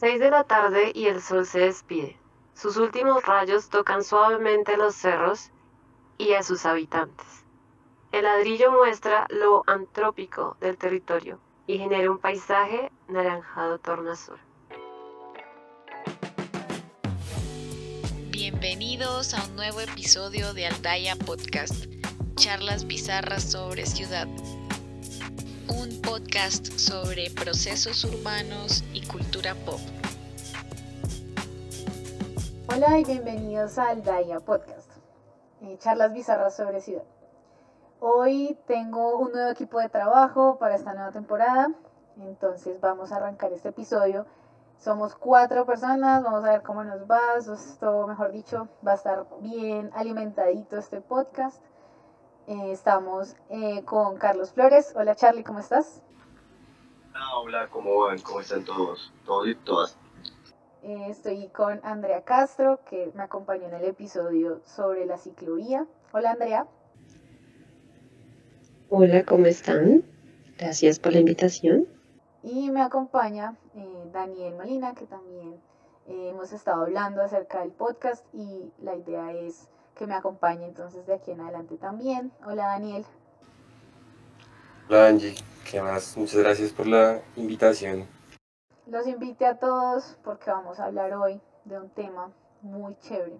Seis 0.00 0.20
de 0.20 0.30
la 0.30 0.44
tarde 0.44 0.92
y 0.94 1.08
el 1.08 1.20
sol 1.20 1.44
se 1.44 1.58
despide. 1.58 2.16
Sus 2.54 2.76
últimos 2.76 3.24
rayos 3.24 3.68
tocan 3.68 4.04
suavemente 4.04 4.76
los 4.76 4.94
cerros 4.94 5.50
y 6.18 6.34
a 6.34 6.44
sus 6.44 6.66
habitantes. 6.66 7.26
El 8.12 8.22
ladrillo 8.22 8.70
muestra 8.70 9.26
lo 9.28 9.64
antrópico 9.66 10.56
del 10.60 10.78
territorio 10.78 11.40
y 11.66 11.78
genera 11.78 12.12
un 12.12 12.18
paisaje 12.18 12.92
naranjado 13.08 13.80
tornasol. 13.80 14.38
Bienvenidos 18.30 19.34
a 19.34 19.44
un 19.46 19.56
nuevo 19.56 19.80
episodio 19.80 20.54
de 20.54 20.66
Aldaya 20.66 21.16
Podcast, 21.16 21.86
charlas 22.36 22.86
bizarras 22.86 23.50
sobre 23.50 23.84
ciudad. 23.84 24.28
Un 25.70 26.00
podcast 26.02 26.66
sobre 26.78 27.30
procesos 27.30 28.04
urbanos 28.04 28.84
y 28.92 29.06
cultura 29.06 29.54
pop. 29.66 29.80
Hola 32.74 32.98
y 32.98 33.04
bienvenidos 33.04 33.78
a 33.78 33.90
Aldaya 33.90 34.40
Podcast, 34.40 34.90
eh, 35.62 35.76
charlas 35.78 36.12
bizarras 36.12 36.56
sobre 36.56 36.80
ciudad. 36.80 37.04
Hoy 38.00 38.58
tengo 38.66 39.18
un 39.18 39.32
nuevo 39.32 39.50
equipo 39.50 39.80
de 39.80 39.88
trabajo 39.88 40.58
para 40.58 40.76
esta 40.76 40.94
nueva 40.94 41.12
temporada, 41.12 41.72
entonces 42.20 42.80
vamos 42.80 43.12
a 43.12 43.16
arrancar 43.16 43.52
este 43.52 43.70
episodio 43.70 44.26
somos 44.78 45.16
cuatro 45.16 45.66
personas, 45.66 46.22
vamos 46.22 46.44
a 46.44 46.50
ver 46.52 46.62
cómo 46.62 46.84
nos 46.84 47.02
va. 47.10 47.18
Esto, 47.36 48.06
mejor 48.06 48.30
dicho, 48.30 48.68
va 48.86 48.92
a 48.92 48.94
estar 48.94 49.26
bien 49.40 49.90
alimentadito 49.94 50.78
este 50.78 51.00
podcast. 51.00 51.60
Eh, 52.48 52.72
estamos 52.72 53.36
eh, 53.50 53.84
con 53.84 54.16
Carlos 54.16 54.52
Flores. 54.52 54.94
Hola 54.96 55.14
Charlie, 55.14 55.44
¿cómo 55.44 55.58
estás? 55.58 56.02
Ah, 57.14 57.40
hola, 57.40 57.68
¿cómo 57.68 58.06
van? 58.06 58.18
¿Cómo 58.20 58.40
están 58.40 58.64
todos? 58.64 59.12
Todos 59.26 59.48
y 59.48 59.54
todas. 59.54 59.98
Eh, 60.82 61.08
estoy 61.10 61.48
con 61.48 61.78
Andrea 61.82 62.24
Castro, 62.24 62.80
que 62.88 63.12
me 63.14 63.22
acompañó 63.22 63.66
en 63.66 63.74
el 63.74 63.84
episodio 63.84 64.62
sobre 64.64 65.04
la 65.04 65.18
ciclovía. 65.18 65.86
Hola 66.12 66.30
Andrea. 66.30 66.66
Hola, 68.88 69.24
¿cómo 69.26 69.44
están? 69.44 70.02
Gracias 70.56 70.98
por 70.98 71.12
la 71.12 71.18
invitación. 71.18 71.86
Y 72.42 72.70
me 72.70 72.80
acompaña 72.80 73.58
eh, 73.74 74.08
Daniel 74.10 74.54
Molina, 74.54 74.94
que 74.94 75.04
también 75.04 75.60
eh, 76.06 76.30
hemos 76.30 76.50
estado 76.54 76.84
hablando 76.84 77.20
acerca 77.20 77.60
del 77.60 77.72
podcast 77.72 78.24
y 78.32 78.72
la 78.80 78.94
idea 78.96 79.32
es 79.32 79.68
que 79.98 80.06
me 80.06 80.14
acompañe 80.14 80.64
entonces 80.64 81.06
de 81.06 81.14
aquí 81.14 81.32
en 81.32 81.40
adelante 81.40 81.76
también. 81.76 82.32
Hola 82.46 82.68
Daniel. 82.68 83.04
Hola 84.88 85.08
Angie, 85.08 85.34
¿qué 85.70 85.82
más? 85.82 86.16
Muchas 86.16 86.40
gracias 86.40 86.72
por 86.72 86.86
la 86.86 87.20
invitación. 87.36 88.06
Los 88.86 89.06
invite 89.06 89.44
a 89.44 89.58
todos 89.58 90.16
porque 90.24 90.50
vamos 90.50 90.80
a 90.80 90.86
hablar 90.86 91.12
hoy 91.14 91.40
de 91.64 91.78
un 91.78 91.90
tema 91.90 92.30
muy 92.62 92.96
chévere, 93.00 93.38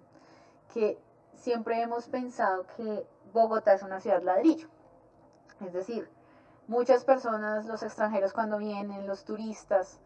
que 0.73 0.99
siempre 1.33 1.81
hemos 1.81 2.07
pensado 2.07 2.67
que 2.77 3.07
Bogotá 3.33 3.73
es 3.73 3.81
una 3.81 3.99
ciudad 3.99 4.21
ladrillo. 4.21 4.67
Es 5.65 5.73
decir, 5.73 6.07
Muchas 6.69 7.03
personas, 7.03 7.65
los 7.65 7.81
extranjeros 7.81 8.31
cuando 8.31 8.59
vienen, 8.59 9.07
los 9.07 9.23
turistas, 9.23 9.99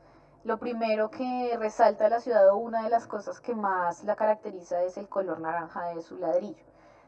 lo 0.43 0.57
primero 0.57 1.09
que 1.09 1.55
resalta 1.57 2.09
la 2.09 2.19
ciudad 2.19 2.49
o 2.49 2.57
una 2.57 2.83
de 2.83 2.89
las 2.89 3.07
cosas 3.07 3.39
que 3.39 3.55
más 3.55 4.03
la 4.03 4.15
caracteriza 4.15 4.83
es 4.83 4.97
el 4.97 5.07
color 5.07 5.39
naranja 5.39 5.93
de 5.93 6.01
su 6.01 6.17
ladrillo. 6.17 6.63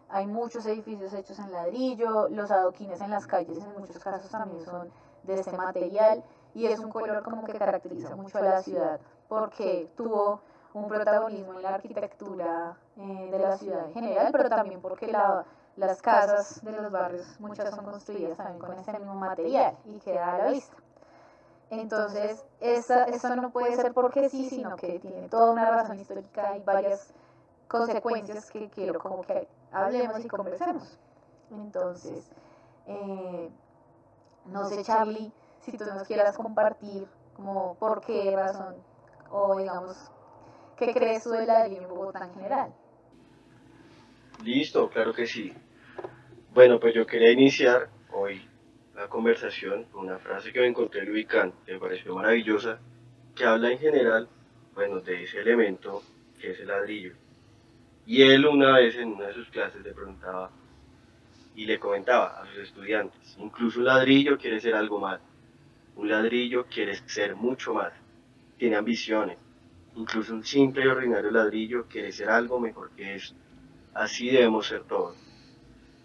Hay 0.09 0.28
muchos 0.28 0.66
edificios 0.66 1.14
hechos 1.14 1.39
en 1.39 1.52
ladrillo, 1.52 2.30
los 2.30 2.52
adoquines 2.52 3.02
en 3.02 3.09
las 3.09 3.28
calles 3.28 3.58
en 3.58 3.73
muchos 3.73 4.00
casos 4.00 4.30
también 4.30 4.63
son 4.63 4.89
de 5.23 5.33
este 5.33 5.58
material 5.58 6.23
y 6.53 6.67
es 6.67 6.80
un 6.80 6.91
color 6.91 7.23
como 7.23 7.44
que 7.44 7.53
caracteriza 7.53 8.16
mucho 8.16 8.38
a 8.38 8.41
la 8.41 8.61
ciudad 8.61 9.00
porque 9.28 9.89
tuvo 9.97 10.41
un 10.73 10.88
protagonismo 10.88 11.53
en 11.53 11.63
la 11.63 11.75
arquitectura 11.75 12.78
eh, 12.97 13.30
de 13.31 13.39
la 13.39 13.58
ciudad 13.58 13.86
en 13.88 13.94
general, 13.94 14.30
pero 14.31 14.50
también 14.50 14.81
porque 14.81 15.08
la, 15.08 15.44
las 15.75 16.02
casas 16.02 16.63
de 16.63 16.72
los 16.72 16.91
barrios, 16.91 17.40
muchas 17.40 17.74
son 17.74 17.84
construidas 17.84 18.38
también 18.38 18.59
con 18.59 18.78
ese 18.78 18.94
mismo 18.94 19.16
material 19.16 19.75
y 19.85 20.00
queda 20.00 20.35
a 20.35 20.38
la 20.38 20.51
vista. 20.51 20.78
Entonces, 21.69 22.43
esa, 22.59 23.05
eso 23.05 23.35
no 23.35 23.51
puede 23.51 23.75
ser 23.75 23.93
porque 23.93 24.29
sí, 24.29 24.49
sino 24.49 24.75
que 24.75 24.99
tiene 24.99 25.27
toda 25.29 25.51
una 25.51 25.69
razón 25.71 25.99
histórica 25.99 26.57
y 26.57 26.61
varias 26.61 27.13
consecuencias 27.67 28.51
que 28.51 28.69
quiero 28.69 28.99
como 28.99 29.23
que 29.23 29.47
hablemos 29.71 30.23
y 30.23 30.27
conversemos. 30.27 30.97
Entonces, 31.51 32.29
eh, 32.87 33.49
no 34.45 34.65
sé, 34.69 34.83
Charlie, 34.83 35.31
si 35.61 35.77
tú 35.77 35.85
nos 35.85 36.07
quieras 36.07 36.37
compartir 36.37 37.07
como 37.35 37.75
por 37.75 38.01
qué 38.01 38.35
razón 38.35 38.75
o 39.31 39.57
digamos, 39.57 40.11
¿qué 40.77 40.93
crees 40.93 41.23
tú 41.23 41.31
de 41.31 41.45
la 41.45 41.65
en 41.65 41.87
Bogotá 41.87 42.25
en 42.25 42.33
general? 42.35 42.73
Listo, 44.43 44.89
claro 44.89 45.13
que 45.13 45.25
sí. 45.25 45.53
Bueno, 46.53 46.79
pues 46.79 46.93
yo 46.93 47.05
quería 47.05 47.31
iniciar 47.31 47.89
hoy 48.13 48.47
la 48.95 49.07
conversación 49.09 49.83
con 49.85 50.06
una 50.06 50.17
frase 50.17 50.53
que 50.53 50.59
me 50.61 50.67
encontré 50.67 51.01
en 51.01 51.09
Luicán, 51.09 51.53
que 51.66 51.73
me 51.73 51.79
pareció 51.79 52.16
maravillosa, 52.16 52.79
que 53.35 53.44
habla 53.44 53.72
en 53.72 53.79
general, 53.79 54.29
bueno, 54.73 55.01
de 55.01 55.23
ese 55.23 55.41
elemento 55.41 56.01
que 56.39 56.51
es 56.51 56.59
el 56.59 56.67
ladrillo. 56.67 57.13
Y 58.06 58.22
él 58.22 58.45
una 58.45 58.78
vez 58.78 58.95
en 58.95 59.13
una 59.13 59.28
de 59.28 59.33
sus 59.33 59.50
clases 59.50 59.83
le 59.83 59.94
preguntaba 59.94 60.50
y 61.56 61.66
le 61.66 61.79
comentaba 61.79 62.41
a 62.41 62.45
sus 62.47 62.59
estudiantes, 62.59 63.35
incluso 63.38 63.79
un 63.79 63.85
ladrillo 63.85 64.38
quiere 64.38 64.59
ser 64.59 64.75
algo 64.75 65.00
más, 65.00 65.19
un 65.95 66.09
ladrillo 66.09 66.66
quiere 66.66 66.95
ser 67.07 67.35
mucho 67.35 67.73
más, 67.73 67.94
tiene 68.57 68.75
ambiciones, 68.75 69.38
incluso 69.95 70.33
un 70.33 70.45
simple 70.45 70.85
y 70.85 70.88
ordinario 70.88 71.31
ladrillo 71.31 71.85
quiere 71.88 72.12
ser 72.12 72.29
algo 72.29 72.59
mejor 72.59 72.91
que 72.91 73.16
eso. 73.16 73.33
Así 73.94 74.29
debemos 74.29 74.67
ser 74.67 74.83
todos. 74.83 75.16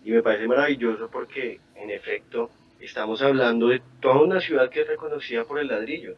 Y 0.05 0.13
me 0.13 0.23
parece 0.23 0.47
maravilloso 0.47 1.11
porque, 1.11 1.61
en 1.75 1.91
efecto, 1.91 2.51
estamos 2.81 3.23
hablando 3.23 3.69
de 3.69 3.83
toda 4.01 4.23
una 4.23 4.41
ciudad 4.41 4.71
que 4.71 4.83
es 4.83 4.87
reconocida 4.87 5.45
por 5.45 5.59
el 5.59 5.69
ladrillo, 5.69 6.17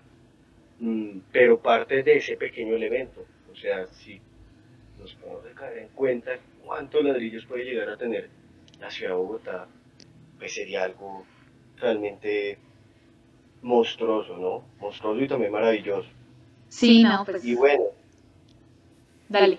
mm, 0.80 1.18
pero 1.32 1.60
parte 1.60 2.02
de 2.02 2.16
ese 2.16 2.36
pequeño 2.36 2.74
elemento. 2.76 3.24
O 3.52 3.56
sea, 3.56 3.86
si 3.86 4.20
nos 4.98 5.14
podemos 5.14 5.44
caer 5.54 5.78
en 5.78 5.88
cuenta 5.88 6.38
cuántos 6.64 7.04
ladrillos 7.04 7.44
puede 7.46 7.64
llegar 7.64 7.88
a 7.88 7.96
tener 7.96 8.30
la 8.80 8.90
ciudad 8.90 9.12
de 9.12 9.16
Bogotá, 9.16 9.68
pues 10.38 10.54
sería 10.54 10.84
algo 10.84 11.24
realmente 11.76 12.58
monstruoso, 13.62 14.36
¿no? 14.36 14.64
Monstruoso 14.80 15.20
y 15.20 15.28
también 15.28 15.52
maravilloso. 15.52 16.08
Sí, 16.68 17.02
no, 17.02 17.24
pues. 17.24 17.44
Y 17.44 17.54
bueno. 17.54 17.84
Dale. 19.28 19.58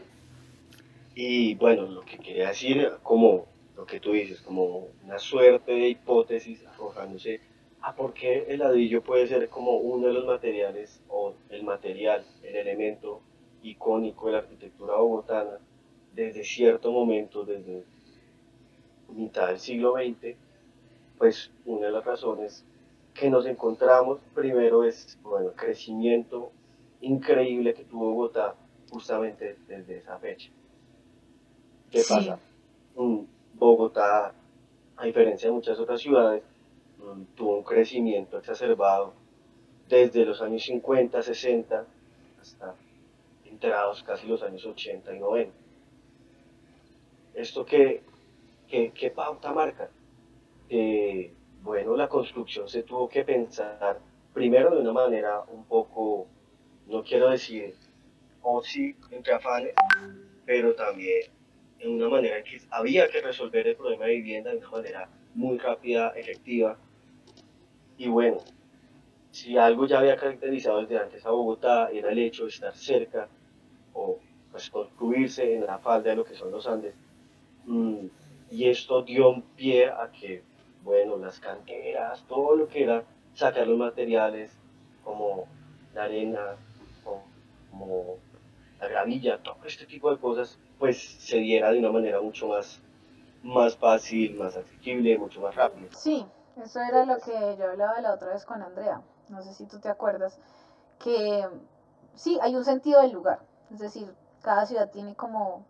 Y 1.15 1.55
bueno, 1.55 1.83
lo 1.83 2.01
que 2.01 2.17
quería 2.17 2.49
decir, 2.49 2.89
como 3.03 3.45
lo 3.83 3.87
que 3.87 3.99
tú 3.99 4.13
dices, 4.13 4.39
como 4.39 4.87
una 5.03 5.19
suerte 5.19 5.73
de 5.73 5.89
hipótesis 5.89 6.65
arrojándose 6.65 7.41
a 7.81 7.93
por 7.93 8.13
qué 8.13 8.45
el 8.47 8.59
ladrillo 8.59 9.03
puede 9.03 9.27
ser 9.27 9.49
como 9.49 9.75
uno 9.75 10.07
de 10.07 10.13
los 10.13 10.25
materiales 10.25 11.01
o 11.09 11.33
el 11.49 11.63
material, 11.63 12.25
el 12.43 12.55
elemento 12.55 13.19
icónico 13.61 14.27
de 14.27 14.31
la 14.31 14.37
arquitectura 14.37 14.95
bogotana 14.95 15.59
desde 16.15 16.45
cierto 16.45 16.93
momento, 16.93 17.43
desde 17.43 17.83
mitad 19.09 19.49
del 19.49 19.59
siglo 19.59 19.95
XX, 19.95 20.37
pues 21.17 21.51
una 21.65 21.87
de 21.87 21.91
las 21.91 22.05
razones 22.05 22.63
que 23.13 23.29
nos 23.29 23.45
encontramos 23.45 24.21
primero 24.33 24.85
es 24.85 25.19
bueno, 25.23 25.49
el 25.49 25.55
crecimiento 25.55 26.53
increíble 27.01 27.73
que 27.73 27.83
tuvo 27.83 28.13
Bogotá 28.13 28.55
justamente 28.89 29.57
desde 29.67 29.97
esa 29.97 30.17
fecha. 30.19 30.49
¿Qué 31.91 32.01
pasa? 32.07 32.39
Bogotá, 33.53 34.33
a 34.97 35.05
diferencia 35.05 35.49
de 35.49 35.55
muchas 35.55 35.79
otras 35.79 36.01
ciudades, 36.01 36.43
mm, 36.97 37.35
tuvo 37.35 37.57
un 37.57 37.63
crecimiento 37.63 38.37
exacerbado 38.37 39.13
desde 39.87 40.25
los 40.25 40.41
años 40.41 40.63
50, 40.63 41.21
60 41.21 41.85
hasta 42.41 42.75
entrados 43.45 44.03
casi 44.03 44.27
los 44.27 44.41
años 44.43 44.65
80 44.65 45.13
y 45.15 45.19
90. 45.19 45.53
¿Esto 47.35 47.65
qué, 47.65 48.01
qué, 48.67 49.11
pauta 49.11 49.51
marca? 49.51 49.89
bueno, 51.61 51.95
la 51.95 52.09
construcción 52.09 52.67
se 52.67 52.81
tuvo 52.83 53.07
que 53.07 53.23
pensar 53.23 53.99
primero 54.33 54.71
de 54.71 54.81
una 54.81 54.91
manera 54.91 55.41
un 55.41 55.63
poco, 55.65 56.27
no 56.87 57.03
quiero 57.03 57.29
decir, 57.29 57.75
o 58.41 58.61
sí, 58.63 58.95
entre 59.11 59.33
afanes, 59.33 59.73
pero 60.45 60.73
también 60.73 61.31
de 61.83 61.89
una 61.89 62.09
manera 62.09 62.43
que 62.43 62.61
había 62.71 63.09
que 63.09 63.21
resolver 63.21 63.67
el 63.67 63.75
problema 63.75 64.05
de 64.05 64.15
vivienda 64.15 64.51
de 64.51 64.57
una 64.57 64.69
manera 64.69 65.09
muy 65.35 65.57
rápida, 65.57 66.09
efectiva. 66.15 66.77
Y 67.97 68.07
bueno, 68.07 68.37
si 69.31 69.57
algo 69.57 69.85
ya 69.85 69.99
había 69.99 70.15
caracterizado 70.15 70.81
desde 70.81 70.99
antes 70.99 71.25
a 71.25 71.31
Bogotá 71.31 71.89
era 71.91 72.11
el 72.11 72.19
hecho 72.19 72.43
de 72.43 72.49
estar 72.49 72.75
cerca 72.75 73.27
o 73.93 74.19
pues, 74.51 74.69
construirse 74.69 75.55
en 75.55 75.65
la 75.65 75.79
falda 75.79 76.11
de 76.11 76.15
lo 76.15 76.23
que 76.23 76.35
son 76.35 76.51
los 76.51 76.67
Andes. 76.67 76.95
Mm, 77.65 78.07
y 78.51 78.69
esto 78.69 79.01
dio 79.01 79.41
pie 79.55 79.87
a 79.87 80.11
que, 80.11 80.43
bueno, 80.83 81.17
las 81.17 81.39
canteras, 81.39 82.23
todo 82.27 82.55
lo 82.55 82.67
que 82.67 82.83
era 82.83 83.03
sacar 83.33 83.67
los 83.67 83.77
materiales 83.77 84.55
como 85.03 85.47
la 85.93 86.03
arena, 86.03 86.55
como 87.03 88.17
la 88.79 88.87
gravilla, 88.87 89.39
todo 89.39 89.57
este 89.65 89.85
tipo 89.85 90.11
de 90.11 90.17
cosas, 90.17 90.59
pues 90.83 91.01
se 91.01 91.37
diera 91.37 91.71
de 91.71 91.79
una 91.79 91.93
manera 91.93 92.19
mucho 92.19 92.45
más, 92.45 92.81
más 93.41 93.77
fácil, 93.77 94.35
más 94.35 94.57
asequible, 94.57 95.17
mucho 95.17 95.39
más 95.39 95.55
rápido. 95.55 95.87
Sí, 95.93 96.27
eso 96.61 96.81
era 96.81 97.05
lo 97.05 97.19
que 97.19 97.55
yo 97.57 97.71
hablaba 97.71 98.01
la 98.01 98.13
otra 98.13 98.33
vez 98.33 98.45
con 98.45 98.61
Andrea, 98.61 99.01
no 99.29 99.41
sé 99.41 99.53
si 99.53 99.65
tú 99.65 99.79
te 99.79 99.87
acuerdas, 99.87 100.37
que 100.99 101.47
sí, 102.15 102.37
hay 102.41 102.57
un 102.57 102.65
sentido 102.65 103.01
del 103.01 103.13
lugar, 103.13 103.39
es 103.71 103.79
decir, 103.79 104.13
cada 104.41 104.65
ciudad 104.65 104.91
tiene 104.91 105.15
como, 105.15 105.63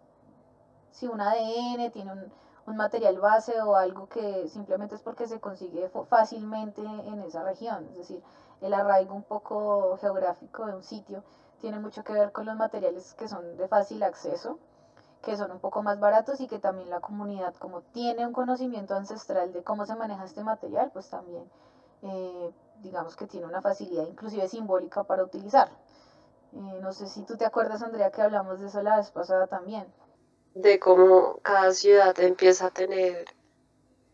sí, 0.89 1.05
un 1.07 1.21
ADN, 1.21 1.91
tiene 1.91 2.11
un, 2.11 2.31
un 2.65 2.75
material 2.75 3.19
base 3.19 3.61
o 3.61 3.75
algo 3.75 4.09
que 4.09 4.47
simplemente 4.47 4.95
es 4.95 5.03
porque 5.03 5.27
se 5.27 5.39
consigue 5.39 5.91
fácilmente 6.09 6.81
en 6.81 7.21
esa 7.21 7.43
región, 7.43 7.85
es 7.91 7.97
decir, 7.97 8.23
el 8.61 8.73
arraigo 8.73 9.13
un 9.13 9.21
poco 9.21 9.95
geográfico 9.97 10.65
de 10.65 10.73
un 10.73 10.81
sitio 10.81 11.23
tiene 11.61 11.77
mucho 11.77 12.03
que 12.03 12.13
ver 12.13 12.31
con 12.31 12.47
los 12.47 12.57
materiales 12.57 13.13
que 13.13 13.27
son 13.27 13.57
de 13.57 13.67
fácil 13.67 14.01
acceso, 14.01 14.57
que 15.23 15.37
son 15.37 15.51
un 15.51 15.59
poco 15.59 15.81
más 15.81 15.99
baratos 15.99 16.41
y 16.41 16.47
que 16.47 16.59
también 16.59 16.89
la 16.89 16.99
comunidad, 16.99 17.55
como 17.55 17.81
tiene 17.81 18.27
un 18.27 18.33
conocimiento 18.33 18.93
ancestral 18.93 19.53
de 19.53 19.63
cómo 19.63 19.85
se 19.85 19.95
maneja 19.95 20.25
este 20.25 20.43
material, 20.43 20.91
pues 20.93 21.09
también 21.09 21.49
eh, 22.03 22.51
digamos 22.83 23.15
que 23.15 23.25
tiene 23.25 23.47
una 23.47 23.61
facilidad 23.61 24.05
inclusive 24.05 24.47
simbólica 24.49 25.05
para 25.05 25.23
utilizar. 25.23 25.69
Eh, 26.51 26.79
no 26.81 26.91
sé 26.91 27.07
si 27.07 27.23
tú 27.23 27.37
te 27.37 27.45
acuerdas, 27.45 27.81
Andrea, 27.81 28.11
que 28.11 28.21
hablamos 28.21 28.59
de 28.59 28.67
eso 28.67 28.83
la 28.83 28.97
vez 28.97 29.09
pasada 29.11 29.47
también. 29.47 29.85
De 30.53 30.77
cómo 30.77 31.39
cada 31.41 31.71
ciudad 31.71 32.19
empieza 32.19 32.67
a 32.67 32.71
tener 32.71 33.25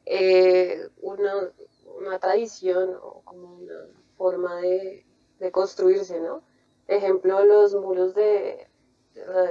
eh, 0.06 0.90
una, 1.02 1.34
una, 2.00 2.20
tradición 2.20 2.96
o 3.02 3.22
como 3.26 3.56
una 3.56 3.88
forma 4.16 4.56
de, 4.58 5.06
de 5.40 5.52
construirse, 5.52 6.20
¿no? 6.22 6.44
Ejemplo, 6.88 7.44
los 7.44 7.76
muros 7.76 8.14
de, 8.14 8.69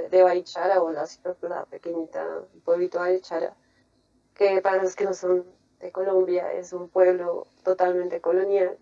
de 0.09 0.23
Barichara 0.23 0.81
o 0.81 0.91
la, 0.91 1.05
la 1.41 1.65
pequeñita 1.65 2.43
pueblito 2.63 2.99
Barichara, 2.99 3.55
que 4.33 4.61
para 4.61 4.81
los 4.81 4.95
que 4.95 5.05
no 5.05 5.13
son 5.13 5.45
de 5.79 5.91
Colombia 5.91 6.51
es 6.53 6.73
un 6.73 6.89
pueblo 6.89 7.47
totalmente 7.63 8.21
colonial 8.21 8.77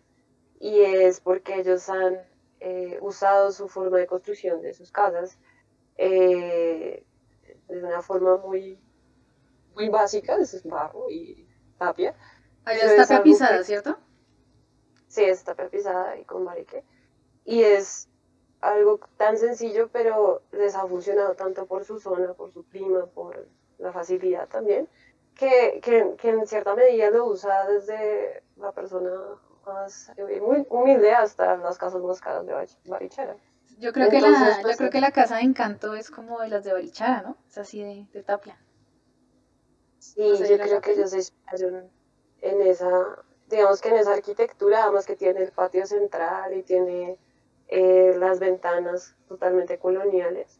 y 0.59 0.81
es 0.81 1.19
porque 1.19 1.59
ellos 1.59 1.89
han 1.89 2.19
eh, 2.59 2.97
usado 3.01 3.51
su 3.51 3.67
forma 3.67 3.97
de 3.97 4.07
construcción 4.07 4.61
de 4.61 4.73
sus 4.73 4.91
casas 4.91 5.37
eh, 5.97 7.05
de 7.67 7.83
una 7.83 8.01
forma 8.01 8.37
muy, 8.37 8.79
muy 9.75 9.89
básica, 9.89 10.37
de 10.37 10.45
barro 10.65 11.09
y 11.09 11.47
tapia. 11.77 12.15
Allá 12.65 12.85
está 12.85 13.17
tapizada, 13.17 13.63
¿cierto? 13.63 13.97
Sí, 15.07 15.23
está 15.23 15.55
tapizada 15.55 16.17
y 16.17 16.25
con 16.25 16.43
marique. 16.43 16.83
Y 17.45 17.61
es 17.61 18.09
algo 18.62 19.00
tan 19.18 19.38
sencillo, 19.38 19.89
pero 19.92 20.42
les 20.51 20.75
ha 20.75 20.88
funcionado 20.88 21.36
tanto 21.36 21.65
por 21.65 21.86
su 21.86 22.00
zona, 22.00 22.33
por 22.33 22.51
su 22.51 22.63
clima, 22.65 23.06
por 23.06 23.48
la 23.77 23.92
facilidad 23.92 24.48
también, 24.48 24.88
que, 25.36 25.80
que, 25.83 26.15
que 26.18 26.30
en 26.30 26.48
cierta 26.48 26.75
medida 26.75 27.09
lo 27.12 27.25
usa 27.25 27.68
desde 27.68 28.44
la 28.57 28.71
persona 28.71 29.12
más 29.65 30.12
eh, 30.18 30.42
muy 30.42 30.65
humilde 30.69 31.12
hasta 31.12 31.57
las 31.57 31.77
casas 31.77 32.01
más 32.01 32.19
caras 32.21 32.45
de 32.45 32.54
Barichara. 32.86 33.36
Yo 33.80 33.94
creo, 33.94 34.09
que 34.09 34.19
la, 34.19 34.59
pues, 34.62 34.74
yo 34.74 34.77
creo 34.77 34.89
que 34.89 35.01
la 35.01 35.12
casa 35.12 35.36
de 35.36 35.44
encanto 35.44 35.94
es 35.94 36.09
como 36.09 36.39
de 36.39 36.48
las 36.48 36.63
de 36.63 36.74
Barichara, 36.74 37.21
¿no? 37.21 37.38
Es 37.48 37.59
así 37.59 37.83
de, 37.83 38.07
de 38.12 38.24
tapia. 38.24 38.57
Sí, 40.00 40.21
yo 40.21 40.57
creo 40.57 40.81
que 40.81 40.94
ellos 40.94 41.12
se 41.12 41.31
en 42.42 42.62
esa, 42.62 42.89
digamos 43.50 43.81
que 43.81 43.89
en 43.89 43.98
esa 43.98 44.13
arquitectura, 44.13 44.83
además 44.83 45.06
que 45.06 45.15
tiene 45.15 45.42
el 45.42 45.51
patio 45.51 45.86
central 45.86 46.54
y 46.56 46.63
tiene 46.63 47.18
eh, 47.67 48.15
las 48.17 48.39
ventanas 48.39 49.15
totalmente 49.27 49.77
coloniales. 49.77 50.59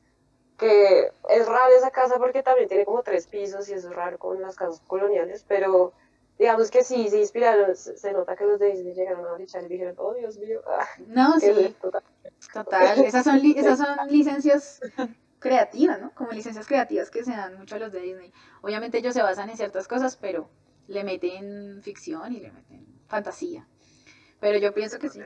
Que 0.58 1.12
es 1.30 1.46
raro 1.46 1.76
esa 1.78 1.92
casa 1.92 2.18
porque 2.18 2.42
también 2.42 2.68
tiene 2.68 2.86
como 2.86 3.04
tres 3.04 3.28
pisos 3.28 3.70
y 3.70 3.74
eso 3.74 3.90
es 3.90 3.96
raro 3.96 4.18
con 4.18 4.42
las 4.42 4.56
casas 4.56 4.82
coloniales, 4.88 5.46
pero 5.48 5.94
digamos 6.40 6.72
que 6.72 6.84
sí, 6.84 7.10
se 7.10 7.20
inspiraron, 7.20 7.76
se 7.76 8.12
nota 8.12 8.36
que 8.36 8.46
los 8.46 8.60
de 8.60 8.72
Disney 8.72 8.94
llegaron 8.94 9.26
a 9.28 9.34
brichar 9.34 9.64
y 9.64 9.68
dijeron, 9.68 9.96
oh 9.98 10.14
Dios 10.14 10.38
mío. 10.38 10.62
Ah, 10.68 10.88
no, 11.08 11.40
sí. 11.40 11.76
Total. 12.54 13.04
Esas 13.06 13.24
son, 13.24 13.40
esas 13.56 13.78
son 13.80 14.08
licencias 14.10 14.80
creativas, 15.40 16.00
¿no? 16.02 16.14
Como 16.14 16.32
licencias 16.32 16.68
creativas 16.68 17.12
que 17.12 17.24
se 17.24 17.32
dan 17.32 17.58
mucho 17.58 17.76
a 17.76 17.80
los 17.80 17.92
de 17.92 18.02
Disney. 18.02 18.34
Obviamente 18.62 18.98
ellos 18.98 19.14
se 19.14 19.22
basan 19.22 19.50
en 19.50 19.58
ciertas 19.58 19.88
cosas, 19.88 20.18
pero 20.18 20.50
le 20.88 21.04
meten 21.04 21.82
ficción 21.84 22.34
y 22.34 22.40
le 22.40 22.52
meten 22.52 22.86
fantasía. 23.08 23.68
Pero 24.40 24.60
yo 24.60 24.74
pienso 24.74 25.00
que 25.00 25.10
sí 25.10 25.20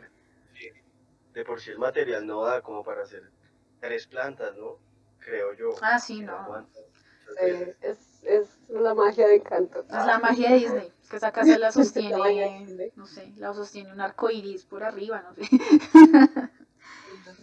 de 1.34 1.46
por 1.46 1.62
sí 1.62 1.72
el 1.72 1.80
material 1.80 2.26
no 2.26 2.44
da 2.44 2.62
como 2.62 2.84
para 2.84 3.04
hacer 3.04 3.30
tres 3.80 4.08
plantas, 4.08 4.56
¿no? 4.56 4.78
Creo 5.20 5.54
yo. 5.54 5.70
Ah, 5.82 6.00
sí, 6.00 6.22
no. 6.22 6.68
Eh, 7.40 7.76
es, 7.82 8.24
es, 8.24 8.60
la 8.70 8.94
magia 8.94 9.28
de 9.28 9.36
Encanto. 9.36 9.82
Es 9.82 10.06
la 10.06 10.20
magia 10.20 10.52
de 10.52 10.56
Disney. 10.58 10.94
Que 11.10 11.18
esa 11.18 11.32
casa 11.32 11.58
la 11.58 11.72
sostiene, 11.72 12.92
no 12.96 13.06
sé, 13.06 13.32
la 13.38 13.54
sostiene 13.54 13.92
un 13.92 14.02
arco 14.02 14.30
iris 14.30 14.66
por 14.66 14.84
arriba, 14.84 15.22
no 15.22 15.34
sé. 15.36 15.50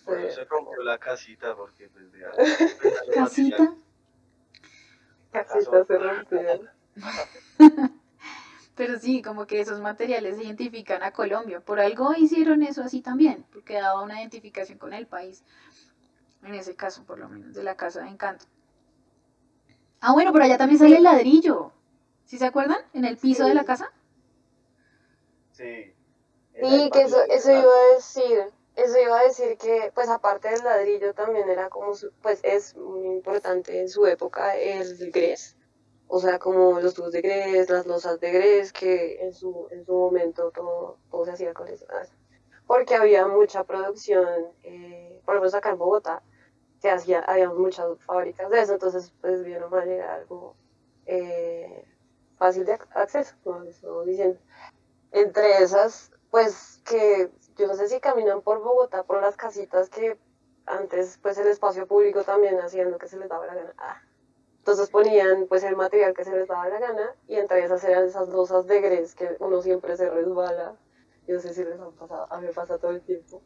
Por 0.05 0.19
eso 0.19 0.41
se 0.41 0.45
rompió 0.45 0.83
la 0.83 0.99
casita, 0.99 1.55
porque 1.55 1.89
pues 1.89 2.11
de 2.13 2.25
¿Casita? 3.15 3.75
Casita 5.33 5.85
se 5.85 5.99
rompió. 5.99 6.41
Pero 8.79 8.97
sí, 8.97 9.23
como 9.23 9.49
que 9.49 9.61
esos 9.61 9.81
materiales 9.81 10.39
identifican 10.39 11.03
a 11.03 11.13
Colombia. 11.13 11.59
Por 11.59 11.81
algo 11.81 12.15
hicieron 12.15 12.63
eso 12.63 12.81
así 12.81 13.01
también, 13.01 13.45
porque 13.53 13.75
daba 13.75 14.05
una 14.05 14.21
identificación 14.21 14.79
con 14.79 14.93
el 14.93 15.09
país. 15.09 15.43
En 16.45 16.55
ese 16.55 16.77
caso, 16.77 17.03
por 17.03 17.19
lo 17.19 17.29
menos, 17.29 17.55
de 17.55 17.65
la 17.65 17.77
casa 17.77 18.03
de 18.03 18.09
encanto. 18.11 18.47
Ah, 20.01 20.13
bueno, 20.13 20.33
pero 20.33 20.45
allá 20.45 20.57
también 20.57 20.79
sale 20.79 20.97
el 20.97 21.03
ladrillo. 21.03 21.73
¿Sí 22.25 22.39
se 22.39 22.47
acuerdan? 22.47 22.79
En 22.93 23.05
el 23.05 23.17
piso 23.17 23.47
de 23.47 23.55
la 23.55 23.65
casa. 23.65 23.93
Sí. 25.51 25.93
Sí, 26.63 26.91
que 26.93 27.03
eso, 27.03 27.21
eso 27.31 27.51
iba 27.51 27.63
a 27.63 27.95
decir. 27.97 28.45
Eso 28.77 28.97
iba 29.05 29.19
a 29.19 29.25
decir 29.25 29.59
que, 29.59 29.91
pues 29.93 30.09
aparte 30.09 30.51
del 30.51 30.63
ladrillo, 30.63 31.15
también 31.15 31.49
era 31.49 31.69
como, 31.69 31.95
pues 32.23 32.39
es 32.45 32.77
muy 32.77 33.09
importante 33.09 33.81
en 33.81 33.89
su 33.89 34.07
época 34.07 34.55
el 34.55 35.11
gres 35.11 35.58
o 36.09 36.21
sea, 36.21 36.39
como 36.39 36.81
los 36.81 36.95
tubos 36.95 37.13
de 37.13 37.21
grés, 37.21 37.69
las 37.71 37.87
losas 37.87 38.19
de 38.21 38.33
grés, 38.33 38.73
que 38.73 39.23
en 39.25 39.33
su, 39.35 39.69
en 39.71 39.85
su 39.85 39.93
momento 39.93 40.51
todo, 40.51 40.99
todo 41.11 41.25
se 41.27 41.33
hacía 41.33 41.55
con 41.55 41.69
eso. 41.69 41.87
Porque 42.67 42.95
había 42.95 43.27
mucha 43.27 43.65
producción, 43.65 44.27
eh, 44.63 45.21
por 45.25 45.37
ejemplo, 45.37 45.59
acá 45.59 45.71
en 45.71 45.79
Bogotá, 45.79 46.23
se 46.81 46.91
hacía, 46.91 47.21
había 47.21 47.51
muchas 47.51 47.87
fábricas 48.05 48.51
de 48.51 48.61
eso, 48.61 48.73
entonces 48.75 49.13
pues 49.21 49.45
bien 49.45 49.63
o 49.63 49.69
mal 49.69 49.89
era 49.89 50.15
algo 50.15 50.57
eh, 51.07 51.85
fácil 52.39 52.65
de 52.65 52.79
acceso, 52.95 53.35
como 53.45 53.61
les 53.61 53.77
estamos 53.77 54.07
diciendo. 54.07 54.39
Entre 55.13 55.63
esas, 55.63 56.13
pues 56.31 56.81
que 56.85 57.31
yo 57.57 57.67
no 57.67 57.75
sé 57.75 57.89
si 57.89 58.01
caminan 58.01 58.43
por 58.43 58.61
Bogotá, 58.63 59.03
por 59.03 59.21
las 59.21 59.37
casitas 59.37 59.89
que 59.91 60.19
antes 60.67 61.19
pues 61.23 61.39
el 61.39 61.49
espacio 61.49 61.87
público 61.87 62.23
también 62.25 62.59
hacían 62.61 62.91
lo 62.91 62.99
que 62.99 63.09
se 63.09 63.19
les 63.19 63.29
daba 63.29 63.47
la 63.47 63.55
gana. 63.55 63.75
Ah, 63.79 64.01
entonces 64.69 64.91
ponían 64.91 65.47
pues 65.47 65.65
el 65.65 65.77
material 65.77 66.13
que 66.13 66.25
se 66.25 66.37
les 66.37 66.47
daba 66.47 66.69
la 66.69 66.79
gana 66.79 67.15
y 67.27 67.37
entre 67.37 67.65
esas 67.65 67.83
eran 67.85 68.05
esas 68.05 68.29
losas 68.29 68.67
de 68.67 68.83
gres 68.83 69.15
que 69.15 69.35
uno 69.41 69.63
siempre 69.63 69.97
se 69.97 70.11
resbala. 70.11 70.77
Yo 71.27 71.37
no 71.37 71.41
sé 71.41 71.55
si 71.55 71.65
les 71.65 71.81
ha 71.81 71.89
pasado, 71.89 72.27
a 72.29 72.39
mí 72.39 72.49
me 72.49 72.53
pasa 72.53 72.77
todo 72.77 72.91
el 72.91 73.01
tiempo. 73.01 73.41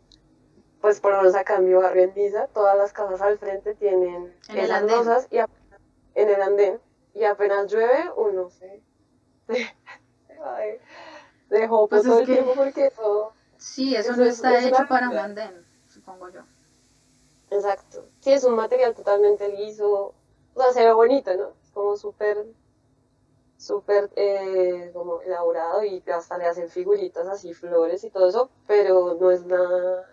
Pues 0.81 0.99
por 0.99 1.13
lo 1.13 1.19
menos 1.19 1.37
acá 1.37 1.59
en 1.59 1.67
mi 1.67 1.75
barrio 1.75 2.03
en 2.03 2.15
Niza, 2.17 2.49
todas 2.49 2.77
las 2.77 2.93
casas 2.93 3.21
al 3.21 3.39
frente 3.39 3.77
tienen 3.77 4.37
esas 4.53 4.83
losas 4.83 5.29
y 5.31 5.39
en 5.39 6.29
el 6.29 6.43
andén. 6.43 6.81
Y 7.15 7.23
apenas 7.23 7.71
llueve, 7.71 8.11
uno 8.17 8.51
se, 8.51 8.83
dejó 11.51 11.87
pues 11.87 12.03
todo 12.03 12.19
el 12.19 12.27
tiempo 12.27 12.55
porque 12.57 12.91
todo... 12.91 13.33
Sí, 13.59 13.95
eso, 13.95 14.17
no 14.17 14.25
está 14.25 14.59
hecho 14.59 14.89
para 14.89 15.09
un 15.09 15.19
andén, 15.19 15.65
supongo 15.87 16.31
yo. 16.31 16.41
Exacto. 17.51 18.09
Sí, 18.19 18.33
es 18.33 18.43
un 18.43 18.57
material 18.57 18.93
totalmente 18.93 19.49
liso, 19.51 20.15
o 20.55 20.61
sea, 20.61 20.73
se 20.73 20.85
ve 20.85 20.93
bonito, 20.93 21.35
¿no? 21.35 21.55
Es 21.63 21.71
como 21.71 21.97
súper, 21.97 22.47
súper 23.57 24.11
eh, 24.17 24.91
como 24.93 25.21
elaborado 25.23 25.85
y 25.85 26.03
hasta 26.11 26.39
le 26.39 26.47
hacen 26.47 26.69
figuritas 26.69 27.27
así, 27.27 27.55
flores 27.55 28.05
y 28.05 28.11
todo 28.11 28.29
eso, 28.29 28.51
pero 28.67 29.17
no 29.21 29.31
es 29.31 29.45
nada 29.47 30.07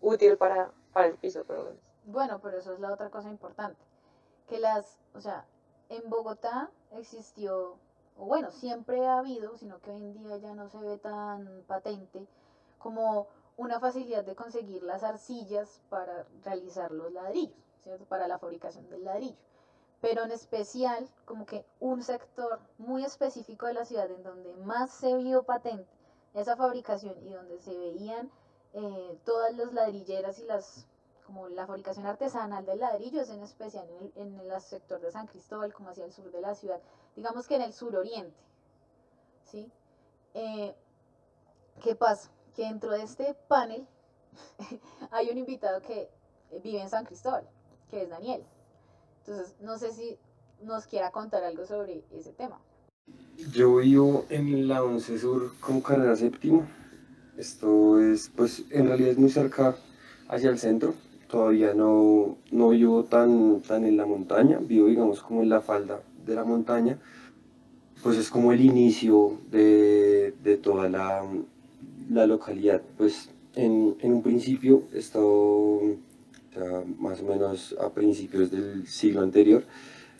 útil 0.00 0.36
para, 0.36 0.72
para 0.92 1.08
el 1.08 1.14
piso, 1.14 1.44
pero 1.46 1.76
bueno. 2.04 2.40
pero 2.42 2.58
eso 2.58 2.72
es 2.72 2.80
la 2.80 2.92
otra 2.92 3.10
cosa 3.10 3.28
importante, 3.30 3.80
que 4.46 4.58
las, 4.58 4.98
o 5.14 5.20
sea, 5.20 5.46
en 5.88 6.08
Bogotá 6.10 6.70
existió, 6.92 7.76
o 8.16 8.26
bueno, 8.26 8.50
siempre 8.50 9.06
ha 9.06 9.18
habido, 9.18 9.56
sino 9.56 9.80
que 9.80 9.90
hoy 9.90 10.04
en 10.04 10.18
día 10.18 10.36
ya 10.36 10.54
no 10.54 10.68
se 10.68 10.78
ve 10.78 10.98
tan 10.98 11.62
patente, 11.66 12.26
como 12.78 13.28
una 13.56 13.80
facilidad 13.80 14.24
de 14.24 14.36
conseguir 14.36 14.82
las 14.82 15.02
arcillas 15.02 15.80
para 15.88 16.26
realizar 16.44 16.92
los 16.92 17.12
ladrillos. 17.12 17.67
Para 18.08 18.28
la 18.28 18.38
fabricación 18.38 18.88
del 18.90 19.04
ladrillo. 19.04 19.36
Pero 20.00 20.24
en 20.24 20.30
especial, 20.30 21.08
como 21.24 21.46
que 21.46 21.64
un 21.80 22.02
sector 22.02 22.60
muy 22.78 23.04
específico 23.04 23.66
de 23.66 23.74
la 23.74 23.84
ciudad 23.84 24.10
en 24.10 24.22
donde 24.22 24.52
más 24.54 24.90
se 24.90 25.16
vio 25.16 25.42
patente 25.42 25.88
esa 26.34 26.56
fabricación 26.56 27.16
y 27.26 27.32
donde 27.32 27.58
se 27.58 27.76
veían 27.76 28.30
eh, 28.74 29.18
todas 29.24 29.56
las 29.56 29.72
ladrilleras 29.72 30.38
y 30.38 30.44
las 30.44 30.86
como 31.28 31.46
la 31.50 31.66
fabricación 31.66 32.06
artesanal 32.06 32.64
del 32.64 32.78
ladrillo 32.78 33.20
es 33.20 33.28
en 33.28 33.42
especial 33.42 33.86
en 34.14 34.40
el, 34.40 34.60
sector 34.62 34.98
de 34.98 35.10
San 35.10 35.26
Cristóbal, 35.26 35.74
como 35.74 35.90
hacia 35.90 36.06
el 36.06 36.12
sur 36.12 36.30
de 36.32 36.40
la 36.40 36.54
ciudad, 36.54 36.80
digamos 37.14 37.46
que 37.46 37.56
en 37.56 37.62
el 37.62 37.74
suroriente. 37.74 38.40
¿sí? 39.44 39.70
Eh, 40.32 40.74
¿Qué 41.82 41.94
pasa? 41.94 42.30
Que 42.54 42.62
dentro 42.62 42.92
de 42.92 43.02
este 43.02 43.34
panel 43.46 43.86
hay 45.10 45.28
un 45.28 45.36
invitado 45.36 45.82
que 45.82 46.10
vive 46.62 46.80
en 46.80 46.88
San 46.88 47.04
Cristóbal, 47.04 47.46
que 47.90 48.02
es 48.02 48.10
Daniel. 48.10 48.42
Entonces, 49.20 49.54
no 49.60 49.78
sé 49.78 49.92
si 49.92 50.18
nos 50.62 50.86
quiera 50.86 51.10
contar 51.10 51.44
algo 51.44 51.66
sobre 51.66 52.02
ese 52.12 52.32
tema. 52.32 52.58
Yo 53.52 53.76
vivo 53.76 54.24
en 54.30 54.68
la 54.68 54.82
11 54.82 55.18
Sur 55.18 55.52
como 55.60 55.82
carrera 55.82 56.16
séptima. 56.16 56.66
Esto 57.36 58.00
es, 58.00 58.30
pues, 58.34 58.64
en 58.70 58.88
realidad 58.88 59.10
es 59.10 59.18
muy 59.18 59.30
cerca 59.30 59.76
hacia 60.28 60.50
el 60.50 60.58
centro. 60.58 60.94
Todavía 61.28 61.74
no, 61.74 62.36
no 62.50 62.70
vivo 62.70 63.04
tan, 63.04 63.60
tan 63.60 63.84
en 63.84 63.96
la 63.96 64.06
montaña, 64.06 64.58
vivo, 64.60 64.88
digamos, 64.88 65.22
como 65.22 65.42
en 65.42 65.50
la 65.50 65.60
falda 65.60 66.00
de 66.26 66.34
la 66.34 66.44
montaña. 66.44 66.98
Pues 68.02 68.16
es 68.16 68.30
como 68.30 68.52
el 68.52 68.60
inicio 68.60 69.38
de, 69.50 70.34
de 70.42 70.56
toda 70.56 70.88
la, 70.88 71.22
la, 72.10 72.26
localidad. 72.26 72.80
Pues 72.96 73.30
en, 73.54 73.96
en 74.00 74.14
un 74.14 74.22
principio, 74.22 74.84
esto, 74.92 75.80
más 76.98 77.20
o 77.20 77.24
menos 77.24 77.74
a 77.80 77.90
principios 77.90 78.50
del 78.50 78.86
siglo 78.86 79.22
anterior, 79.22 79.64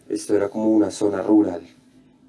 esto 0.08 0.34
era 0.34 0.48
como 0.48 0.68
una 0.70 0.90
zona 0.90 1.22
rural 1.22 1.62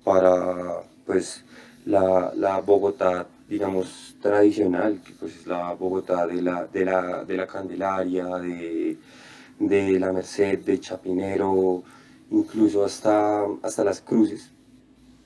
para 0.03 0.81
pues 1.05 1.43
la, 1.85 2.33
la 2.35 2.59
Bogotá, 2.61 3.27
digamos, 3.47 4.15
tradicional, 4.21 5.01
que 5.01 5.13
pues 5.13 5.37
es 5.37 5.47
la 5.47 5.73
Bogotá 5.73 6.27
de 6.27 6.41
la, 6.41 6.65
de 6.65 6.85
la, 6.85 7.23
de 7.23 7.37
la 7.37 7.47
Candelaria, 7.47 8.25
de, 8.37 8.97
de 9.59 9.99
la 9.99 10.11
Merced, 10.11 10.59
de 10.59 10.79
Chapinero, 10.79 11.83
incluso 12.31 12.83
hasta, 12.83 13.45
hasta 13.61 13.83
las 13.83 14.01
cruces. 14.01 14.51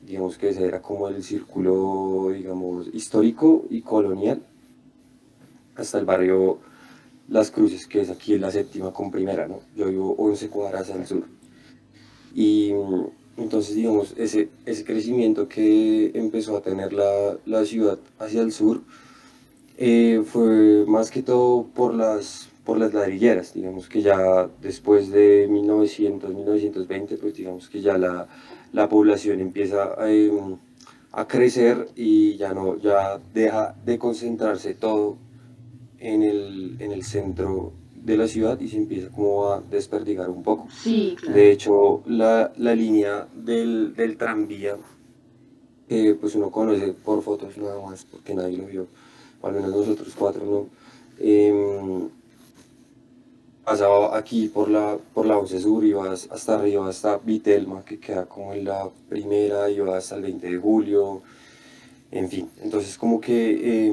Digamos 0.05 0.37
que 0.37 0.49
ese 0.49 0.65
era 0.65 0.81
como 0.81 1.07
el 1.07 1.23
círculo, 1.23 2.29
digamos, 2.33 2.87
histórico 2.93 3.65
y 3.69 3.81
colonial, 3.81 4.41
hasta 5.75 5.97
el 5.97 6.05
barrio 6.05 6.59
Las 7.29 7.51
Cruces, 7.51 7.87
que 7.87 8.01
es 8.01 8.09
aquí 8.09 8.33
en 8.33 8.41
la 8.41 8.51
séptima 8.51 8.91
con 8.91 9.11
primera, 9.11 9.47
¿no? 9.47 9.61
Yo 9.75 9.87
vivo 9.87 10.15
11 10.17 10.49
cuadras 10.49 10.89
al 10.89 11.05
sur. 11.07 11.23
Y 12.35 12.71
entonces, 13.37 13.75
digamos, 13.75 14.13
ese, 14.17 14.49
ese 14.65 14.83
crecimiento 14.83 15.47
que 15.47 16.11
empezó 16.13 16.57
a 16.57 16.61
tener 16.61 16.93
la, 16.93 17.37
la 17.45 17.65
ciudad 17.65 17.97
hacia 18.19 18.41
el 18.41 18.51
sur 18.51 18.81
eh, 19.77 20.21
fue 20.25 20.85
más 20.87 21.09
que 21.09 21.23
todo 21.23 21.65
por 21.73 21.93
las, 21.95 22.49
por 22.63 22.77
las 22.77 22.93
ladrilleras. 22.93 23.53
Digamos 23.53 23.89
que 23.89 24.01
ya 24.01 24.49
después 24.61 25.09
de 25.09 25.47
1900, 25.49 26.33
1920, 26.33 27.17
pues 27.17 27.33
digamos 27.35 27.69
que 27.69 27.81
ya 27.81 27.97
la, 27.97 28.27
la 28.71 28.89
población 28.89 29.39
empieza 29.39 29.95
a, 29.97 30.11
em, 30.11 30.57
a 31.11 31.27
crecer 31.27 31.89
y 31.95 32.37
ya, 32.37 32.53
no, 32.53 32.77
ya 32.77 33.19
deja 33.33 33.75
de 33.85 33.97
concentrarse 33.97 34.73
todo 34.75 35.17
en 36.03 36.21
el, 36.21 36.75
en 36.79 36.91
el 36.91 37.03
centro 37.03 37.71
de 37.95 38.17
la 38.17 38.27
ciudad 38.27 38.59
y 38.59 38.67
se 38.67 38.75
empieza 38.75 39.09
como 39.09 39.47
a 39.47 39.61
desperdigar 39.61 40.29
un 40.29 40.43
poco. 40.43 40.67
Sí, 40.69 41.15
De 41.33 41.51
hecho, 41.51 42.03
la, 42.05 42.51
la 42.57 42.75
línea 42.75 43.27
del, 43.33 43.95
del, 43.95 44.17
tranvía, 44.17 44.75
que 45.87 46.15
pues 46.15 46.35
uno 46.35 46.51
conoce 46.51 46.91
por 46.91 47.21
fotos 47.23 47.57
nada 47.57 47.81
más, 47.81 48.03
porque 48.03 48.35
nadie 48.35 48.57
lo 48.57 48.65
vio, 48.65 48.87
o 49.41 49.47
al 49.47 49.53
menos 49.53 49.71
nosotros 49.71 50.13
cuatro, 50.17 50.45
¿no? 50.45 50.67
Eh, 51.19 52.09
pasaba 53.63 54.17
aquí 54.17 54.49
por 54.49 54.69
la, 54.69 54.97
por 55.13 55.25
la 55.25 55.37
11 55.37 55.61
Sur, 55.61 55.85
ibas 55.85 56.27
hasta 56.29 56.55
arriba, 56.55 56.89
hasta 56.89 57.17
Vitelma, 57.17 57.85
que 57.85 57.97
queda 57.97 58.25
como 58.25 58.53
en 58.53 58.65
la 58.65 58.89
primera, 59.07 59.69
iba 59.69 59.95
hasta 59.95 60.17
el 60.17 60.23
20 60.23 60.51
de 60.51 60.57
julio, 60.57 61.21
en 62.11 62.29
fin. 62.29 62.49
Entonces 62.61 62.97
como 62.97 63.21
que... 63.21 63.87
Eh, 63.87 63.91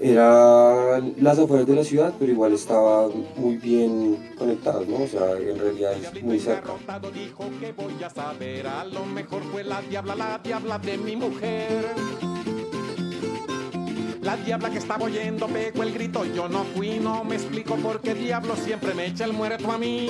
era 0.00 1.00
las 1.20 1.38
afueras 1.38 1.66
de 1.66 1.74
la 1.74 1.84
ciudad, 1.84 2.14
pero 2.18 2.30
igual 2.30 2.52
estaba 2.52 3.08
muy 3.36 3.56
bien 3.56 4.32
conectado, 4.38 4.84
¿no? 4.86 5.04
O 5.04 5.06
sea, 5.06 5.32
en 5.32 5.58
realidad 5.58 5.92
es 5.94 6.22
muy 6.22 6.38
cerca. 6.38 6.72
dijo 7.12 7.44
que 7.60 7.72
voy 7.72 8.02
a 8.02 8.10
saber, 8.10 8.66
a 8.66 8.84
lo 8.84 9.04
mejor 9.04 9.42
fue 9.50 9.64
la 9.64 9.80
diabla, 9.82 10.14
la 10.14 10.38
diabla 10.38 10.78
de 10.78 10.98
mi 10.98 11.16
mujer. 11.16 11.94
La 14.22 14.36
diabla 14.36 14.70
que 14.70 14.78
estaba 14.78 15.06
oyendo 15.06 15.46
pegó 15.46 15.82
el 15.82 15.92
grito, 15.92 16.24
yo 16.24 16.48
no 16.48 16.64
fui, 16.64 16.98
no 16.98 17.24
me 17.24 17.36
explico 17.36 17.76
por 17.76 18.00
qué 18.00 18.14
diablo 18.14 18.54
siempre 18.56 18.94
me 18.94 19.06
echa 19.06 19.24
el 19.24 19.32
muerto 19.32 19.72
a 19.72 19.78
mí. 19.78 20.08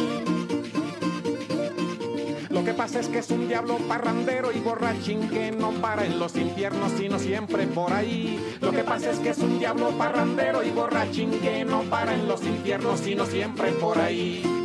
Lo 2.51 2.65
que 2.65 2.73
pasa 2.73 3.01
es 3.01 3.09
que 3.09 3.19
es 3.19 3.31
un 3.31 3.47
diablo 3.47 3.77
parrandero 3.89 4.51
y 4.53 4.61
borrachín 4.61 5.29
que 5.29 5.51
no 5.51 5.71
para 5.73 6.07
en 6.07 6.19
los 6.19 6.35
infiernos, 6.37 6.93
sino 6.93 7.19
siempre 7.19 7.67
por 7.67 7.93
ahí. 7.93 8.41
Lo 8.61 8.73
que 8.73 8.85
pasa 8.85 9.11
es 9.11 9.19
que 9.19 9.31
es 9.31 9.39
un 9.39 9.59
diablo 9.59 9.91
parrandero 9.99 10.63
y 10.63 10.71
borrachín 10.71 11.31
que 11.41 11.65
no 11.65 11.83
para 11.83 12.15
en 12.15 12.27
los 12.27 12.43
infiernos, 12.45 13.01
sino 13.01 13.27
siempre 13.27 13.73
por 13.73 13.99
ahí. 13.99 14.58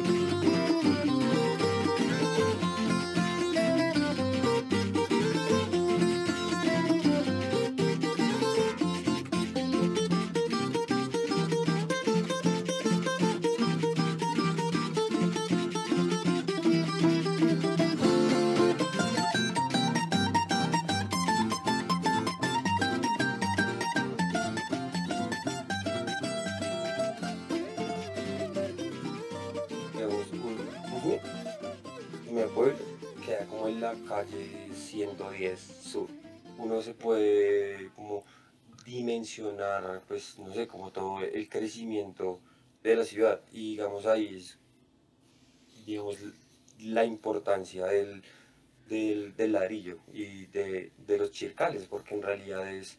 El 41.43 41.49
crecimiento 41.49 42.39
de 42.81 42.95
la 42.95 43.03
ciudad. 43.03 43.41
Y 43.51 43.71
digamos 43.71 44.05
ahí 44.05 44.35
es, 44.35 44.57
digamos, 45.85 46.17
la 46.79 47.05
importancia 47.05 47.85
del, 47.85 48.23
del, 48.89 49.51
ladrillo 49.51 49.99
y 50.13 50.45
de, 50.47 50.91
de, 51.05 51.17
los 51.17 51.31
chircales, 51.31 51.87
porque 51.87 52.15
en 52.15 52.21
realidad 52.21 52.73
es, 52.73 52.97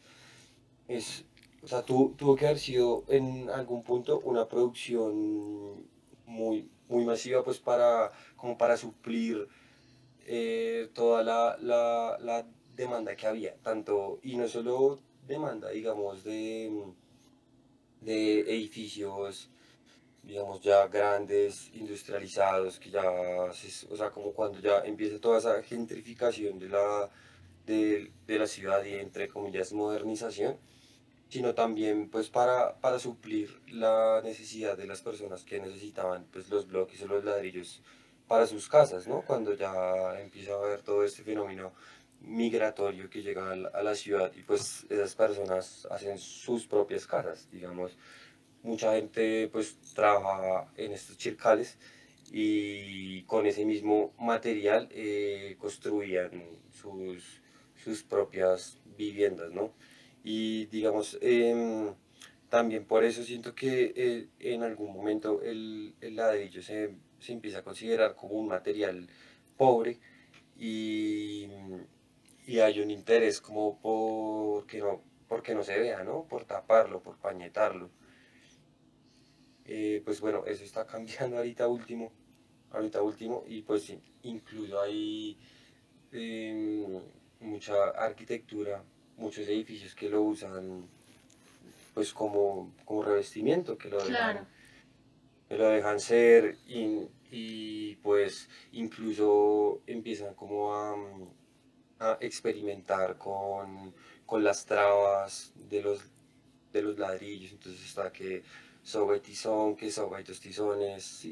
es 0.89 1.25
o 1.63 1.67
sea, 1.67 1.83
tuvo 1.83 2.37
que 2.37 2.47
haber 2.47 2.59
sido 2.59 3.05
en 3.09 3.49
algún 3.51 3.83
punto 3.83 4.21
una 4.21 4.47
producción 4.49 5.87
muy, 6.27 6.69
muy 6.89 7.05
masiva, 7.05 7.43
pues 7.43 7.59
para, 7.59 8.13
como 8.37 8.59
para 8.59 8.77
suplir 8.77 9.49
eh, 10.27 10.91
toda 10.95 11.23
la, 11.23 11.57
la, 11.61 12.19
la, 12.21 12.47
demanda 12.77 13.15
que 13.15 13.29
había, 13.29 13.55
tanto, 13.63 14.19
y 14.25 14.37
no 14.37 14.49
solo 14.49 14.99
demanda, 15.29 15.71
digamos, 15.71 16.25
de, 16.25 16.73
de 18.05 18.41
edificios, 18.41 19.49
digamos, 20.23 20.61
ya 20.61 20.87
grandes, 20.89 21.71
industrializados, 21.75 22.79
que 22.79 22.91
ya, 22.91 23.03
o 23.11 23.97
sea, 23.97 24.11
como 24.11 24.33
cuando 24.33 24.61
ya 24.61 24.81
empieza 24.85 25.21
toda 25.21 25.39
esa 25.39 25.63
gentrificación 25.63 26.59
de 26.59 26.69
la, 26.69 27.11
de, 27.67 28.13
de 28.27 28.39
la 28.39 28.47
ciudad 28.47 28.85
y 28.85 28.95
entre 28.95 29.29
comillas 29.29 29.73
modernización, 29.73 30.59
sino 31.29 31.55
también 31.55 32.11
pues 32.11 32.29
para, 32.29 32.77
para 32.81 32.99
suplir 32.99 33.61
la 33.69 34.21
necesidad 34.23 34.77
de 34.77 34.87
las 34.87 35.03
personas 35.03 35.45
que 35.45 35.61
necesitaban 35.61 36.27
pues 36.33 36.49
los 36.49 36.69
bloques 36.69 37.03
o 37.03 37.07
los 37.07 37.25
ladrillos 37.25 37.83
para 38.29 38.47
sus 38.47 38.69
casas, 38.69 39.07
¿no? 39.07 39.23
Cuando 39.23 39.55
ya 39.55 40.21
empieza 40.21 40.53
a 40.53 40.57
haber 40.57 40.83
todo 40.83 41.05
este 41.05 41.23
fenómeno 41.23 41.73
migratorio 42.27 43.09
que 43.11 43.23
llega 43.23 43.53
a 43.53 43.83
la, 43.83 43.95
ciudad 43.95 44.33
y 44.35 44.43
pues 44.43 44.87
esas 44.89 45.15
personas 45.15 45.87
hacen 45.91 46.19
sus 46.19 46.67
propias 46.67 47.07
casas, 47.07 47.49
digamos. 47.51 47.97
Mucha 48.63 48.95
gente 48.95 49.49
pues 49.53 49.77
trabaja 49.95 50.71
en 50.77 50.93
estos 50.93 51.19
chircales 51.19 51.79
y 52.33 53.23
con 53.25 53.47
ese 53.47 53.65
mismo 53.65 54.15
material 54.19 54.89
eh, 54.91 55.57
construían 55.59 56.31
sus, 56.73 57.43
sus 57.77 58.03
propias 58.03 58.81
viviendas, 58.97 59.53
¿no? 59.53 59.73
Y 60.25 60.67
digamos, 60.67 61.19
em, 61.21 61.95
también 62.49 62.87
por 62.87 63.05
eso 63.05 63.23
siento 63.23 63.55
que 63.55 63.93
eh, 63.95 64.29
en 64.39 64.63
algún 64.63 64.93
momento 64.93 65.43
el, 65.43 65.95
el 66.01 66.17
ladrillo 66.17 66.63
se 66.63 66.95
se 67.25 67.33
empieza 67.33 67.59
a 67.59 67.63
considerar 67.63 68.15
como 68.15 68.35
un 68.35 68.49
material 68.49 69.09
pobre 69.57 69.99
y, 70.59 71.49
y 72.47 72.59
hay 72.59 72.81
un 72.81 72.91
interés 72.91 73.41
como 73.41 73.81
por 73.81 74.73
no, 74.75 75.03
porque 75.29 75.55
no 75.55 75.63
se 75.63 75.79
vea, 75.79 76.05
¿no? 76.05 76.25
Por 76.25 76.45
taparlo, 76.45 77.03
por 77.03 77.17
pañetarlo. 77.17 77.91
Eh, 79.65 80.03
pues 80.05 80.21
bueno, 80.21 80.45
eso 80.47 80.65
está 80.65 80.87
cambiando 80.87 81.39
ahorita 81.39 81.67
último, 81.69 82.13
ahorita 82.71 83.03
último, 83.03 83.45
y 83.47 83.63
pues 83.63 83.93
incluso 84.23 84.81
hay 84.81 85.39
em, 86.13 87.01
mucha 87.41 87.91
arquitectura, 87.91 88.83
muchos 89.17 89.49
edificios 89.49 89.95
que 89.95 90.09
lo 90.09 90.23
usan 90.23 90.87
pues 91.95 92.13
como, 92.13 92.75
como 92.85 93.05
revestimiento, 93.05 93.79
que 93.79 93.89
lo 93.89 94.05
dejan, 94.05 94.49
que 95.49 95.57
lo 95.57 95.69
dejan 95.69 96.01
ser 96.01 96.59
y, 96.67 97.09
y, 97.31 97.95
pues 97.97 98.49
incluso 98.73 99.81
empiezan 99.87 100.35
como 100.35 100.75
a, 100.75 100.97
a 102.01 102.19
experimentar 102.21 103.17
con, 103.19 103.95
con, 104.27 104.43
las 104.45 104.67
trabas 104.67 105.53
de 105.57 105.83
los, 105.83 106.11
de 106.73 106.83
los 106.83 106.99
ladrillos, 106.99 107.53
entonces 107.53 107.85
está 107.85 108.13
que 108.13 108.43
soga 108.83 109.17
y 109.17 109.21
tizón, 109.21 109.77
que 109.77 109.91
soga 109.91 110.21
y 110.21 110.25
dos 110.25 110.41
tizones. 110.41 111.27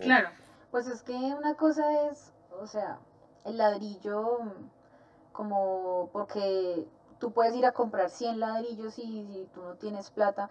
Claro, 0.00 0.30
pues 0.70 0.86
es 0.86 1.02
que 1.02 1.12
una 1.12 1.54
cosa 1.54 2.10
es, 2.10 2.32
o 2.50 2.66
sea, 2.66 2.98
el 3.44 3.58
ladrillo 3.58 4.40
como 5.32 6.08
porque 6.12 6.86
tú 7.18 7.32
puedes 7.32 7.54
ir 7.54 7.66
a 7.66 7.72
comprar 7.72 8.10
100 8.10 8.40
ladrillos 8.40 8.98
y 8.98 9.02
si 9.02 9.48
tú 9.54 9.62
no 9.62 9.74
tienes 9.74 10.10
plata, 10.10 10.50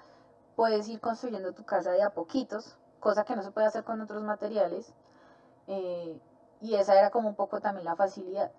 puedes 0.55 0.87
ir 0.87 0.99
construyendo 0.99 1.53
tu 1.53 1.65
casa 1.65 1.91
de 1.91 2.03
a 2.03 2.11
poquitos, 2.11 2.77
cosa 2.99 3.25
que 3.25 3.35
no 3.35 3.43
se 3.43 3.51
puede 3.51 3.67
hacer 3.67 3.83
con 3.83 4.01
otros 4.01 4.23
materiales. 4.23 4.93
Eh, 5.67 6.19
y 6.61 6.75
esa 6.75 6.97
era 6.97 7.09
como 7.09 7.29
un 7.29 7.35
poco 7.35 7.59
también 7.59 7.85
la 7.85 7.95
facilidad. 7.95 8.51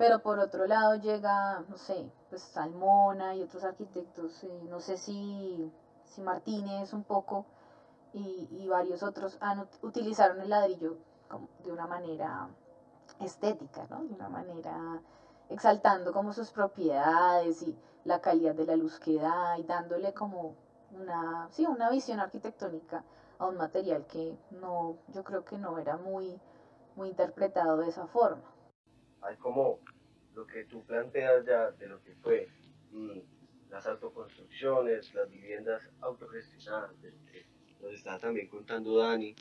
Pero 0.00 0.22
por 0.22 0.38
otro 0.38 0.66
lado 0.66 0.94
llega, 0.94 1.62
no 1.68 1.76
sé, 1.76 2.10
pues 2.30 2.40
Salmona 2.40 3.34
y 3.34 3.42
otros 3.42 3.64
arquitectos, 3.64 4.42
eh, 4.44 4.66
no 4.70 4.80
sé 4.80 4.96
si, 4.96 5.70
si 6.06 6.22
Martínez 6.22 6.94
un 6.94 7.04
poco 7.04 7.44
y, 8.14 8.48
y 8.50 8.66
varios 8.66 9.02
otros 9.02 9.36
han, 9.42 9.68
utilizaron 9.82 10.40
el 10.40 10.48
ladrillo 10.48 10.96
como 11.28 11.50
de 11.62 11.70
una 11.70 11.86
manera 11.86 12.48
estética, 13.20 13.86
¿no? 13.90 14.02
De 14.04 14.14
una 14.14 14.30
manera 14.30 15.02
exaltando 15.50 16.14
como 16.14 16.32
sus 16.32 16.50
propiedades 16.50 17.60
y 17.60 17.76
la 18.04 18.22
calidad 18.22 18.54
de 18.54 18.64
la 18.64 18.76
luz 18.76 18.98
que 19.00 19.20
da 19.20 19.58
y 19.58 19.64
dándole 19.64 20.14
como 20.14 20.54
una, 20.92 21.46
sí, 21.50 21.66
una 21.66 21.90
visión 21.90 22.20
arquitectónica 22.20 23.04
a 23.38 23.44
un 23.44 23.58
material 23.58 24.06
que 24.06 24.34
no, 24.50 24.96
yo 25.08 25.22
creo 25.24 25.44
que 25.44 25.58
no 25.58 25.76
era 25.76 25.98
muy, 25.98 26.40
muy 26.96 27.10
interpretado 27.10 27.76
de 27.76 27.88
esa 27.88 28.06
forma. 28.06 28.50
Hay 29.22 29.36
como 29.36 29.80
lo 30.40 30.46
que 30.46 30.64
tú 30.64 30.82
planteas 30.84 31.44
ya 31.44 31.70
de 31.72 31.86
lo 31.86 32.02
que 32.02 32.14
fue 32.14 32.48
mm, 32.92 33.18
las 33.68 33.86
autoconstrucciones, 33.86 35.12
las 35.12 35.30
viviendas 35.30 35.82
autogestionadas, 36.00 36.92
nos 37.82 37.92
estaba 37.92 38.18
también 38.18 38.48
contando 38.48 38.96
Dani 38.96 39.34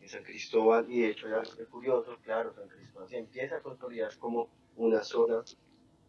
en 0.00 0.08
San 0.08 0.22
Cristóbal, 0.22 0.88
y 0.88 1.02
de 1.02 1.08
hecho 1.08 1.28
ya 1.28 1.40
es 1.40 1.68
curioso, 1.68 2.16
claro, 2.22 2.52
San 2.52 2.68
Cristóbal 2.68 3.08
se 3.08 3.18
empieza 3.18 3.56
a 3.56 3.60
consolidar 3.60 4.16
como 4.18 4.48
una 4.76 5.02
zona 5.02 5.42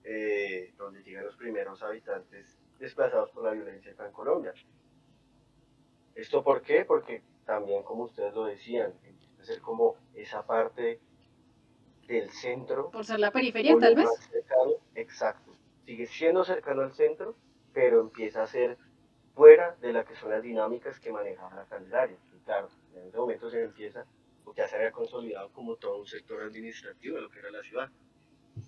eh, 0.03 0.75
donde 0.77 1.01
llegan 1.01 1.25
los 1.25 1.35
primeros 1.35 1.81
habitantes 1.81 2.59
desplazados 2.77 3.31
por 3.31 3.43
la 3.43 3.51
violencia 3.51 3.95
en 3.97 4.11
Colombia. 4.11 4.53
¿Esto 6.13 6.43
por 6.43 6.61
qué? 6.61 6.85
Porque 6.85 7.23
también, 7.45 7.81
como 7.81 8.03
ustedes 8.03 8.35
lo 8.35 8.45
decían, 8.45 8.93
empieza 9.03 9.41
a 9.41 9.45
ser 9.45 9.61
como 9.61 9.95
esa 10.13 10.45
parte 10.45 10.99
del 12.13 12.29
centro. 12.31 12.89
Por 12.89 13.05
ser 13.05 13.19
la 13.19 13.31
periferia, 13.31 13.77
tal 13.79 13.95
vez. 13.95 14.09
exacto. 14.95 15.51
Sigue 15.85 16.05
siendo 16.07 16.43
cercano 16.43 16.81
al 16.81 16.91
centro, 16.91 17.35
pero 17.73 18.01
empieza 18.01 18.43
a 18.43 18.47
ser 18.47 18.77
fuera 19.35 19.75
de 19.79 19.93
la 19.93 20.03
que 20.03 20.15
son 20.15 20.31
las 20.31 20.43
dinámicas 20.43 20.99
que 20.99 21.11
manejaba 21.11 21.55
la 21.55 21.65
Candelaria. 21.65 22.17
Y 22.35 22.39
claro, 22.39 22.67
en 22.95 23.07
ese 23.07 23.17
momento 23.17 23.49
se 23.49 23.63
empieza, 23.63 24.05
porque 24.43 24.61
ya 24.61 24.67
se 24.67 24.75
había 24.75 24.91
consolidado 24.91 25.51
como 25.51 25.75
todo 25.75 25.99
un 25.99 26.07
sector 26.07 26.41
administrativo 26.41 27.15
de 27.15 27.21
lo 27.21 27.29
que 27.29 27.39
era 27.39 27.51
la 27.51 27.63
ciudad. 27.63 27.89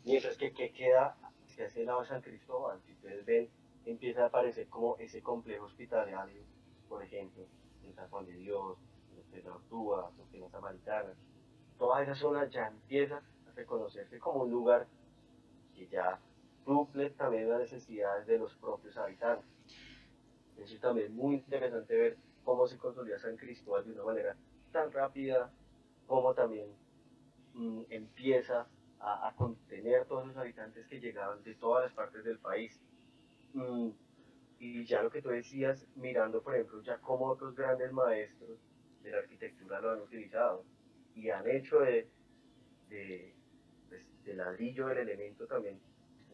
Mientras 0.06 0.38
que, 0.38 0.54
que 0.54 0.72
queda 0.72 1.18
hacia 1.46 1.66
ese 1.66 1.84
lado 1.84 2.02
de 2.02 2.08
San 2.08 2.22
Cristóbal, 2.22 2.80
si 2.86 2.94
ustedes 2.94 3.26
ven, 3.26 3.50
empieza 3.86 4.24
a 4.24 4.28
aparecer 4.28 4.68
como 4.68 4.98
ese 4.98 5.22
complejo 5.22 5.66
hospitalario, 5.66 6.44
por 6.88 7.04
ejemplo, 7.04 7.46
en 7.84 7.94
San 7.94 8.08
Juan 8.10 8.26
de 8.26 8.34
Dios, 8.34 8.78
en 9.34 9.44
la 9.44 9.56
Ortúa, 9.56 10.12
en 10.34 10.42
las 10.42 10.52
Samaritanas. 10.52 11.18
Toda 11.78 12.04
esa 12.04 12.16
zona 12.16 12.48
ya 12.48 12.68
empieza 12.68 13.18
a 13.18 13.22
reconocerse 13.56 14.20
como 14.20 14.44
un 14.44 14.52
lugar 14.52 14.88
que 15.74 15.88
ya 15.88 16.20
suple 16.66 17.10
también 17.12 17.50
las 17.50 17.60
necesidades 17.60 18.28
de 18.28 18.38
los 18.38 18.54
propios 18.56 18.98
habitantes. 18.98 19.46
Eso 20.58 20.76
es 20.76 20.82
también 20.82 21.16
muy 21.16 21.36
interesante 21.36 21.96
ver 21.96 22.18
cómo 22.44 22.68
se 22.68 22.78
consolida 22.78 23.18
San 23.18 23.38
Cristóbal 23.38 23.86
de 23.86 23.94
una 23.94 24.04
manera 24.04 24.36
tan 24.72 24.92
rápida, 24.92 25.52
como 26.08 26.34
también 26.34 26.68
mm, 27.54 27.84
empieza 27.90 28.68
a, 29.00 29.34
contener 29.36 30.06
todos 30.06 30.28
los 30.28 30.38
habitantes 30.38 30.86
que 30.88 31.00
llegaban 31.00 31.42
de 31.44 31.56
todas 31.56 31.86
las 31.86 31.94
partes 31.94 32.24
del 32.24 32.38
país. 32.38 32.80
Mm, 33.54 33.90
y 34.60 34.86
ya 34.86 35.02
lo 35.02 35.10
que 35.10 35.24
tú 35.24 35.30
decías, 35.30 35.88
mirando 35.96 36.44
por 36.44 36.54
ejemplo 36.54 36.82
ya 36.84 37.00
cómo 37.00 37.26
otros 37.26 37.56
grandes 37.56 37.92
maestros 37.92 38.60
de 39.02 39.12
la 39.12 39.18
arquitectura 39.18 39.82
lo 39.82 39.92
han 39.92 40.02
utilizado 40.02 40.64
y 41.16 41.32
han 41.32 41.50
hecho 41.50 41.80
de, 41.80 42.08
de, 42.90 43.34
pues, 43.92 44.24
de 44.24 44.34
ladrillo 44.36 44.90
el 44.90 45.00
elemento 45.00 45.46
también 45.48 45.78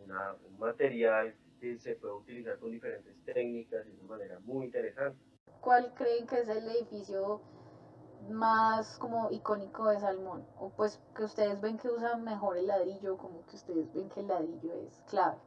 una, 0.03 0.35
un 0.47 0.59
material 0.59 1.33
que 1.59 1.79
se 1.79 1.95
puede 1.95 2.13
utilizar 2.13 2.59
con 2.59 2.71
diferentes 2.71 3.15
técnicas 3.25 3.83
de 3.83 3.93
una 3.93 4.03
manera 4.03 4.39
muy 4.41 4.67
interesante. 4.67 5.17
¿Cuál 5.59 5.91
creen 5.95 6.27
que 6.27 6.41
es 6.41 6.49
el 6.49 6.69
edificio 6.69 7.41
más 8.29 8.99
como 8.99 9.31
icónico 9.31 9.89
de 9.89 9.99
Salmón? 9.99 10.45
O 10.59 10.69
pues 10.69 11.01
que 11.15 11.23
ustedes 11.23 11.59
ven 11.59 11.79
que 11.79 11.89
usan 11.89 12.23
mejor 12.23 12.57
el 12.57 12.67
ladrillo, 12.67 13.17
como 13.17 13.43
que 13.47 13.55
ustedes 13.55 13.91
ven 13.91 14.07
que 14.09 14.19
el 14.19 14.27
ladrillo 14.27 14.73
es 14.87 15.01
clave. 15.09 15.37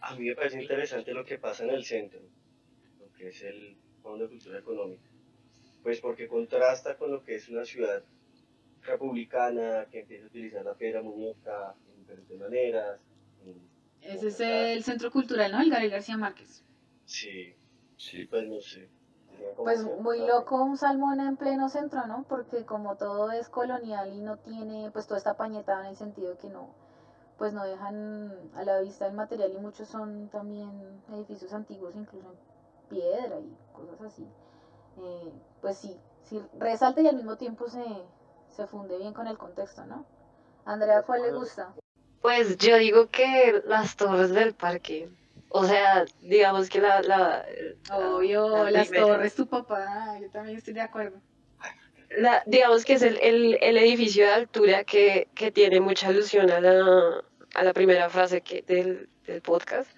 A 0.00 0.14
mí 0.14 0.28
me 0.28 0.36
parece 0.36 0.62
interesante 0.62 1.12
lo 1.12 1.24
que 1.24 1.38
pasa 1.38 1.64
en 1.64 1.70
el 1.70 1.84
centro, 1.84 2.20
lo 3.00 3.12
que 3.14 3.30
es 3.30 3.42
el 3.42 3.76
Fondo 4.00 4.24
de 4.24 4.30
Cultura 4.30 4.60
Económica. 4.60 5.10
Pues 5.82 6.00
porque 6.00 6.28
contrasta 6.28 6.96
con 6.96 7.10
lo 7.10 7.24
que 7.24 7.34
es 7.34 7.48
una 7.48 7.64
ciudad 7.64 8.04
republicana 8.86 9.86
que 9.90 10.00
empieza 10.00 10.24
a 10.24 10.28
utilizar 10.28 10.64
la 10.64 10.74
piedra 10.74 11.02
muñeca 11.02 11.74
en 11.88 12.00
diferentes 12.00 12.38
maneras. 12.38 13.00
Ese 14.00 14.28
es 14.28 14.40
el 14.40 14.84
Centro 14.84 15.10
Cultural, 15.10 15.52
¿no? 15.52 15.60
El 15.60 15.70
Gabriel 15.70 15.92
García 15.92 16.16
Márquez. 16.16 16.64
Sí, 17.04 17.54
sí, 17.96 18.24
pues 18.26 18.48
no 18.48 18.60
sé. 18.60 18.88
Pues 19.56 19.84
muy 20.00 20.26
loco 20.26 20.62
un 20.62 20.76
salmón 20.76 21.20
en 21.20 21.36
pleno 21.36 21.68
centro, 21.68 22.06
¿no? 22.06 22.24
Porque 22.28 22.64
como 22.64 22.96
todo 22.96 23.30
es 23.32 23.48
colonial 23.48 24.12
y 24.14 24.20
no 24.20 24.38
tiene, 24.38 24.90
pues 24.92 25.06
todo 25.06 25.18
está 25.18 25.36
pañetado 25.36 25.82
en 25.82 25.88
el 25.88 25.96
sentido 25.96 26.38
que 26.38 26.48
no, 26.48 26.70
pues 27.36 27.52
no 27.52 27.64
dejan 27.64 28.32
a 28.54 28.64
la 28.64 28.80
vista 28.80 29.06
el 29.06 29.14
material 29.14 29.52
y 29.52 29.58
muchos 29.58 29.88
son 29.88 30.28
también 30.28 30.70
edificios 31.12 31.52
antiguos, 31.52 31.94
incluso 31.96 32.28
en 32.28 32.88
piedra 32.88 33.38
y 33.40 33.56
cosas 33.72 34.00
así. 34.00 34.26
Eh, 34.98 35.32
pues 35.60 35.76
sí, 35.76 35.96
sí, 36.22 36.40
resalta 36.58 37.02
y 37.02 37.08
al 37.08 37.16
mismo 37.16 37.36
tiempo 37.36 37.68
se, 37.68 37.84
se 38.56 38.66
funde 38.66 38.96
bien 38.98 39.12
con 39.12 39.26
el 39.26 39.36
contexto, 39.36 39.84
¿no? 39.84 40.06
Andrea, 40.64 41.02
¿cuál 41.02 41.22
le 41.22 41.32
gusta? 41.32 41.74
Pues 42.22 42.56
yo 42.56 42.76
digo 42.78 43.08
que 43.08 43.62
las 43.66 43.96
torres 43.96 44.30
del 44.30 44.54
parque. 44.54 45.10
O 45.50 45.64
sea, 45.64 46.06
digamos 46.22 46.68
que 46.70 46.80
la... 46.80 47.02
la 47.02 47.46
Obvio, 47.92 48.68
las 48.70 48.90
torres, 48.90 49.34
tu 49.34 49.46
papá, 49.46 50.18
yo 50.20 50.30
también 50.30 50.56
estoy 50.56 50.74
de 50.74 50.80
acuerdo. 50.80 51.20
La, 52.10 52.42
digamos 52.46 52.84
que 52.84 52.94
es 52.94 53.02
el, 53.02 53.18
el, 53.20 53.58
el 53.60 53.76
edificio 53.76 54.24
de 54.24 54.32
altura 54.32 54.84
que, 54.84 55.28
que, 55.34 55.50
tiene 55.50 55.80
mucha 55.80 56.08
alusión 56.08 56.50
a 56.50 56.60
la, 56.60 57.22
a 57.54 57.64
la 57.64 57.72
primera 57.72 58.08
frase 58.08 58.40
que, 58.40 58.62
del, 58.62 59.08
del, 59.26 59.42
podcast, 59.42 59.90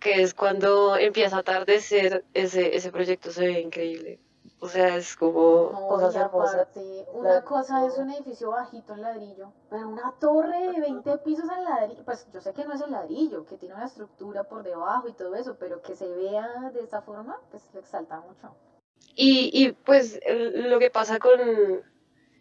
que 0.00 0.22
es 0.22 0.34
cuando 0.34 0.96
empieza 0.96 1.36
a 1.36 1.40
atardecer, 1.40 2.24
ese, 2.34 2.76
ese 2.76 2.92
proyecto 2.92 3.30
se 3.30 3.46
ve 3.46 3.60
increíble. 3.60 4.18
O 4.66 4.68
sea, 4.68 4.96
es 4.96 5.16
como 5.16 5.70
cosas 5.88 6.16
hermosas. 6.16 6.66
Una 7.12 7.44
cosa 7.44 7.86
es 7.86 7.96
un 7.98 8.10
edificio 8.10 8.50
bajito 8.50 8.94
en 8.94 9.02
ladrillo, 9.02 9.52
pero 9.70 9.88
una 9.88 10.12
torre 10.18 10.72
de 10.72 10.80
20 10.80 11.18
pisos 11.18 11.48
en 11.56 11.64
ladrillo, 11.64 12.04
pues 12.04 12.26
yo 12.34 12.40
sé 12.40 12.52
que 12.52 12.64
no 12.64 12.74
es 12.74 12.80
el 12.80 12.90
ladrillo, 12.90 13.46
que 13.46 13.56
tiene 13.58 13.76
una 13.76 13.86
estructura 13.86 14.42
por 14.42 14.64
debajo 14.64 15.06
y 15.06 15.12
todo 15.12 15.36
eso, 15.36 15.56
pero 15.56 15.82
que 15.82 15.94
se 15.94 16.08
vea 16.08 16.72
de 16.74 16.80
esa 16.80 17.00
forma, 17.00 17.40
pues 17.52 17.62
le 17.74 17.78
exalta 17.78 18.18
mucho. 18.18 18.56
Y, 19.14 19.50
y 19.52 19.70
pues 19.70 20.18
lo 20.26 20.80
que 20.80 20.90
pasa 20.90 21.20
con, 21.20 21.38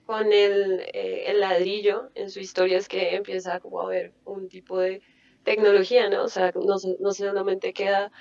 con 0.07 0.33
el, 0.33 0.79
eh, 0.93 1.25
el 1.27 1.41
ladrillo 1.41 2.09
en 2.15 2.31
su 2.31 2.39
historia 2.39 2.79
es 2.79 2.87
que 2.87 3.15
empieza 3.15 3.59
como 3.59 3.81
a 3.81 3.85
haber 3.85 4.15
un 4.25 4.49
tipo 4.49 4.79
de 4.79 5.03
tecnología, 5.43 6.09
¿no? 6.09 6.23
O 6.23 6.27
sea, 6.27 6.51
no, 6.55 6.77
no 6.99 7.13
solamente 7.13 7.71
queda 7.71 8.11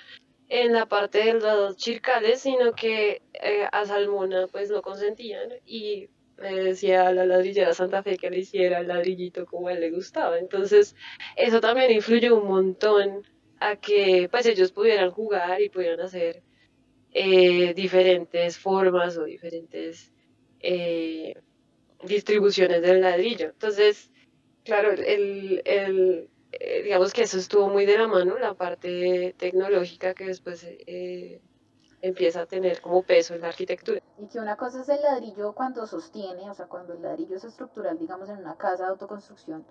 en 0.48 0.72
la 0.72 0.87
parte 0.87 1.18
de 1.18 1.35
los 1.35 1.76
chircales, 1.76 2.40
sino 2.40 2.72
que 2.72 3.22
eh, 3.33 3.66
a 3.72 3.85
Salmona 3.87 4.46
pues 4.48 4.70
no 4.70 4.83
consentían 4.83 5.50
y 5.66 6.09
le 6.38 6.64
decía 6.64 7.09
a 7.09 7.12
la 7.12 7.26
ladrillera 7.26 7.74
Santa 7.74 8.02
Fe 8.02 8.16
que 8.16 8.30
le 8.30 8.38
hiciera 8.38 8.80
el 8.80 8.88
ladrillito 8.88 9.46
como 9.46 9.68
a 9.68 9.72
él 9.72 9.80
le 9.80 9.90
gustaba. 9.90 10.38
Entonces 10.38 10.94
eso 11.37 11.61
también 11.61 11.90
influyó 11.92 12.37
un 12.37 12.48
montón 12.48 13.22
a 13.61 13.76
que 13.76 14.28
pues 14.30 14.46
ellos 14.46 14.72
pudieran 14.72 15.11
jugar 15.11 15.62
y 15.62 15.68
pudieran 15.70 16.00
hacer 16.00 16.42
eh, 17.12 17.74
diferentes 17.74 18.59
formas 18.59 19.16
o 19.16 19.24
diferentes 19.24 20.12
eh, 20.61 21.35
distribuciones 22.02 22.83
del 22.83 23.00
ladrillo. 23.00 23.46
Entonces, 23.46 24.11
claro, 24.64 24.92
el, 24.92 25.62
el, 25.64 26.28
eh, 26.61 26.83
digamos 26.83 27.12
que 27.12 27.23
eso 27.23 27.38
estuvo 27.38 27.69
muy 27.69 27.87
de 27.87 27.99
la 27.99 28.09
mano, 28.09 28.38
la 28.38 28.55
parte 28.55 29.35
tecnológica 29.38 30.14
que 30.14 30.27
después 30.27 30.67
empieza 32.01 32.43
a 32.43 32.47
tener 32.47 32.81
como 32.81 33.03
peso 33.03 33.35
en 33.35 33.40
la 33.43 33.49
arquitectura. 33.49 34.01
Y 34.19 34.27
que 34.27 34.38
una 34.38 34.57
cosa 34.57 34.83
es 34.83 34.88
el 34.88 35.03
ladrillo 35.03 35.55
cuando 35.55 35.87
sostiene, 35.87 36.51
o 36.51 36.55
sea, 36.55 36.67
cuando 36.67 36.93
el 36.93 37.03
ladrillo 37.03 37.37
es 37.37 37.45
estructural, 37.45 37.99
digamos, 37.99 38.29
en 38.29 38.38
una 38.38 38.57
casa 38.57 38.85
de 38.85 38.90
autoconstrucción, 38.90 39.64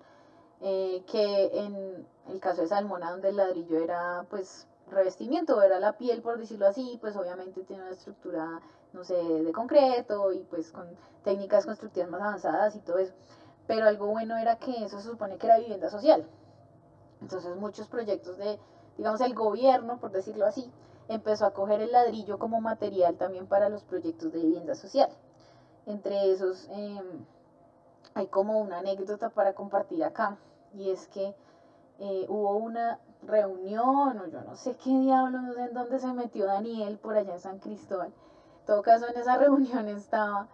que 0.60 1.50
en 1.52 2.06
el 2.28 2.40
caso 2.40 2.62
de 2.62 2.68
Salmona, 2.68 3.10
donde 3.10 3.28
el 3.28 3.36
ladrillo 3.36 3.78
era, 3.78 4.26
pues, 4.30 4.66
revestimiento, 4.90 5.62
era 5.62 5.78
la 5.80 5.96
piel, 5.96 6.22
por 6.22 6.38
decirlo 6.38 6.66
así, 6.66 6.98
pues 7.00 7.16
obviamente 7.16 7.62
tiene 7.64 7.82
una 7.82 7.92
estructura, 7.92 8.60
no 8.92 9.04
sé, 9.04 9.14
de 9.14 9.52
concreto 9.52 10.32
y 10.32 10.40
pues 10.40 10.72
con 10.72 10.86
técnicas 11.22 11.64
constructivas 11.66 12.10
más 12.10 12.20
avanzadas 12.20 12.76
y 12.76 12.80
todo 12.80 12.98
eso. 12.98 13.14
Pero 13.66 13.86
algo 13.86 14.06
bueno 14.06 14.36
era 14.36 14.56
que 14.56 14.84
eso 14.84 15.00
se 15.00 15.08
supone 15.08 15.38
que 15.38 15.46
era 15.46 15.58
vivienda 15.58 15.88
social. 15.88 16.26
Entonces 17.24 17.56
muchos 17.56 17.88
proyectos 17.88 18.36
de, 18.36 18.58
digamos, 18.98 19.22
el 19.22 19.34
gobierno, 19.34 19.96
por 19.96 20.12
decirlo 20.12 20.44
así, 20.44 20.70
empezó 21.08 21.46
a 21.46 21.54
coger 21.54 21.80
el 21.80 21.90
ladrillo 21.90 22.38
como 22.38 22.60
material 22.60 23.16
también 23.16 23.46
para 23.46 23.70
los 23.70 23.82
proyectos 23.82 24.30
de 24.30 24.40
vivienda 24.40 24.74
social. 24.74 25.08
Entre 25.86 26.30
esos 26.30 26.68
em, 26.70 27.24
hay 28.12 28.26
como 28.26 28.60
una 28.60 28.80
anécdota 28.80 29.30
para 29.30 29.54
compartir 29.54 30.04
acá, 30.04 30.36
y 30.74 30.90
es 30.90 31.08
que 31.08 31.34
eh, 31.98 32.26
hubo 32.28 32.56
una 32.56 32.98
reunión 33.22 34.18
o 34.18 34.26
yo 34.26 34.42
no 34.42 34.54
sé 34.54 34.76
qué 34.76 34.90
diablo, 34.90 35.40
no 35.40 35.54
sé 35.54 35.62
en 35.62 35.72
dónde 35.72 35.98
se 35.98 36.12
metió 36.12 36.44
Daniel 36.44 36.98
por 36.98 37.16
allá 37.16 37.32
en 37.32 37.40
San 37.40 37.58
Cristóbal. 37.58 38.08
En 38.08 38.66
todo 38.66 38.82
caso, 38.82 39.08
en 39.08 39.18
esa 39.18 39.38
reunión 39.44 39.88
estaba 39.88 40.46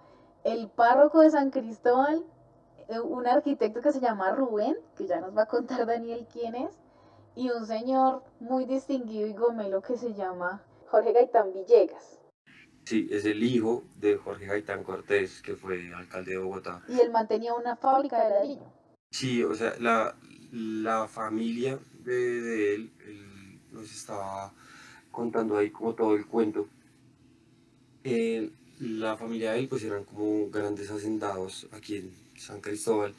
el 0.45 0.69
párroco 0.69 1.19
de 1.19 1.31
San 1.31 1.51
Cristóbal, 1.51 2.19
eh, 2.19 2.25
un 2.99 3.27
arquitecto 3.27 3.81
que 3.81 3.93
se 3.93 4.01
llama 4.01 4.33
Rubén, 4.33 4.77
que 4.97 5.07
ya 5.07 5.21
nos 5.21 5.37
va 5.37 5.43
a 5.43 5.47
contar 5.47 5.87
Daniel 5.87 6.27
quién 6.33 6.55
es, 6.55 6.79
y 7.37 7.51
un 7.51 7.67
señor 7.67 8.23
muy 8.41 8.65
distinguido 8.65 9.29
y 9.29 9.35
gomelo 9.35 9.81
que 9.83 9.97
se 9.97 10.15
llama 10.15 10.63
Jorge 10.89 11.13
Gaitán 11.13 11.53
Villegas. 11.53 12.19
Sí, 12.85 13.09
es 13.11 13.25
el 13.25 13.43
hijo 13.43 13.85
de 13.97 14.17
Jorge 14.17 14.47
Gaitán 14.47 14.83
Cortés, 14.83 15.43
que 15.43 15.55
fue 15.55 15.93
alcalde 15.95 16.33
de 16.33 16.39
Bogotá. 16.39 16.83
Y 16.89 16.99
él 16.99 17.13
mantenía 17.13 17.55
una 17.55 17.77
fábrica 17.77 18.25
de 18.25 18.31
ladrillo. 18.31 18.73
Sí, 19.11 19.45
o 19.45 19.55
sea, 19.55 19.75
la, 19.79 20.17
la 20.51 21.07
familia 21.07 21.79
de, 22.05 22.75
él, 22.75 22.93
él, 23.07 23.61
nos 23.71 23.91
estaba 23.93 24.53
contando 25.11 25.57
ahí 25.57 25.71
como 25.71 25.95
todo 25.95 26.17
el 26.17 26.27
cuento. 26.27 26.67
Eh, 28.03 28.51
la 28.81 29.17
familia 29.17 29.53
de 29.53 29.61
él 29.61 29.69
pues 29.69 29.85
eran 29.85 30.05
como 30.05 30.49
grandes 30.49 30.91
hacendados 30.91 31.69
aquí 31.73 31.97
en 31.97 32.20
San 32.41 32.61
Cristóbal 32.61 33.15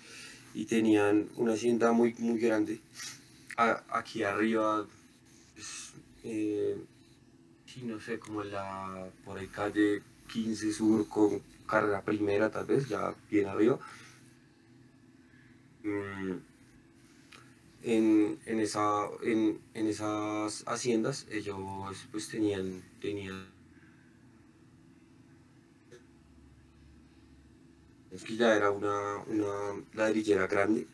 y 0.53 0.65
tenían 0.65 1.29
una 1.37 1.53
hacienda 1.53 1.91
muy, 1.91 2.15
muy 2.17 2.39
grande. 2.39 2.81
aquí 3.55 4.23
arriba, 4.23 4.85
pues, 5.53 5.93
eh, 6.23 6.77
no 7.83 7.99
sé, 7.99 8.19
como 8.19 8.43
la, 8.43 9.07
por 9.23 9.39
el 9.39 9.49
calle 9.49 10.01
15 10.31 10.73
Sur 10.73 11.07
con 11.07 11.41
carrera 11.67 12.01
primera 12.01 12.49
tal 12.49 12.65
vez, 12.65 12.89
ya 12.89 13.13
bien 13.29 13.47
arriba. 13.47 13.79
Mm, 15.83 16.37
en, 17.83 18.39
en, 18.45 18.59
esa, 18.59 19.07
en, 19.23 19.59
en, 19.73 19.87
esas 19.87 20.63
haciendas 20.67 21.25
ellos 21.31 21.57
pues 22.11 22.27
tenían, 22.27 22.83
tenían 22.99 23.47
es 28.11 28.23
que 28.23 28.35
ya 28.35 28.55
era 28.55 28.71
una, 28.71 29.17
una 29.27 29.81
ladrillera 29.93 30.47
grande, 30.47 30.87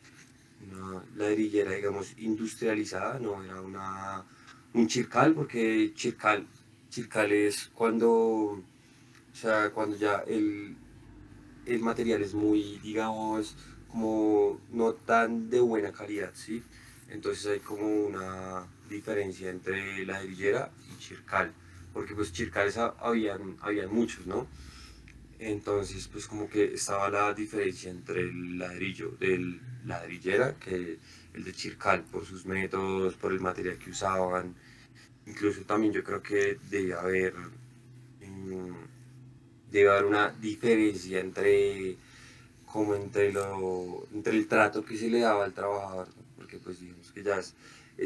una 0.70 1.02
ladrillera 1.16 1.72
digamos 1.72 2.14
industrializada, 2.18 3.18
no 3.18 3.42
era 3.42 3.60
una, 3.60 4.24
un 4.74 4.86
chircal, 4.86 5.34
porque 5.34 5.92
chircal, 5.94 6.46
chircal 6.90 7.32
es 7.32 7.70
cuando, 7.74 8.10
o 8.10 8.62
sea, 9.32 9.70
cuando 9.70 9.96
ya 9.96 10.22
el, 10.26 10.76
el 11.66 11.80
material 11.80 12.22
es 12.22 12.34
muy, 12.34 12.78
digamos, 12.82 13.56
como 13.88 14.60
no 14.70 14.92
tan 14.94 15.50
de 15.50 15.60
buena 15.60 15.92
calidad, 15.92 16.30
¿sí? 16.34 16.62
Entonces 17.08 17.46
hay 17.46 17.60
como 17.60 17.86
una 17.86 18.66
diferencia 18.88 19.50
entre 19.50 20.04
la 20.04 20.14
ladrillera 20.14 20.70
y 20.92 20.98
chircal, 20.98 21.52
porque 21.92 22.14
pues 22.14 22.32
chircales 22.32 22.76
habían, 22.76 23.56
habían 23.60 23.92
muchos, 23.92 24.26
¿no? 24.26 24.46
Entonces 25.38 26.08
pues 26.08 26.26
como 26.26 26.48
que 26.48 26.74
estaba 26.74 27.10
la 27.10 27.32
diferencia 27.32 27.90
entre 27.90 28.20
el 28.20 28.58
ladrillo 28.58 29.12
del 29.20 29.60
ladrillera 29.86 30.56
que 30.58 30.98
el 31.34 31.44
de 31.44 31.52
chircal, 31.52 32.02
por 32.04 32.24
sus 32.26 32.44
métodos, 32.46 33.14
por 33.14 33.32
el 33.32 33.40
material 33.40 33.78
que 33.78 33.90
usaban. 33.90 34.54
Incluso 35.26 35.62
también 35.62 35.92
yo 35.92 36.02
creo 36.02 36.22
que 36.22 36.58
debe 36.70 36.94
haber, 36.94 37.34
mm, 38.20 38.74
debe 39.70 39.90
haber 39.90 40.04
una 40.06 40.30
diferencia 40.30 41.20
entre 41.20 41.96
como 42.66 42.94
entre, 42.94 43.32
lo, 43.32 44.06
entre 44.12 44.36
el 44.36 44.46
trato 44.46 44.84
que 44.84 44.96
se 44.96 45.08
le 45.08 45.20
daba 45.20 45.44
al 45.44 45.54
trabajador, 45.54 46.08
porque 46.36 46.58
pues 46.58 46.80
digamos 46.80 47.10
que 47.12 47.22
ya 47.22 47.38
es, 47.38 47.54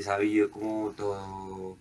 sabido 0.05 0.51
como 0.51 0.93
todo, 0.93 1.77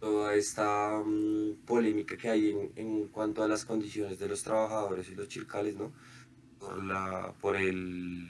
toda 0.00 0.34
esta 0.34 1.02
mm, 1.04 1.64
polémica 1.66 2.16
que 2.16 2.30
hay 2.30 2.50
en, 2.50 2.72
en, 2.76 3.08
cuanto 3.08 3.42
a 3.42 3.48
las 3.48 3.64
condiciones 3.64 4.18
de 4.18 4.28
los 4.28 4.42
trabajadores 4.42 5.08
y 5.10 5.14
los 5.14 5.28
chircales, 5.28 5.76
¿no? 5.76 5.92
Por, 6.58 6.82
la, 6.84 7.32
por 7.40 7.56
el, 7.56 8.28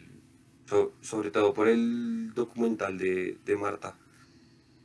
sobre 1.01 1.31
todo 1.31 1.55
por 1.55 1.69
el 1.69 2.33
documental 2.35 2.99
de, 2.99 3.39
de 3.45 3.57
Marta, 3.57 3.97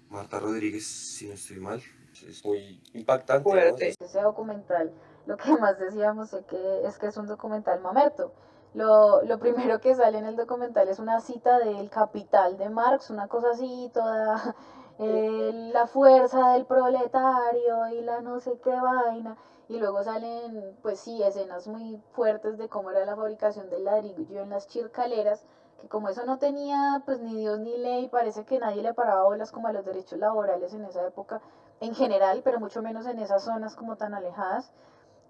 Marta 0.10 0.40
Rodríguez, 0.40 0.86
si 0.86 1.28
no 1.28 1.34
estoy 1.34 1.60
mal, 1.60 1.82
es 2.28 2.46
muy 2.46 2.82
impactante. 2.94 3.96
Ese 4.00 4.22
documental, 4.22 4.94
lo 5.26 5.38
que 5.38 5.52
más 5.60 5.78
decíamos 5.80 6.34
es 6.34 6.46
que 6.46 6.88
es 6.88 6.98
que 6.98 7.08
es 7.08 7.18
un 7.18 7.28
documental 7.28 7.82
mamerto 7.82 8.34
lo, 8.76 9.22
lo, 9.24 9.40
primero 9.40 9.80
que 9.80 9.96
sale 9.96 10.18
en 10.18 10.26
el 10.26 10.36
documental 10.36 10.90
es 10.90 11.00
una 11.00 11.22
cita 11.22 11.60
del 11.60 11.90
Capital 11.90 12.58
de 12.58 12.70
Marx, 12.70 13.10
una 13.10 13.30
cosa 13.30 13.52
así, 13.52 13.90
toda 13.94 14.54
la 14.98 15.88
fuerza 15.88 16.52
del 16.54 16.66
proletario 16.66 17.88
y 17.90 18.02
la 18.02 18.22
no 18.22 18.40
sé 18.40 18.58
qué 18.64 18.80
vaina. 18.80 19.38
Y 19.68 19.80
luego 19.80 20.04
salen, 20.04 20.78
pues 20.82 21.00
sí, 21.00 21.24
escenas 21.24 21.68
muy 21.68 22.00
fuertes 22.12 22.58
de 22.58 22.70
cómo 22.70 22.92
era 22.92 23.04
la 23.06 23.16
fabricación 23.16 23.70
del 23.70 23.86
ladrillo 23.86 24.40
en 24.42 24.50
las 24.50 24.68
chircaleras, 24.68 25.44
que 25.82 25.88
como 25.88 26.10
eso 26.10 26.24
no 26.24 26.38
tenía 26.38 27.02
pues 27.06 27.20
ni 27.20 27.36
Dios 27.36 27.60
ni 27.60 27.78
ley, 27.78 28.08
parece 28.08 28.46
que 28.46 28.60
nadie 28.60 28.82
le 28.84 28.94
paraba 28.94 29.24
bolas 29.24 29.52
como 29.52 29.68
a 29.68 29.72
los 29.72 29.84
derechos 29.84 30.20
laborales 30.20 30.74
en 30.74 30.86
esa 30.86 31.06
época 31.06 31.42
en 31.80 31.94
general, 31.96 32.42
pero 32.44 32.60
mucho 32.60 32.82
menos 32.82 33.06
en 33.08 33.20
esas 33.20 33.44
zonas 33.44 33.76
como 33.76 33.96
tan 33.96 34.14
alejadas. 34.14 34.72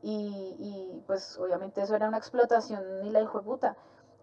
Y, 0.02 0.56
y, 0.60 1.02
pues 1.08 1.38
obviamente 1.38 1.82
eso 1.82 1.96
era 1.96 2.08
una 2.08 2.18
explotación 2.18 3.04
y 3.04 3.10
la 3.10 3.22
hijo 3.22 3.42
de. 3.42 3.76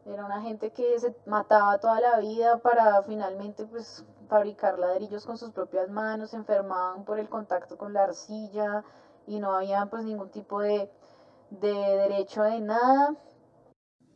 Era 0.05 0.25
una 0.25 0.43
gente 0.43 0.71
que 0.73 0.99
se 0.99 1.15
mataba 1.27 1.79
toda 1.79 2.01
la 2.01 2.19
vida 2.19 2.59
para 2.59 3.03
finalmente 3.05 3.65
pues 3.67 4.05
fabricar 4.29 4.79
ladrillos 4.79 5.25
con 5.25 5.39
sus 5.39 5.51
propias 5.51 5.89
manos, 5.91 6.31
se 6.31 6.37
enfermaban 6.37 7.05
por 7.05 7.21
el 7.21 7.29
contacto 7.29 7.77
con 7.77 7.93
la 7.93 8.05
arcilla 8.05 8.85
y 9.27 9.39
no 9.39 9.53
había 9.53 9.87
pues 9.87 10.05
ningún 10.05 10.31
tipo 10.31 10.61
de, 10.61 10.91
de 11.51 11.73
derecho 11.73 12.43
de 12.43 12.61
nada. 12.61 13.15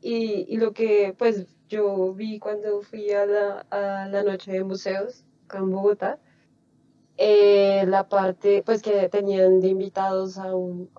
Y, 0.01 0.47
y, 0.53 0.57
lo 0.57 0.73
que 0.73 1.15
pues 1.17 1.47
yo 1.69 2.13
vi 2.13 2.39
cuando 2.39 2.83
fui 2.83 3.13
a 3.13 3.25
la, 3.25 3.67
a 3.71 4.09
la 4.09 4.23
noche 4.25 4.53
de 4.53 4.65
museos 4.65 5.25
en 5.55 5.71
Bogotá, 5.71 6.19
eh, 7.17 7.85
la 7.87 8.09
parte, 8.09 8.63
pues 8.65 8.83
que 8.83 9.09
tenían 9.09 9.61
de 9.61 9.69
invitados 9.69 10.37
a, 10.39 10.49
a, 10.49 10.55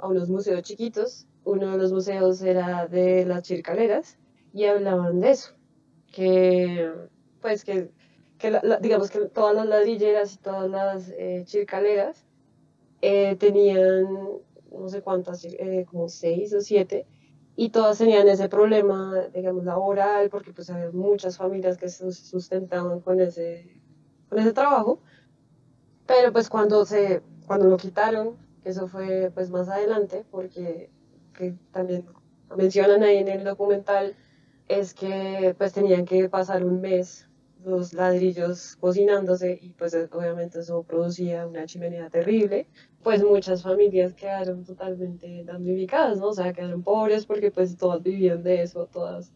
unos 0.08 0.30
museos 0.30 0.62
chiquitos. 0.64 1.28
Uno 1.44 1.72
de 1.72 1.78
los 1.78 1.92
museos 1.94 2.42
era 2.42 2.88
de 2.88 3.26
las 3.26 3.44
chircaleras 3.44 4.18
y 4.58 4.66
hablaban 4.66 5.20
de 5.20 5.32
eso, 5.32 5.54
que 6.12 6.92
pues 7.42 7.64
que, 7.64 7.92
que 8.40 8.60
digamos 8.82 9.12
que 9.12 9.20
todas 9.28 9.56
las 9.56 9.68
ladrilleras 9.68 10.34
y 10.34 10.38
todas 10.38 10.70
las 10.70 11.10
eh, 11.10 11.44
chircaleras 11.46 12.26
eh, 13.02 13.36
tenían 13.36 14.08
no 14.72 14.90
sé 14.90 15.02
cuántas, 15.02 15.46
como 15.90 16.10
seis 16.10 16.54
o 16.54 16.62
siete, 16.62 17.06
y 17.56 17.70
todas 17.70 17.98
tenían 17.98 18.28
ese 18.28 18.50
problema, 18.50 19.30
digamos, 19.34 19.64
laboral, 19.64 20.30
porque 20.30 20.54
pues 20.54 20.70
había 20.70 20.92
muchas 20.92 21.38
familias 21.38 21.78
que 21.78 21.90
se 21.90 22.12
sustentaban 22.12 23.00
con 23.02 23.20
ese, 23.20 23.82
con 24.30 24.38
ese 24.38 24.54
trabajo. 24.54 25.00
Pero 26.06 26.32
pues 26.32 26.50
cuando, 26.50 26.86
se, 26.86 27.22
cuando 27.48 27.68
lo 27.68 27.78
quitaron, 27.78 28.38
eso 28.64 28.88
fue 28.88 29.32
pues 29.34 29.50
más 29.50 29.70
adelante, 29.70 30.24
porque 30.30 30.92
que 31.34 31.56
también 31.72 32.06
mencionan 32.56 33.04
ahí 33.04 33.18
en 33.18 33.28
el 33.28 33.44
documental, 33.44 34.16
es 34.68 34.94
que 34.94 35.56
pues 35.58 35.74
tenían 35.74 36.06
que 36.06 36.30
pasar 36.30 36.64
un 36.64 36.82
mes 36.82 37.28
los 37.64 37.94
ladrillos 37.94 38.78
cocinándose 38.80 39.58
y 39.62 39.74
pues 39.74 39.96
obviamente 40.12 40.60
eso 40.60 40.84
producía 40.84 41.48
una 41.48 41.66
chimenea 41.66 42.10
terrible, 42.10 42.68
pues 43.04 43.24
muchas 43.24 43.64
familias 43.64 44.14
quedaron 44.14 44.64
totalmente 44.64 45.44
damnificadas, 45.44 46.20
¿no? 46.20 46.28
O 46.28 46.34
sea, 46.34 46.54
quedaron 46.54 46.84
pobres 46.84 47.26
porque 47.26 47.52
pues 47.52 47.76
todas 47.78 48.02
vivían 48.02 48.44
de 48.44 48.62
eso, 48.62 48.88
todas 48.88 49.32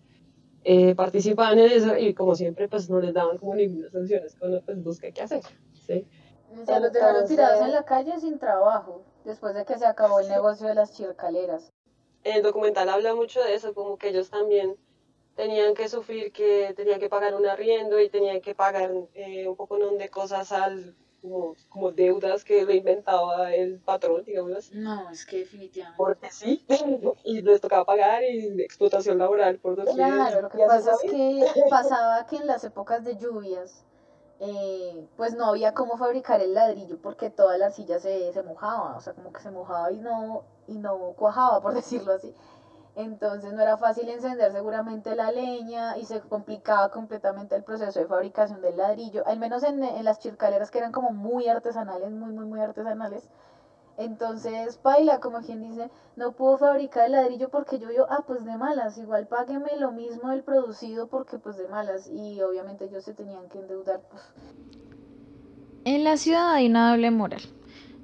eh, 0.63 0.95
participaban 0.95 1.59
en 1.59 1.71
eso 1.71 1.97
y 1.97 2.13
como 2.13 2.35
siempre 2.35 2.69
pues 2.69 2.89
no 2.89 2.99
les 2.99 3.13
daban 3.13 3.37
como 3.37 3.55
ninguna 3.55 3.89
sanción, 3.89 4.23
es 4.23 4.35
cuando 4.35 4.61
pues 4.61 4.81
busca 4.83 5.11
qué 5.11 5.21
hacer, 5.21 5.41
¿sí? 5.73 6.07
O 6.61 6.65
sea, 6.65 6.79
los 6.79 6.91
dejaron 6.91 7.27
tirados 7.27 7.61
en 7.61 7.71
la 7.71 7.83
calle 7.83 8.19
sin 8.19 8.37
trabajo, 8.37 9.03
después 9.25 9.55
de 9.55 9.65
que 9.65 9.77
se 9.77 9.85
acabó 9.85 10.19
el 10.19 10.29
negocio 10.29 10.67
de 10.67 10.75
las 10.75 10.91
chircaleras. 10.93 11.71
El 12.23 12.43
documental 12.43 12.87
habla 12.89 13.15
mucho 13.15 13.41
de 13.41 13.55
eso, 13.55 13.73
como 13.73 13.97
que 13.97 14.09
ellos 14.09 14.29
también 14.29 14.75
tenían 15.35 15.73
que 15.73 15.89
sufrir 15.89 16.31
que 16.31 16.73
tenían 16.75 16.99
que 16.99 17.09
pagar 17.09 17.35
un 17.35 17.45
arriendo 17.45 17.99
y 17.99 18.09
tenían 18.09 18.41
que 18.41 18.55
pagar 18.55 18.91
eh, 19.13 19.47
un 19.47 19.55
poco 19.55 19.77
de 19.77 20.09
cosas 20.09 20.51
al 20.51 20.95
como, 21.21 21.55
como 21.69 21.91
deudas 21.91 22.43
que 22.43 22.65
le 22.65 22.75
inventaba 22.77 23.53
el 23.53 23.79
patrón, 23.79 24.23
digamos 24.25 24.53
así. 24.57 24.75
No, 24.75 25.09
es 25.11 25.25
que 25.25 25.39
definitivamente. 25.39 25.97
Porque 25.97 26.31
sí, 26.31 26.65
y 27.23 27.41
les 27.43 27.61
tocaba 27.61 27.85
pagar 27.85 28.23
y 28.23 28.61
explotación 28.61 29.19
laboral 29.19 29.59
por 29.59 29.75
doquier. 29.75 29.95
Claro, 29.95 30.41
lo 30.41 30.49
que 30.49 30.57
pasa 30.65 30.93
es 30.93 31.11
que 31.11 31.45
pasaba 31.69 32.25
que 32.25 32.37
en 32.37 32.47
las 32.47 32.63
épocas 32.63 33.03
de 33.03 33.17
lluvias, 33.17 33.85
eh, 34.39 35.07
pues 35.15 35.35
no 35.35 35.45
había 35.45 35.75
cómo 35.75 35.97
fabricar 35.97 36.41
el 36.41 36.55
ladrillo 36.55 36.97
porque 36.99 37.29
toda 37.29 37.57
la 37.59 37.67
arcilla 37.67 37.99
se, 37.99 38.33
se 38.33 38.41
mojaba, 38.41 38.97
o 38.97 39.01
sea, 39.01 39.13
como 39.13 39.31
que 39.31 39.41
se 39.41 39.51
mojaba 39.51 39.91
y 39.91 39.99
no, 39.99 40.43
y 40.67 40.79
no 40.79 41.13
cuajaba, 41.15 41.61
por 41.61 41.73
decirlo 41.75 42.13
así 42.13 42.33
entonces 42.95 43.53
no 43.53 43.61
era 43.61 43.77
fácil 43.77 44.09
encender 44.09 44.51
seguramente 44.51 45.15
la 45.15 45.31
leña 45.31 45.97
y 45.97 46.05
se 46.05 46.19
complicaba 46.21 46.89
completamente 46.91 47.55
el 47.55 47.63
proceso 47.63 47.99
de 47.99 48.05
fabricación 48.05 48.61
del 48.61 48.77
ladrillo, 48.77 49.25
al 49.25 49.39
menos 49.39 49.63
en, 49.63 49.81
en 49.83 50.03
las 50.03 50.19
chircaleras 50.19 50.71
que 50.71 50.79
eran 50.79 50.91
como 50.91 51.11
muy 51.11 51.47
artesanales, 51.47 52.11
muy, 52.11 52.33
muy, 52.33 52.45
muy 52.45 52.59
artesanales. 52.59 53.29
Entonces, 53.97 54.77
Paila, 54.77 55.19
como 55.19 55.41
quien 55.41 55.61
dice, 55.61 55.89
no 56.15 56.31
pudo 56.31 56.57
fabricar 56.57 57.05
el 57.05 57.11
ladrillo 57.13 57.49
porque 57.49 57.77
yo 57.77 57.91
yo, 57.91 58.07
ah, 58.09 58.23
pues 58.25 58.43
de 58.45 58.57
malas, 58.57 58.97
igual 58.97 59.27
págueme 59.27 59.69
lo 59.79 59.91
mismo 59.91 60.29
del 60.29 60.43
producido 60.43 61.07
porque 61.07 61.37
pues 61.37 61.57
de 61.57 61.67
malas, 61.67 62.09
y 62.09 62.41
obviamente 62.41 62.85
ellos 62.85 63.03
se 63.03 63.13
tenían 63.13 63.47
que 63.49 63.59
endeudar. 63.59 64.01
Pues. 64.09 64.23
En 65.85 66.03
la 66.03 66.17
ciudad 66.17 66.51
hay 66.51 66.67
una 66.67 66.91
doble 66.91 67.11
moral. 67.11 67.41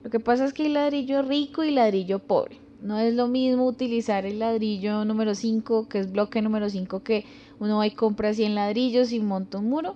Lo 0.04 0.10
que 0.10 0.20
pasa 0.20 0.46
es 0.46 0.54
que 0.54 0.64
hay 0.64 0.70
ladrillo 0.70 1.22
rico 1.22 1.64
y 1.64 1.72
ladrillo 1.72 2.20
pobre. 2.20 2.67
No 2.82 3.00
es 3.00 3.14
lo 3.16 3.28
mismo 3.28 3.66
utilizar 3.66 4.26
el 4.26 4.40
ladrillo 4.40 5.04
número 5.04 5.34
5, 5.34 5.90
que 5.90 6.00
es 6.00 6.12
bloque 6.12 6.42
número 6.42 6.70
5, 6.70 7.02
que 7.02 7.26
uno 7.60 7.78
va 7.78 7.88
y 7.88 7.92
compra 7.92 8.34
100 8.34 8.56
ladrillos 8.56 9.12
y 9.12 9.20
monta 9.20 9.58
un 9.58 9.70
muro, 9.70 9.96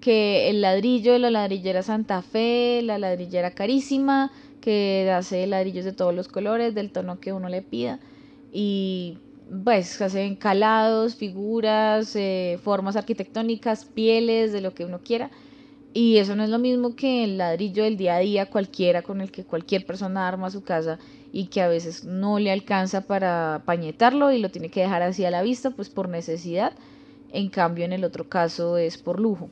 que 0.00 0.48
el 0.48 0.60
ladrillo 0.60 1.12
de 1.12 1.18
la 1.18 1.30
ladrillera 1.30 1.82
Santa 1.82 2.22
Fe, 2.22 2.80
la 2.82 2.98
ladrillera 2.98 3.50
carísima, 3.52 4.30
que 4.60 5.10
hace 5.12 5.46
ladrillos 5.46 5.84
de 5.84 5.92
todos 5.92 6.14
los 6.14 6.28
colores, 6.28 6.74
del 6.74 6.90
tono 6.92 7.18
que 7.18 7.32
uno 7.32 7.48
le 7.48 7.62
pida. 7.62 7.98
Y 8.52 9.18
pues 9.64 10.00
hacen 10.00 10.36
calados, 10.36 11.16
figuras, 11.16 12.14
eh, 12.14 12.58
formas 12.62 12.96
arquitectónicas, 12.96 13.84
pieles, 13.84 14.52
de 14.52 14.60
lo 14.60 14.74
que 14.74 14.84
uno 14.84 15.00
quiera. 15.00 15.30
Y 15.94 16.16
eso 16.16 16.34
no 16.36 16.42
es 16.42 16.48
lo 16.48 16.58
mismo 16.58 16.96
que 16.96 17.24
el 17.24 17.38
ladrillo 17.38 17.84
del 17.84 17.96
día 17.96 18.16
a 18.16 18.20
día 18.20 18.46
cualquiera 18.46 19.02
con 19.02 19.20
el 19.20 19.30
que 19.30 19.44
cualquier 19.44 19.84
persona 19.84 20.26
arma 20.26 20.50
su 20.50 20.62
casa 20.62 20.98
y 21.32 21.46
que 21.46 21.60
a 21.60 21.68
veces 21.68 22.04
no 22.04 22.38
le 22.38 22.50
alcanza 22.50 23.02
para 23.02 23.62
pañetarlo 23.66 24.32
y 24.32 24.38
lo 24.38 24.50
tiene 24.50 24.70
que 24.70 24.80
dejar 24.80 25.02
así 25.02 25.24
a 25.24 25.30
la 25.30 25.42
vista 25.42 25.70
pues 25.70 25.90
por 25.90 26.08
necesidad. 26.08 26.72
En 27.32 27.48
cambio 27.48 27.84
en 27.84 27.92
el 27.92 28.04
otro 28.04 28.28
caso 28.28 28.78
es 28.78 28.96
por 28.96 29.20
lujo. 29.20 29.50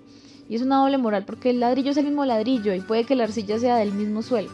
Y 0.48 0.56
es 0.56 0.62
una 0.62 0.78
doble 0.78 0.98
moral 0.98 1.24
porque 1.26 1.50
el 1.50 1.60
ladrillo 1.60 1.90
es 1.90 1.96
el 1.96 2.06
mismo 2.06 2.24
ladrillo 2.24 2.74
y 2.74 2.80
puede 2.80 3.04
que 3.04 3.16
la 3.16 3.24
arcilla 3.24 3.58
sea 3.58 3.76
del 3.76 3.92
mismo 3.92 4.22
suelo. 4.22 4.50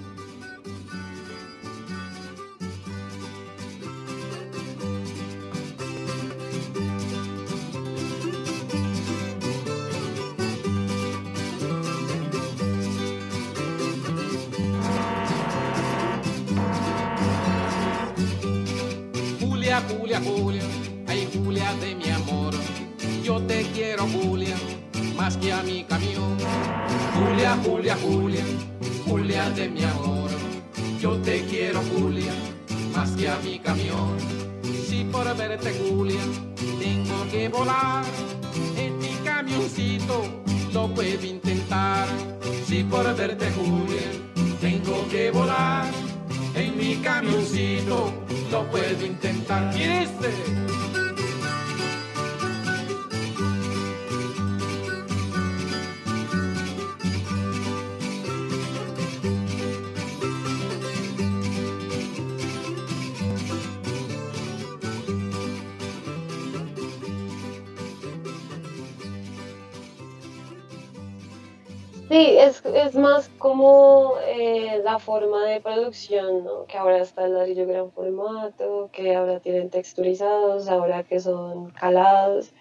De 76.09 76.16
producción, 76.16 76.45
¿no? 76.45 76.66
Que 76.66 76.79
ahora 76.79 76.99
está 76.99 77.25
el 77.25 77.35
ladrillo 77.35 77.66
gran 77.66 77.90
formato, 77.90 78.90
que 78.92 79.14
ahora 79.14 79.40
tienen 79.40 79.71
texturizados, 79.71 80.69
ahora 80.69 81.03
que 81.03 81.21
son 81.21 81.71
calados. 81.71 82.53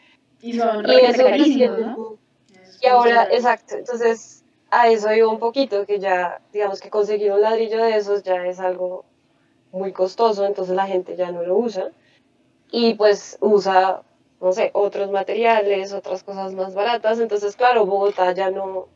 Y 0.41 0.53
son 0.53 0.86
Y 0.88 0.95
eso 0.95 1.23
¿no? 1.79 2.17
Y 2.81 2.88
ahora, 2.88 3.27
exacto, 3.31 3.75
entonces 3.75 4.43
a 4.69 4.89
eso 4.89 5.13
iba 5.13 5.27
un 5.27 5.39
poquito, 5.39 5.86
que 5.86 5.99
ya, 5.99 6.41
digamos 6.51 6.81
que 6.81 6.89
conseguir 6.89 7.31
un 7.31 7.41
ladrillo 7.41 7.84
de 7.84 7.95
esos 7.95 8.23
ya 8.23 8.45
es 8.45 8.60
algo 8.60 9.05
muy 9.71 9.91
costoso, 9.91 10.45
entonces 10.45 10.75
la 10.75 10.88
gente 10.88 11.15
ya 11.15 11.31
no 11.31 11.43
lo 11.43 11.58
usa. 11.58 11.91
Y 12.71 12.95
pues 12.95 13.38
usa, 13.41 14.01
no 14.41 14.51
sé, 14.51 14.71
otros 14.73 15.12
materiales, 15.12 15.93
otras 15.93 16.23
cosas 16.23 16.53
más 16.53 16.73
baratas. 16.73 17.19
Entonces, 17.19 17.55
claro, 17.55 17.86
Bogotá 17.86 18.34
ya 18.34 18.49
no, 18.49 18.88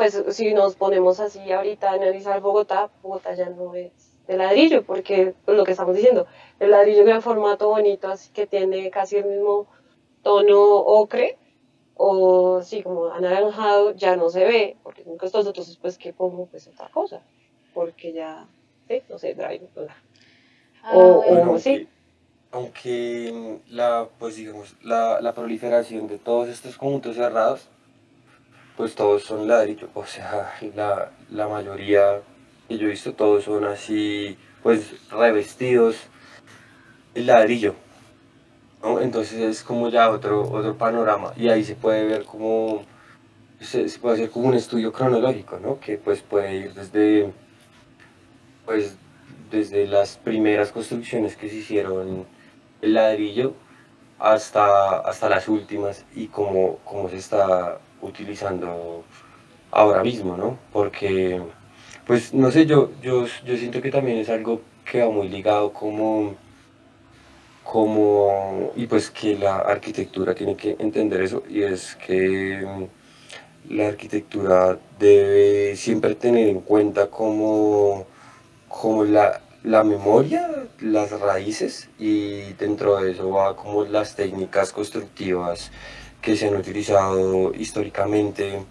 pues 0.00 0.24
si 0.30 0.54
nos 0.54 0.76
ponemos 0.76 1.20
así 1.20 1.52
ahorita 1.52 1.90
a 1.90 1.92
analizar 1.92 2.40
Bogotá, 2.40 2.88
Bogotá 3.02 3.34
ya 3.34 3.50
no 3.50 3.74
es 3.74 3.92
de 4.26 4.38
ladrillo, 4.38 4.82
porque 4.82 5.34
pues, 5.44 5.58
lo 5.58 5.64
que 5.64 5.72
estamos 5.72 5.94
diciendo, 5.94 6.26
el 6.58 6.70
ladrillo 6.70 7.04
gran 7.04 7.20
formato 7.20 7.68
bonito, 7.68 8.08
así 8.08 8.32
que 8.32 8.46
tiene 8.46 8.90
casi 8.90 9.16
el 9.18 9.26
mismo 9.26 9.66
tono 10.22 10.58
ocre, 10.58 11.36
o 11.96 12.62
sí, 12.62 12.82
como 12.82 13.12
anaranjado, 13.12 13.94
ya 13.94 14.16
no 14.16 14.30
se 14.30 14.46
ve, 14.46 14.78
porque 14.82 15.02
es 15.02 15.06
muy 15.06 15.18
costoso, 15.18 15.50
entonces 15.50 15.76
pues 15.76 15.98
que 15.98 16.14
pongo 16.14 16.46
pues 16.46 16.66
otra 16.66 16.88
cosa, 16.88 17.20
porque 17.74 18.14
ya, 18.14 18.46
sí, 18.88 19.02
no 19.06 19.18
sé, 19.18 19.34
drive, 19.34 19.68
Ah, 20.82 20.92
o, 20.94 21.22
bueno. 21.28 21.52
o 21.52 21.58
sí, 21.58 21.86
aunque 22.52 23.60
la, 23.68 24.08
pues 24.18 24.36
digamos, 24.36 24.76
la, 24.82 25.20
la 25.20 25.34
proliferación 25.34 26.08
de 26.08 26.16
todos 26.16 26.48
estos 26.48 26.78
conjuntos 26.78 27.16
cerrados, 27.16 27.68
pues 28.80 28.94
todos 28.94 29.24
son 29.24 29.46
ladrillo, 29.46 29.90
o 29.92 30.06
sea, 30.06 30.54
la, 30.74 31.10
la 31.30 31.48
mayoría 31.48 32.22
que 32.66 32.78
yo 32.78 32.86
he 32.86 32.90
visto, 32.92 33.12
todos 33.12 33.44
son 33.44 33.64
así, 33.64 34.38
pues 34.62 35.06
revestidos 35.10 35.96
en 37.14 37.26
ladrillo. 37.26 37.74
Entonces 39.02 39.38
es 39.38 39.62
como 39.62 39.90
ya 39.90 40.08
otro, 40.08 40.50
otro 40.50 40.78
panorama, 40.78 41.34
y 41.36 41.50
ahí 41.50 41.62
se 41.62 41.74
puede 41.74 42.06
ver 42.06 42.24
como, 42.24 42.86
se, 43.60 43.86
se 43.86 43.98
puede 43.98 44.14
hacer 44.14 44.30
como 44.30 44.48
un 44.48 44.54
estudio 44.54 44.94
cronológico, 44.94 45.58
¿no? 45.58 45.78
Que 45.78 45.98
pues 45.98 46.22
puede 46.22 46.56
ir 46.56 46.72
desde, 46.72 47.30
pues, 48.64 48.96
desde 49.50 49.86
las 49.88 50.16
primeras 50.16 50.72
construcciones 50.72 51.36
que 51.36 51.50
se 51.50 51.56
hicieron 51.56 52.24
el 52.80 52.94
ladrillo 52.94 53.52
hasta, 54.18 55.00
hasta 55.00 55.28
las 55.28 55.48
últimas 55.48 56.06
y 56.14 56.28
cómo, 56.28 56.78
cómo 56.86 57.10
se 57.10 57.18
está 57.18 57.78
utilizando 58.02 59.04
ahora 59.70 60.02
mismo, 60.02 60.36
¿no? 60.36 60.58
Porque, 60.72 61.40
pues, 62.06 62.34
no 62.34 62.50
sé, 62.50 62.66
yo, 62.66 62.90
yo, 63.02 63.26
yo 63.44 63.56
siento 63.56 63.80
que 63.80 63.90
también 63.90 64.18
es 64.18 64.28
algo 64.28 64.60
que 64.84 65.02
va 65.02 65.10
muy 65.10 65.28
ligado 65.28 65.72
como, 65.72 66.34
como, 67.62 68.72
y 68.74 68.86
pues 68.86 69.10
que 69.10 69.38
la 69.38 69.58
arquitectura 69.58 70.34
tiene 70.34 70.56
que 70.56 70.76
entender 70.78 71.22
eso, 71.22 71.44
y 71.48 71.62
es 71.62 71.94
que 71.96 72.88
la 73.68 73.88
arquitectura 73.88 74.78
debe 74.98 75.76
siempre 75.76 76.14
tener 76.16 76.48
en 76.48 76.60
cuenta 76.60 77.08
como, 77.08 78.06
como 78.68 79.04
la, 79.04 79.40
la 79.62 79.84
memoria, 79.84 80.48
las 80.80 81.10
raíces 81.20 81.88
y 81.98 82.52
dentro 82.54 82.96
de 82.96 83.12
eso 83.12 83.30
va 83.30 83.54
como 83.54 83.84
las 83.84 84.16
técnicas 84.16 84.72
constructivas 84.72 85.70
que 86.20 86.36
se 86.36 86.48
han 86.48 86.56
utilizado 86.56 87.52
históricamente, 87.54 88.62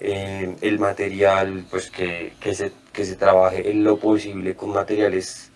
eh, 0.00 0.56
el 0.62 0.78
material, 0.78 1.66
pues 1.70 1.90
que, 1.90 2.32
que, 2.40 2.54
se, 2.54 2.72
que 2.92 3.04
se 3.04 3.16
trabaje 3.16 3.70
en 3.70 3.84
lo 3.84 3.98
posible 3.98 4.56
con 4.56 4.70
materiales 4.70 5.50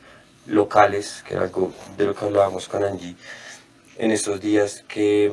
locales, 0.47 1.25
que 1.27 1.35
era 1.35 1.45
algo 1.45 1.73
de 1.97 2.05
lo 2.05 2.15
que 2.15 2.25
hablábamos 2.27 2.69
con 2.69 2.85
Angie 2.85 3.17
en 3.97 4.11
estos 4.11 4.41
días, 4.41 4.85
que 4.87 5.33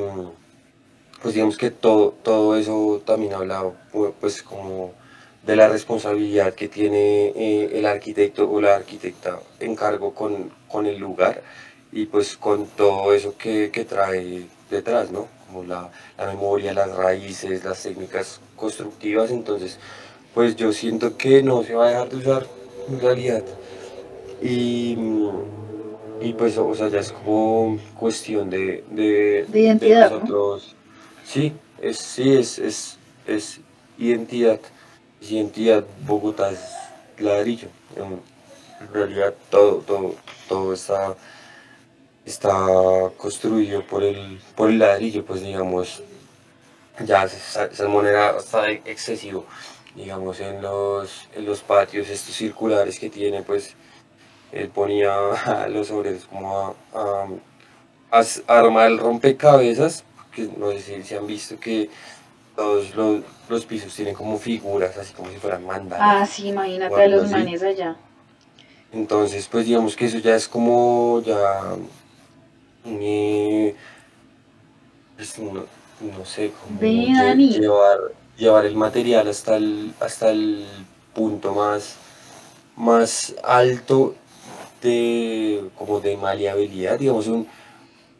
pues 1.21 1.33
digamos 1.35 1.57
que 1.57 1.71
todo, 1.71 2.11
todo 2.23 2.55
eso 2.55 3.01
también 3.05 3.33
habla 3.33 3.63
pues 4.19 4.41
como 4.41 4.93
de 5.43 5.55
la 5.55 5.67
responsabilidad 5.67 6.53
que 6.53 6.67
tiene 6.67 7.27
eh, 7.35 7.71
el 7.73 7.85
arquitecto 7.85 8.49
o 8.49 8.61
la 8.61 8.75
arquitecta 8.75 9.39
en 9.59 9.75
cargo 9.75 10.13
con, 10.13 10.51
con, 10.67 10.85
el 10.85 10.99
lugar 10.99 11.41
y 11.91 12.05
pues 12.05 12.37
con 12.37 12.67
todo 12.67 13.13
eso 13.13 13.35
que, 13.37 13.71
que 13.71 13.85
trae 13.85 14.45
detrás, 14.69 15.11
¿no? 15.11 15.27
Como 15.51 15.63
la, 15.63 15.89
la, 16.17 16.25
memoria, 16.27 16.73
las 16.73 16.95
raíces, 16.95 17.63
las 17.63 17.83
técnicas 17.83 18.39
constructivas, 18.55 19.31
entonces 19.31 19.77
pues 20.33 20.55
yo 20.55 20.71
siento 20.71 21.17
que 21.17 21.43
no 21.43 21.63
se 21.63 21.75
va 21.75 21.87
a 21.87 21.89
dejar 21.89 22.09
de 22.09 22.17
usar 22.17 22.47
en 22.87 22.99
realidad. 23.01 23.43
Y, 24.41 24.97
y 26.21 26.33
pues, 26.33 26.57
o 26.57 26.73
sea, 26.73 26.87
ya 26.87 26.99
es 26.99 27.11
como 27.11 27.77
cuestión 27.99 28.49
de, 28.49 28.83
de, 28.89 29.45
de 29.47 29.59
identidad. 29.59 30.09
nosotros. 30.09 30.75
Sí, 31.25 31.53
es, 31.81 31.97
sí, 31.97 32.33
es, 32.33 32.59
es, 32.59 32.97
es 33.27 33.59
identidad 33.97 34.59
identidad 35.21 35.83
Bogotá 36.05 36.51
es 36.51 36.59
ladrillo. 37.19 37.67
En 37.95 38.93
realidad 38.93 39.33
todo, 39.49 39.75
todo, 39.77 40.15
todo 40.49 40.73
está, 40.73 41.15
está 42.31 43.11
construido 43.17 43.83
por 43.85 44.03
el, 44.03 44.39
por 44.55 44.69
el 44.69 44.79
ladrillo, 44.79 45.25
pues 45.25 45.41
digamos, 45.41 46.01
ya 47.05 47.27
moneda 47.87 48.37
está 48.37 48.69
excesivo. 48.71 49.45
Digamos, 49.95 50.39
en 50.39 50.61
los, 50.61 51.27
en 51.35 51.45
los 51.45 51.61
patios 51.61 52.09
estos 52.09 52.33
circulares 52.33 52.97
que 52.97 53.09
tiene, 53.09 53.43
pues 53.43 53.75
él 54.53 54.69
ponía 54.69 55.13
a 55.45 55.67
los 55.67 55.91
obreros 55.91 56.25
como 56.25 56.75
a, 56.93 57.27
a, 58.11 58.23
armar 58.47 58.87
el 58.87 58.97
rompecabezas, 58.97 60.05
que 60.33 60.49
no 60.57 60.71
sé 60.71 60.79
si, 60.79 61.03
si 61.03 61.15
han 61.15 61.27
visto 61.27 61.59
que 61.59 61.89
todos 62.55 62.95
los, 62.95 63.23
los, 63.49 63.65
pisos 63.65 63.93
tienen 63.93 64.15
como 64.15 64.37
figuras, 64.37 64.97
así 64.97 65.13
como 65.13 65.29
si 65.29 65.37
fueran 65.37 65.65
mandalas. 65.65 66.21
Ah, 66.21 66.25
sí, 66.25 66.47
imagínate 66.47 67.03
a 67.03 67.07
los 67.07 67.29
manes 67.29 67.61
allá. 67.61 67.97
Entonces, 68.93 69.47
pues 69.49 69.65
digamos 69.65 69.95
que 69.95 70.05
eso 70.05 70.19
ya 70.19 70.35
es 70.35 70.47
como 70.47 71.21
ya... 71.25 71.75
Eh, 72.85 73.75
pues, 75.15 75.37
no, 75.37 75.53
no, 75.53 76.25
sé, 76.25 76.51
como 76.63 76.81
llevar, 76.81 77.99
llevar 78.37 78.65
el 78.65 78.75
material 78.75 79.27
hasta 79.27 79.57
el, 79.57 79.93
hasta 79.99 80.31
el 80.31 80.65
punto 81.13 81.53
más, 81.53 81.95
más 82.75 83.35
alto 83.43 84.15
de, 84.81 85.69
como 85.77 85.99
de 85.99 86.17
maleabilidad, 86.17 86.97
digamos, 86.97 87.27
un, 87.27 87.47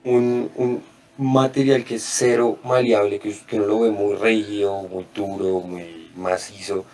un, 0.04 0.52
un 0.56 0.84
material 1.18 1.84
que 1.84 1.96
es 1.96 2.04
cero 2.04 2.60
maleable, 2.64 3.20
que, 3.20 3.36
que 3.48 3.56
uno 3.58 3.66
lo 3.66 3.80
ve 3.80 3.92
muy 3.92 4.16
rígido, 4.16 4.84
muy 4.84 5.06
duro, 5.14 5.62
muy 5.62 6.12
macizo, 6.16 6.86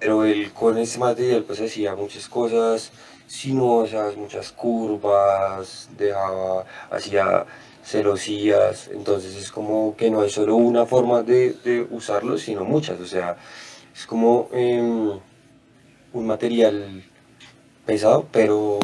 pero 0.00 0.24
él 0.24 0.50
con 0.52 0.78
ese 0.78 0.98
material 0.98 1.44
pues 1.44 1.60
hacía 1.60 1.94
muchas 1.94 2.28
cosas 2.28 2.90
sinuosas, 3.32 4.14
muchas 4.14 4.52
curvas, 4.52 5.88
dejaba, 5.96 6.66
hacía 6.90 7.46
celosías, 7.82 8.88
entonces 8.88 9.34
es 9.34 9.50
como 9.50 9.96
que 9.96 10.10
no 10.10 10.20
hay 10.20 10.28
solo 10.28 10.56
una 10.56 10.84
forma 10.84 11.22
de, 11.22 11.54
de 11.64 11.80
usarlo, 11.90 12.36
sino 12.36 12.64
muchas, 12.66 13.00
o 13.00 13.06
sea, 13.06 13.38
es 13.94 14.04
como 14.04 14.48
em, 14.52 15.18
un 16.12 16.26
material 16.26 17.02
pesado, 17.86 18.26
pero, 18.30 18.78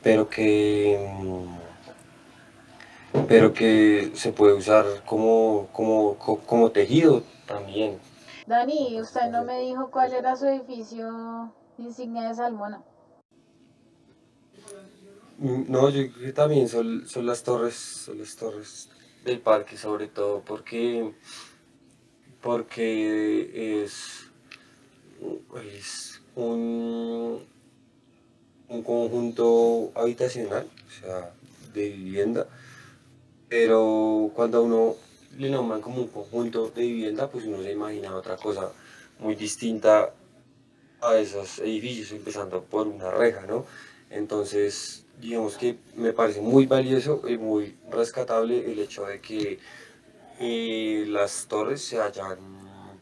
pero 0.00 0.28
que... 0.28 0.94
Em, 0.94 1.58
pero 3.26 3.52
que 3.52 4.12
se 4.14 4.32
puede 4.32 4.52
usar 4.52 4.84
como, 5.04 5.66
como, 5.72 6.16
como 6.46 6.70
tejido 6.70 7.22
también. 7.46 7.98
Dani, 8.46 9.00
usted 9.00 9.28
no 9.30 9.42
me 9.44 9.58
dijo 9.60 9.90
cuál 9.90 10.12
era 10.12 10.36
su 10.36 10.46
edificio 10.46 11.52
insignia 11.78 12.28
de 12.28 12.34
Salmona. 12.34 12.80
Mm, 15.38 15.70
no, 15.70 15.88
yo 15.90 16.10
creo 16.12 16.26
que 16.26 16.32
también 16.32 16.68
son, 16.68 17.08
son 17.08 17.24
las 17.26 17.42
torres, 17.44 17.74
son 17.74 18.18
las 18.18 18.34
torres 18.36 18.88
del 19.24 19.40
parque 19.40 19.76
sobre 19.76 20.08
todo, 20.08 20.42
porque, 20.44 21.12
porque 22.42 23.84
es, 23.84 24.30
es 25.64 26.20
un, 26.34 27.44
un 28.68 28.82
conjunto 28.82 29.92
habitacional, 29.94 30.68
o 30.86 31.00
sea, 31.00 31.32
de 31.72 31.88
vivienda, 31.90 32.48
pero 33.48 34.32
cuando 34.34 34.62
uno 34.64 34.96
le 35.36 35.50
nombran 35.50 35.80
como 35.80 36.02
un 36.02 36.08
conjunto 36.08 36.70
de 36.70 36.82
vivienda, 36.82 37.30
pues 37.30 37.44
uno 37.44 37.62
se 37.62 37.72
imagina 37.72 38.14
otra 38.16 38.36
cosa 38.36 38.72
muy 39.20 39.36
distinta 39.36 40.12
a 41.00 41.16
esos 41.16 41.60
edificios, 41.60 42.10
empezando 42.10 42.62
por 42.64 42.88
una 42.88 43.10
reja, 43.10 43.46
¿no? 43.46 43.66
Entonces, 44.10 45.04
digamos 45.20 45.56
que 45.56 45.78
me 45.96 46.12
parece 46.12 46.40
muy 46.40 46.66
valioso 46.66 47.22
y 47.28 47.36
muy 47.36 47.76
rescatable 47.90 48.70
el 48.70 48.78
hecho 48.78 49.06
de 49.06 49.20
que 49.20 49.58
eh, 50.40 51.04
las 51.08 51.46
torres 51.48 51.82
se 51.82 52.00
hayan 52.00 52.38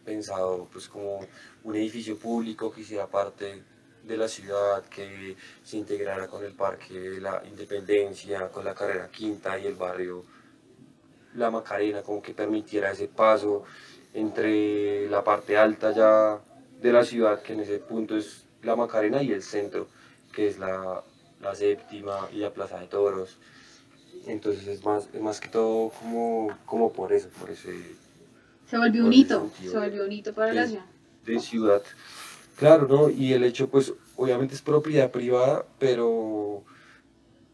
pensado 0.05 0.69
pues 0.73 0.89
como 0.89 1.21
un 1.65 1.77
edificio 1.77 2.17
público 2.17 2.71
que 2.71 2.85
sea 2.85 3.07
parte 3.07 3.63
de 4.05 4.17
la 4.17 4.29
ciudad, 4.29 4.85
que 4.85 5.37
se 5.63 5.77
integrara 5.77 6.29
con 6.29 6.45
el 6.45 6.53
Parque 6.53 6.95
de 6.95 7.21
la 7.21 7.43
Independencia, 7.45 8.49
con 8.49 8.65
la 8.65 8.75
carrera 8.75 9.11
quinta 9.11 9.59
y 9.59 9.67
el 9.67 9.75
barrio 9.75 10.25
la 11.35 11.51
Macarena, 11.51 12.03
como 12.03 12.23
que 12.23 12.33
permitiera 12.33 12.93
ese 12.93 13.09
paso 13.09 13.65
entre 14.15 15.09
la 15.11 15.23
parte 15.23 15.59
alta 15.59 15.93
ya 15.93 16.41
de 16.81 16.93
la 16.93 17.05
ciudad, 17.05 17.43
que 17.43 17.53
en 17.53 17.61
ese 17.61 17.79
punto 17.79 18.17
es 18.17 18.47
la 18.63 18.75
Macarena, 18.75 19.23
y 19.23 19.33
el 19.33 19.43
centro, 19.43 19.89
que 20.33 20.47
es 20.47 20.59
la, 20.59 21.03
la 21.47 21.55
séptima 21.55 22.29
y 22.33 22.39
la 22.39 22.53
Plaza 22.53 22.79
de 22.81 22.87
Toros. 22.87 23.39
Entonces 24.27 24.67
es 24.67 24.85
más, 24.85 25.09
es 25.13 25.21
más 25.21 25.41
que 25.41 25.49
todo 25.49 25.91
como, 25.91 26.57
como 26.67 26.93
por 26.93 27.13
eso, 27.13 27.29
por 27.39 27.51
ese... 27.51 27.73
Se 28.69 28.77
volvió 28.77 29.07
un 29.07 29.13
hito, 29.13 29.51
se 29.61 29.79
volvió 29.79 30.05
un 30.05 30.13
hito 30.13 30.35
para 30.35 30.53
la 30.53 30.67
ciudad. 30.67 30.85
De 31.25 31.39
ciudad. 31.39 31.83
Claro, 32.57 32.89
¿no? 32.89 33.11
Y 33.11 33.33
el 33.33 33.45
hecho, 33.45 33.69
pues, 33.69 33.93
obviamente 34.17 34.55
es 34.55 34.63
propiedad 34.63 35.11
privada, 35.11 35.65
pero 35.79 36.65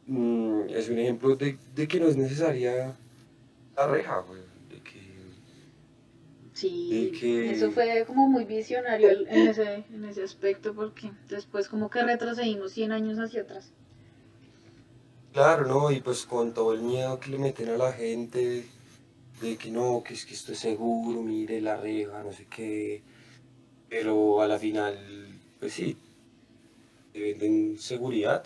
mm, 0.07 0.71
es 0.71 0.89
un 0.89 0.99
ejemplo 0.99 1.37
de, 1.37 1.59
de 1.75 1.89
que 1.89 2.01
no 2.01 2.07
es 2.07 2.17
necesaria 2.17 2.97
la 3.77 3.87
reja, 3.87 4.21
güey. 4.21 4.41
De 4.71 4.81
que, 4.81 5.01
sí, 6.55 7.13
eso 7.51 7.71
fue 7.73 8.05
como 8.07 8.29
muy 8.29 8.45
visionario 8.45 9.11
en 9.11 9.49
ese, 9.49 9.85
en 9.93 10.05
ese 10.07 10.23
aspecto 10.23 10.73
porque 10.73 11.11
después 11.29 11.69
como 11.69 11.91
que 11.91 12.03
retrocedimos 12.03 12.73
100 12.73 12.93
años 12.93 13.19
hacia 13.19 13.43
atrás. 13.43 13.73
Claro, 15.33 15.67
¿no? 15.67 15.91
Y 15.91 16.01
pues 16.01 16.27
con 16.27 16.53
todo 16.53 16.75
el 16.75 16.83
miedo 16.83 17.19
que 17.19 17.31
le 17.31 17.39
meten 17.39 17.71
a 17.71 17.77
la 17.77 17.93
gente, 17.93 18.67
de 19.41 19.57
que 19.57 19.71
no, 19.71 20.03
que 20.05 20.15
es 20.15 20.27
que 20.27 20.35
esto 20.35 20.53
es 20.53 20.59
seguro, 20.59 21.23
mire 21.23 21.61
la 21.61 21.77
reja, 21.77 22.23
no 22.23 22.33
sé 22.33 22.47
qué. 22.47 23.03
Pero 23.89 24.43
a 24.43 24.49
la 24.49 24.59
final, 24.59 24.99
pues 25.59 25.73
sí, 25.73 25.97
te 27.13 27.21
venden 27.21 27.79
seguridad, 27.79 28.45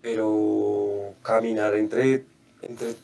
pero 0.00 1.14
caminar 1.22 1.74
entre, 1.74 2.24
entre 2.62 2.94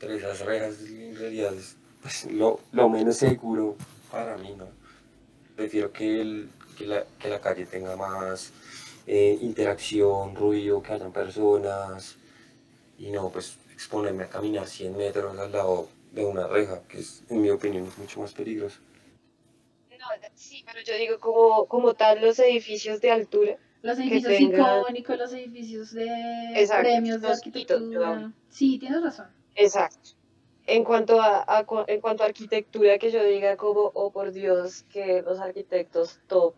entre 0.00 0.16
esas 0.16 0.40
rejas 0.40 0.80
en 0.82 1.14
realidad 1.16 1.52
es 1.54 1.76
pues, 2.00 2.24
lo, 2.32 2.60
lo, 2.72 2.88
menos 2.88 3.16
seguro 3.16 3.76
para 4.10 4.36
mí, 4.38 4.54
¿no? 4.56 4.66
Prefiero 5.56 5.92
que, 5.92 6.22
el, 6.22 6.48
que, 6.78 6.86
la, 6.86 7.04
que 7.18 7.28
la, 7.28 7.40
calle 7.40 7.66
tenga 7.66 7.96
más 7.96 8.52
eh, 9.06 9.38
interacción, 9.42 10.34
ruido, 10.34 10.82
que 10.82 10.94
hayan 10.94 11.12
personas 11.12 12.16
y 13.00 13.10
no 13.10 13.30
pues 13.30 13.56
exponerme 13.72 14.24
a 14.24 14.28
caminar 14.28 14.66
100 14.66 14.96
metros 14.96 15.38
al 15.38 15.50
lado 15.50 15.88
de 16.12 16.24
una 16.24 16.46
reja, 16.46 16.82
que 16.86 16.98
es, 17.00 17.22
en 17.30 17.40
mi 17.40 17.48
opinión 17.48 17.86
es 17.86 17.96
mucho 17.96 18.20
más 18.20 18.32
peligroso. 18.34 18.78
No, 19.90 20.06
sí, 20.34 20.64
pero 20.66 20.80
yo 20.84 20.94
digo 20.96 21.18
como, 21.18 21.66
como 21.66 21.94
tal 21.94 22.20
los 22.20 22.38
edificios 22.38 23.00
de 23.00 23.10
altura. 23.10 23.56
Los 23.82 23.98
edificios 23.98 24.40
icónicos, 24.40 25.18
los 25.18 25.32
edificios 25.32 25.92
de 25.92 26.68
premios 26.80 27.22
de 27.22 27.28
arquitectura. 27.28 28.32
Sí, 28.50 28.78
tienes 28.78 29.02
razón. 29.02 29.28
Exacto. 29.54 30.10
en 30.66 30.84
cuanto 30.84 31.20
a, 31.20 31.44
a 31.46 31.66
en 31.86 32.00
cuanto 32.00 32.22
a 32.22 32.26
arquitectura, 32.26 32.98
que 32.98 33.10
yo 33.10 33.24
diga 33.24 33.56
como, 33.56 33.90
oh 33.94 34.10
por 34.10 34.32
Dios, 34.32 34.84
que 34.92 35.22
los 35.22 35.38
arquitectos 35.38 36.20
top 36.26 36.54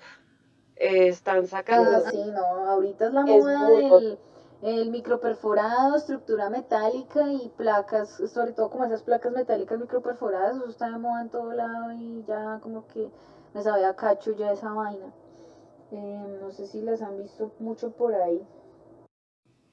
eh, 0.77 1.09
están 1.09 1.47
sacando. 1.47 2.01
Sí, 2.11 2.19
no, 2.33 2.45
ahorita 2.71 3.07
es 3.07 3.13
la 3.13 3.21
Es 3.21 3.27
moda 3.27 3.59
muy 3.69 3.83
del 3.83 4.19
el 4.63 4.91
microperforado, 4.91 5.97
estructura 5.97 6.49
metálica 6.49 7.33
y 7.33 7.49
placas, 7.57 8.23
sobre 8.33 8.53
todo 8.53 8.71
como 8.71 8.85
esas 8.85 9.03
placas 9.03 9.33
metálicas 9.33 9.79
microperforadas, 9.79 10.57
eso 10.57 10.69
está 10.69 10.89
de 10.89 10.99
moda 10.99 11.23
en 11.23 11.31
todo 11.31 11.53
lado 11.53 11.93
y 11.93 12.25
ya 12.27 12.61
como 12.63 12.87
que 12.87 13.11
me 13.55 13.63
sabe 13.63 13.85
a 13.85 13.97
cacho 13.97 14.37
ya 14.37 14.53
esa 14.53 14.73
vaina. 14.73 15.13
Eh, 15.91 16.39
no 16.41 16.51
sé 16.53 16.67
si 16.67 16.81
las 16.81 17.03
han 17.03 17.21
visto 17.21 17.53
mucho 17.59 17.91
por 17.91 18.15
ahí. 18.15 18.41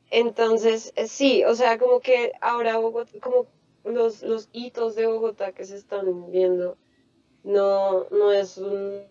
Entonces, 0.09 0.91
eh, 0.95 1.07
sí, 1.07 1.43
o 1.45 1.53
sea, 1.53 1.77
como 1.77 1.99
que 1.99 2.33
ahora 2.41 2.77
Bogotá, 2.77 3.19
como 3.21 3.45
los, 3.83 4.23
los 4.23 4.49
hitos 4.51 4.95
de 4.95 5.05
Bogotá 5.05 5.51
que 5.51 5.65
se 5.65 5.75
están 5.75 6.31
viendo, 6.31 6.77
no, 7.43 8.09
no 8.09 8.31
es 8.31 8.57
un, 8.57 9.03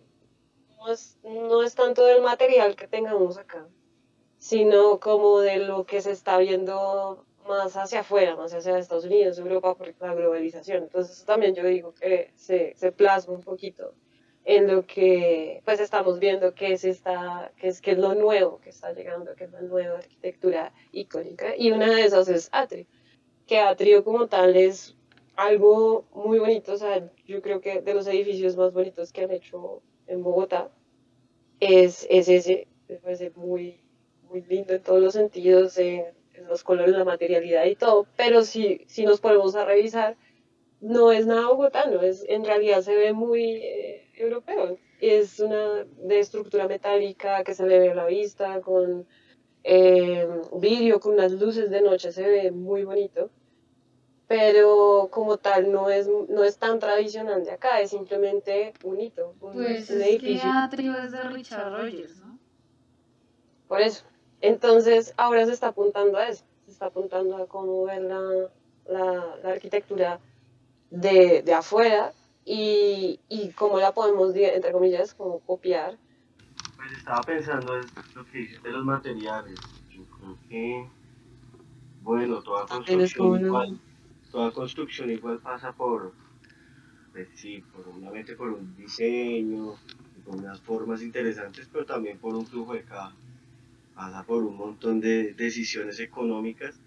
no 0.77 0.91
es, 0.91 1.17
no 1.23 1.63
es 1.63 1.73
tanto 1.73 2.03
del 2.03 2.21
material 2.21 2.75
que 2.75 2.87
tengamos 2.87 3.37
acá, 3.37 3.65
sino 4.39 4.99
como 4.99 5.39
de 5.41 5.57
lo 5.59 5.85
que 5.85 6.01
se 6.01 6.11
está 6.11 6.39
viendo 6.39 7.23
más 7.47 7.75
hacia 7.75 8.01
afuera, 8.01 8.35
más 8.35 8.53
hacia 8.53 8.77
Estados 8.77 9.05
Unidos, 9.05 9.37
Europa, 9.37 9.75
por 9.75 9.93
la 9.99 10.13
globalización. 10.13 10.83
Entonces, 10.83 11.23
también 11.25 11.53
yo 11.55 11.63
digo 11.63 11.93
que 11.93 12.31
se, 12.35 12.73
se 12.75 12.91
plasma 12.91 13.33
un 13.33 13.43
poquito 13.43 13.93
en 14.45 14.67
lo 14.67 14.85
que 14.85 15.61
pues 15.65 15.79
estamos 15.79 16.19
viendo 16.19 16.55
que 16.55 16.73
es 16.73 16.83
esta, 16.83 17.51
que 17.57 17.67
es, 17.67 17.81
que 17.81 17.91
es 17.91 17.97
lo 17.97 18.15
nuevo 18.15 18.59
que 18.61 18.69
está 18.69 18.93
llegando, 18.93 19.35
que 19.35 19.43
es 19.43 19.51
la 19.51 19.61
nueva 19.61 19.99
arquitectura 19.99 20.73
icónica, 20.91 21.55
y 21.55 21.71
una 21.71 21.93
de 21.93 22.05
esas 22.05 22.29
es 22.29 22.49
Atrio, 22.51 22.87
que 23.45 23.59
Atrio 23.59 24.03
como 24.03 24.27
tal 24.27 24.55
es 24.55 24.95
algo 25.35 26.05
muy 26.13 26.39
bonito, 26.39 26.73
o 26.73 26.77
sea, 26.77 27.09
yo 27.27 27.41
creo 27.41 27.61
que 27.61 27.81
de 27.81 27.93
los 27.93 28.07
edificios 28.07 28.55
más 28.57 28.73
bonitos 28.73 29.11
que 29.11 29.23
han 29.23 29.31
hecho 29.31 29.81
en 30.07 30.23
Bogotá 30.23 30.71
es, 31.59 32.07
es 32.09 32.27
ese, 32.27 32.67
me 32.87 32.95
parece 32.95 33.31
muy, 33.35 33.79
muy 34.29 34.41
lindo 34.43 34.73
en 34.73 34.81
todos 34.83 35.01
los 35.01 35.13
sentidos, 35.13 35.77
en, 35.77 36.05
en 36.33 36.47
los 36.47 36.63
colores, 36.63 36.95
la 36.95 37.03
materialidad 37.03 37.65
y 37.65 37.75
todo, 37.75 38.07
pero 38.15 38.43
si, 38.43 38.85
si 38.87 39.05
nos 39.05 39.19
ponemos 39.19 39.55
a 39.55 39.65
revisar, 39.65 40.15
no 40.81 41.11
es 41.11 41.25
nada 41.25 41.47
bogotano, 41.47 42.01
es, 42.01 42.25
en 42.27 42.45
realidad 42.45 42.81
se 42.81 42.95
ve 42.95 43.13
muy 43.13 43.55
eh, 43.57 44.07
europeo. 44.15 44.77
Es 45.01 45.39
una 45.39 45.85
de 45.85 46.19
estructura 46.19 46.67
metálica 46.67 47.43
que 47.43 47.53
se 47.53 47.65
le 47.65 47.79
ve 47.79 47.91
a 47.91 47.95
la 47.95 48.05
vista, 48.05 48.61
con 48.61 49.07
eh, 49.63 50.27
vidrio, 50.53 50.99
con 50.99 51.13
unas 51.13 51.31
luces 51.33 51.69
de 51.69 51.81
noche, 51.81 52.11
se 52.11 52.27
ve 52.27 52.51
muy 52.51 52.83
bonito. 52.83 53.29
Pero 54.27 55.07
como 55.11 55.37
tal 55.37 55.71
no 55.71 55.89
es, 55.89 56.07
no 56.07 56.43
es 56.43 56.57
tan 56.59 56.79
tradicional 56.79 57.43
de 57.43 57.51
acá, 57.51 57.81
es 57.81 57.89
simplemente 57.89 58.73
un 58.83 59.01
hito, 59.01 59.35
un, 59.41 59.53
Pues 59.53 59.89
un 59.89 60.01
es 60.01 60.07
que 60.07 60.09
edificio. 60.09 60.49
Atrio 60.53 60.95
es 60.97 61.11
de 61.11 61.23
Richard 61.23 61.71
Rogers, 61.71 62.17
¿no? 62.19 62.37
Por 63.67 63.81
eso. 63.81 64.05
Entonces, 64.41 65.13
ahora 65.17 65.45
se 65.45 65.53
está 65.53 65.67
apuntando 65.67 66.17
a 66.17 66.29
eso. 66.29 66.45
Se 66.65 66.71
está 66.71 66.87
apuntando 66.87 67.37
a 67.37 67.47
cómo 67.47 67.85
ver 67.85 68.01
la, 68.01 68.21
la, 68.87 69.35
la 69.43 69.49
arquitectura 69.49 70.19
de, 70.91 71.41
de 71.41 71.53
afuera 71.53 72.13
y, 72.45 73.19
y 73.27 73.49
cómo 73.51 73.79
la 73.79 73.93
podemos, 73.93 74.35
entre 74.35 74.71
comillas, 74.71 75.13
como 75.13 75.39
copiar. 75.39 75.97
Pues 76.77 76.91
estaba 76.93 77.21
pensando 77.21 77.77
en 77.77 77.85
lo 78.15 78.25
que 78.25 78.37
dices 78.37 78.63
de 78.63 78.71
los 78.71 78.85
materiales. 78.85 79.59
Yo 79.89 80.03
creo 80.05 80.37
que, 80.47 80.87
bueno, 82.01 82.41
toda 82.41 82.63
es 82.63 82.69
construcción 82.69 83.45
igual, 83.45 83.79
toda 84.31 84.51
construcción 84.51 85.09
igual 85.09 85.39
pasa 85.39 85.73
por, 85.73 86.13
pues 87.11 87.27
sí, 87.35 87.61
por 87.73 87.87
obviamente 87.89 88.35
por 88.35 88.49
un 88.49 88.75
diseño, 88.77 89.75
por 90.23 90.35
unas 90.37 90.61
formas 90.61 91.01
interesantes, 91.01 91.67
pero 91.71 91.85
también 91.85 92.17
por 92.17 92.33
un 92.33 92.45
flujo 92.45 92.73
de 92.73 92.83
caja. 92.83 93.13
Pasa 93.99 94.23
por 94.23 94.43
un 94.45 94.55
montón 94.55 95.01
de 95.01 95.33
decisiones 95.33 95.99
económicas. 95.99 96.79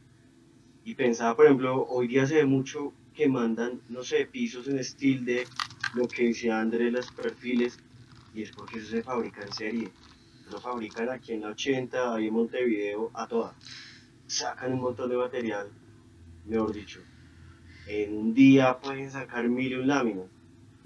Y 0.83 0.95
pensaba, 0.95 1.37
por 1.37 1.45
ejemplo, 1.45 1.85
hoy 1.91 2.09
día 2.09 2.27
se 2.27 2.37
ve 2.37 2.47
mucho 2.47 2.95
que 3.15 3.29
mandan, 3.29 3.83
no 3.91 4.03
sé, 4.03 4.25
pisos 4.25 4.67
en 4.67 4.79
estilo 4.79 5.23
de 5.27 5.45
lo 5.95 6.09
que 6.09 6.29
decía 6.29 6.59
André, 6.59 6.91
los 6.91 7.11
perfiles, 7.11 7.79
y 8.35 8.41
es 8.41 8.51
porque 8.53 8.79
eso 8.79 8.89
se 8.89 9.03
fabrica 9.03 9.43
en 9.43 9.53
serie. 9.53 9.91
Lo 10.51 10.59
fabrican 10.59 11.11
aquí 11.11 11.35
en 11.35 11.43
la 11.43 11.49
80, 11.49 12.15
ahí 12.15 12.29
en 12.29 12.33
Montevideo, 12.33 13.11
a 13.13 13.27
toda. 13.27 13.55
Sacan 14.27 14.73
un 14.73 14.81
montón 14.81 15.11
de 15.11 15.19
material, 15.19 15.69
mejor 16.47 16.73
dicho. 16.73 17.01
En 17.89 18.17
un 18.17 18.33
día 18.33 18.79
pueden 18.79 19.11
sacar 19.11 19.47
mil 19.51 19.71
y 19.71 19.85
láminas, 19.85 20.31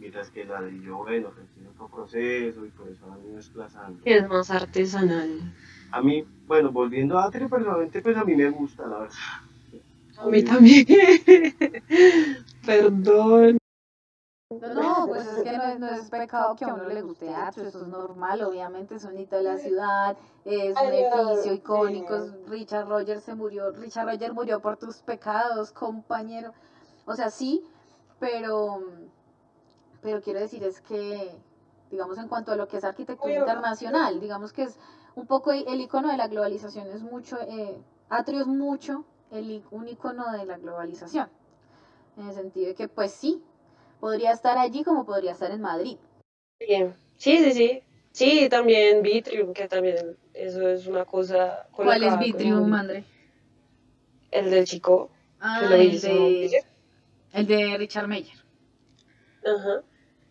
mientras 0.00 0.28
que 0.30 0.42
el 0.42 0.48
ladrillo, 0.48 0.96
bueno, 0.96 1.30
pues 1.32 1.46
tiene 1.54 1.68
otro 1.68 1.86
proceso 1.88 2.66
y 2.66 2.70
por 2.70 2.88
eso 2.88 3.06
van 3.06 3.36
desplazando. 3.36 4.02
es 4.04 4.28
más 4.28 4.50
artesanal. 4.50 5.54
A 5.92 6.02
mí, 6.02 6.24
bueno, 6.46 6.70
volviendo 6.72 7.18
a 7.18 7.24
Atrio, 7.24 7.48
personalmente, 7.48 8.02
pues 8.02 8.16
a 8.16 8.24
mí 8.24 8.34
me 8.34 8.50
gusta, 8.50 8.86
la 8.86 8.98
verdad. 8.98 9.16
A 10.18 10.26
mí 10.26 10.42
también. 10.42 10.86
Perdón. 12.66 13.58
No, 14.48 15.06
pues 15.08 15.26
es 15.26 15.42
que 15.42 15.56
no 15.56 15.62
es, 15.64 15.80
no 15.80 15.88
es 15.88 16.08
pecado 16.08 16.54
que 16.54 16.64
a 16.64 16.72
uno 16.72 16.88
le 16.88 17.02
guste 17.02 17.34
Atrio, 17.34 17.66
eso 17.66 17.82
es 17.82 17.88
normal, 17.88 18.42
obviamente 18.44 18.94
es 18.94 19.04
un 19.04 19.18
hito 19.18 19.36
de 19.36 19.42
la 19.42 19.58
ciudad, 19.58 20.16
es 20.44 20.76
un 20.80 20.92
edificio 20.92 21.52
icónico, 21.52 22.14
Richard 22.46 22.88
Rogers 22.88 23.24
se 23.24 23.34
murió, 23.34 23.72
Richard 23.72 24.06
Rogers 24.06 24.32
murió 24.32 24.60
por 24.60 24.76
tus 24.76 24.98
pecados, 24.98 25.72
compañero. 25.72 26.52
O 27.06 27.16
sea, 27.16 27.30
sí, 27.30 27.64
pero, 28.20 28.84
pero 30.00 30.22
quiero 30.22 30.38
decir 30.38 30.62
es 30.62 30.80
que, 30.80 31.36
digamos, 31.90 32.16
en 32.18 32.28
cuanto 32.28 32.52
a 32.52 32.56
lo 32.56 32.68
que 32.68 32.76
es 32.76 32.84
arquitectura 32.84 33.34
internacional, 33.34 34.20
digamos 34.20 34.52
que 34.52 34.62
es 34.62 34.78
un 35.16 35.26
poco 35.26 35.50
el 35.50 35.80
icono 35.80 36.10
de 36.10 36.18
la 36.18 36.28
globalización, 36.28 36.88
es 36.88 37.02
mucho, 37.02 37.40
eh, 37.40 37.74
Atrio 38.10 38.42
es 38.42 38.46
mucho 38.46 39.04
el, 39.32 39.64
un 39.70 39.88
icono 39.88 40.30
de 40.32 40.44
la 40.44 40.58
globalización, 40.58 41.28
en 42.18 42.28
el 42.28 42.34
sentido 42.34 42.68
de 42.68 42.74
que, 42.74 42.86
pues 42.86 43.12
sí, 43.12 43.42
podría 43.98 44.30
estar 44.32 44.58
allí 44.58 44.84
como 44.84 45.06
podría 45.06 45.32
estar 45.32 45.50
en 45.50 45.62
Madrid. 45.62 45.96
Bien. 46.60 46.94
Sí, 47.16 47.38
sí, 47.38 47.52
sí. 47.52 47.82
Sí, 48.12 48.48
también 48.48 49.02
Vitrium, 49.02 49.52
que 49.52 49.68
también 49.68 50.16
eso 50.32 50.68
es 50.68 50.86
una 50.86 51.04
cosa. 51.04 51.66
¿Cuál 51.72 52.02
es 52.02 52.18
Vitrium, 52.18 52.72
André? 52.72 53.04
El 54.30 54.50
del 54.50 54.64
chico. 54.64 55.10
Ah, 55.40 55.60
que 55.60 55.66
lo 55.68 55.74
el 55.76 55.94
hizo. 55.94 56.08
de, 56.08 56.64
el 57.32 57.46
de 57.46 57.76
Richard 57.78 58.08
Meyer. 58.08 58.36
Ajá. 59.44 59.82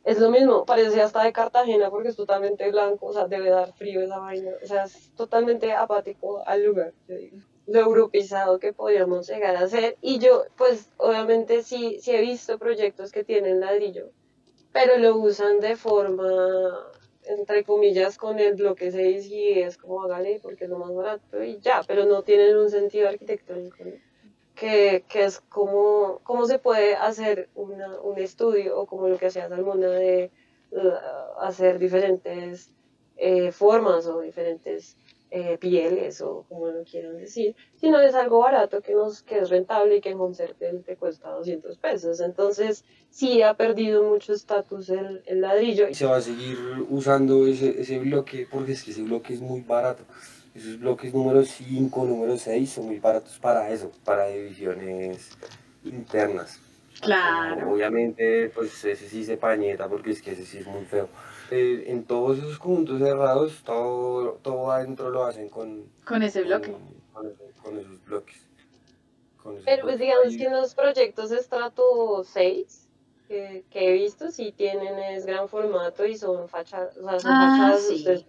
Es 0.06 0.20
lo 0.20 0.30
mismo, 0.30 0.66
parece 0.66 1.02
hasta 1.02 1.24
de 1.24 1.34
Cartagena 1.34 1.90
porque 1.90 2.10
es 2.10 2.16
totalmente 2.16 2.70
blanco, 2.70 3.08
o 3.08 3.14
sea, 3.14 3.28
debe 3.28 3.50
dar 3.50 3.74
frío 3.74 4.02
esa 4.02 4.20
vaina. 4.20 4.52
O 4.64 4.68
sea, 4.68 4.84
es 4.84 5.12
totalmente 5.16 5.74
apático 5.74 6.44
al 6.46 6.64
lugar, 6.64 6.94
yo 7.08 7.16
digo. 7.16 7.38
Lo 7.66 7.80
europeizado 7.80 8.60
que 8.60 8.72
podríamos 8.72 9.28
llegar 9.28 9.56
a 9.56 9.68
ser. 9.68 9.98
Y 10.02 10.20
yo, 10.20 10.44
pues, 10.58 10.92
obviamente 10.98 11.64
sí, 11.64 11.98
sí 12.00 12.12
he 12.12 12.22
visto 12.22 12.60
proyectos 12.60 13.12
que 13.12 13.24
tienen 13.24 13.60
ladrillo, 13.60 14.12
pero 14.72 15.00
lo 15.00 15.18
usan 15.18 15.60
de 15.60 15.76
forma, 15.76 16.28
entre 17.24 17.64
comillas, 17.64 18.20
con 18.20 18.38
el 18.38 18.54
bloque 18.54 18.92
6 18.92 19.26
y 19.32 19.60
es 19.62 19.76
como 19.76 20.04
hágale 20.04 20.40
porque 20.40 20.66
es 20.66 20.70
lo 20.70 20.78
más 20.78 20.94
barato 20.94 21.42
y 21.42 21.58
ya, 21.62 21.82
pero 21.88 22.06
no 22.06 22.22
tienen 22.22 22.56
un 22.58 22.70
sentido 22.70 23.10
arquitectónico. 23.10 23.84
Que, 24.56 25.04
que 25.08 25.26
es 25.26 25.42
como, 25.42 26.22
cómo 26.24 26.46
se 26.46 26.60
puede 26.60 26.96
hacer 26.96 27.50
una, 27.56 28.00
un 28.02 28.18
estudio 28.18 28.80
o 28.80 28.86
como 28.86 29.08
lo 29.08 29.18
que 29.18 29.28
hacía 29.28 29.50
Salmona 29.50 29.90
de 29.90 30.32
uh, 30.72 31.40
hacer 31.42 31.78
diferentes 31.78 32.72
eh, 33.18 33.52
formas 33.52 34.08
o 34.08 34.22
diferentes 34.22 34.98
eh, 35.32 35.58
pieles 35.58 36.22
o 36.22 36.46
como 36.48 36.68
lo 36.68 36.84
quieran 36.84 37.18
decir, 37.18 37.56
sino 37.76 38.00
es 38.00 38.16
algo 38.16 38.40
barato 38.40 38.82
que, 38.82 38.94
nos, 38.94 39.22
que 39.22 39.40
es 39.40 39.50
rentable 39.50 39.98
y 39.98 40.02
que 40.02 40.10
en 40.10 40.20
Home 40.20 40.34
Center 40.34 40.82
te 40.84 40.96
cuesta 40.96 41.30
200 41.32 41.78
pesos. 41.78 42.22
Entonces 42.22 42.86
sí 43.10 43.42
ha 43.42 43.56
perdido 43.56 44.04
mucho 44.04 44.32
estatus 44.32 44.90
el, 44.90 45.24
el 45.26 45.42
ladrillo. 45.42 45.94
se 45.94 46.06
va 46.06 46.18
a 46.18 46.22
seguir 46.22 46.58
usando 46.90 47.48
ese, 47.48 47.82
ese 47.82 48.00
bloque 48.00 48.48
porque 48.50 48.72
es 48.74 48.84
que 48.84 48.92
ese 48.92 49.02
bloque 49.02 49.34
es 49.34 49.42
muy 49.42 49.62
barato. 49.62 50.04
Esos 50.56 50.80
bloques 50.80 51.14
número 51.14 51.44
5, 51.44 52.06
número 52.06 52.38
6 52.38 52.70
son 52.72 52.86
muy 52.86 53.00
baratos 53.00 53.38
para 53.40 53.70
eso, 53.70 53.92
para 54.06 54.28
divisiones 54.28 55.30
internas. 55.84 56.60
Claro. 57.02 57.72
Obviamente, 57.74 58.50
pues 58.56 58.84
ese 58.86 59.10
sí 59.10 59.26
se 59.26 59.36
pañeta 59.36 59.90
porque 59.90 60.12
es 60.12 60.22
que 60.22 60.32
ese 60.32 60.46
sí 60.46 60.60
es 60.60 60.68
muy 60.68 60.86
feo. 60.86 61.10
Eh, 61.52 61.84
en 61.88 62.06
todos 62.06 62.38
esos 62.38 62.58
conjuntos 62.58 63.00
cerrados, 63.00 63.62
todo, 63.66 64.40
todo 64.42 64.72
adentro 64.72 65.10
lo 65.10 65.26
hacen 65.26 65.50
con, 65.50 65.84
Con 66.06 66.24
ese 66.24 66.44
bloque. 66.44 66.72
con, 66.72 66.82
con 67.14 67.28
esos, 67.32 67.62
con 67.62 67.78
esos 67.78 68.06
bloques. 68.06 68.38
Con 69.44 69.54
esos 69.56 69.66
Pero 69.66 69.84
pues 69.84 70.00
digamos 70.00 70.34
Y- 70.34 70.38
que 70.38 70.46
en 70.46 70.54
los 70.54 70.74
proyectos 70.74 71.30
de 71.32 71.38
estrato 71.38 72.24
6 72.24 72.88
que, 73.28 73.66
que 73.70 73.90
he 73.90 73.92
visto, 73.94 74.32
sí 74.32 74.54
tienen 74.56 74.98
es 75.00 75.26
gran 75.26 75.50
formato 75.50 76.06
y 76.06 76.16
son 76.16 76.48
fachadas, 76.48 76.96
o 76.98 77.04
sea, 77.04 77.20
son 77.20 77.32
Ah, 77.34 77.52
fachadas, 77.52 77.88
sí. 77.88 77.96
ustedes 77.96 78.26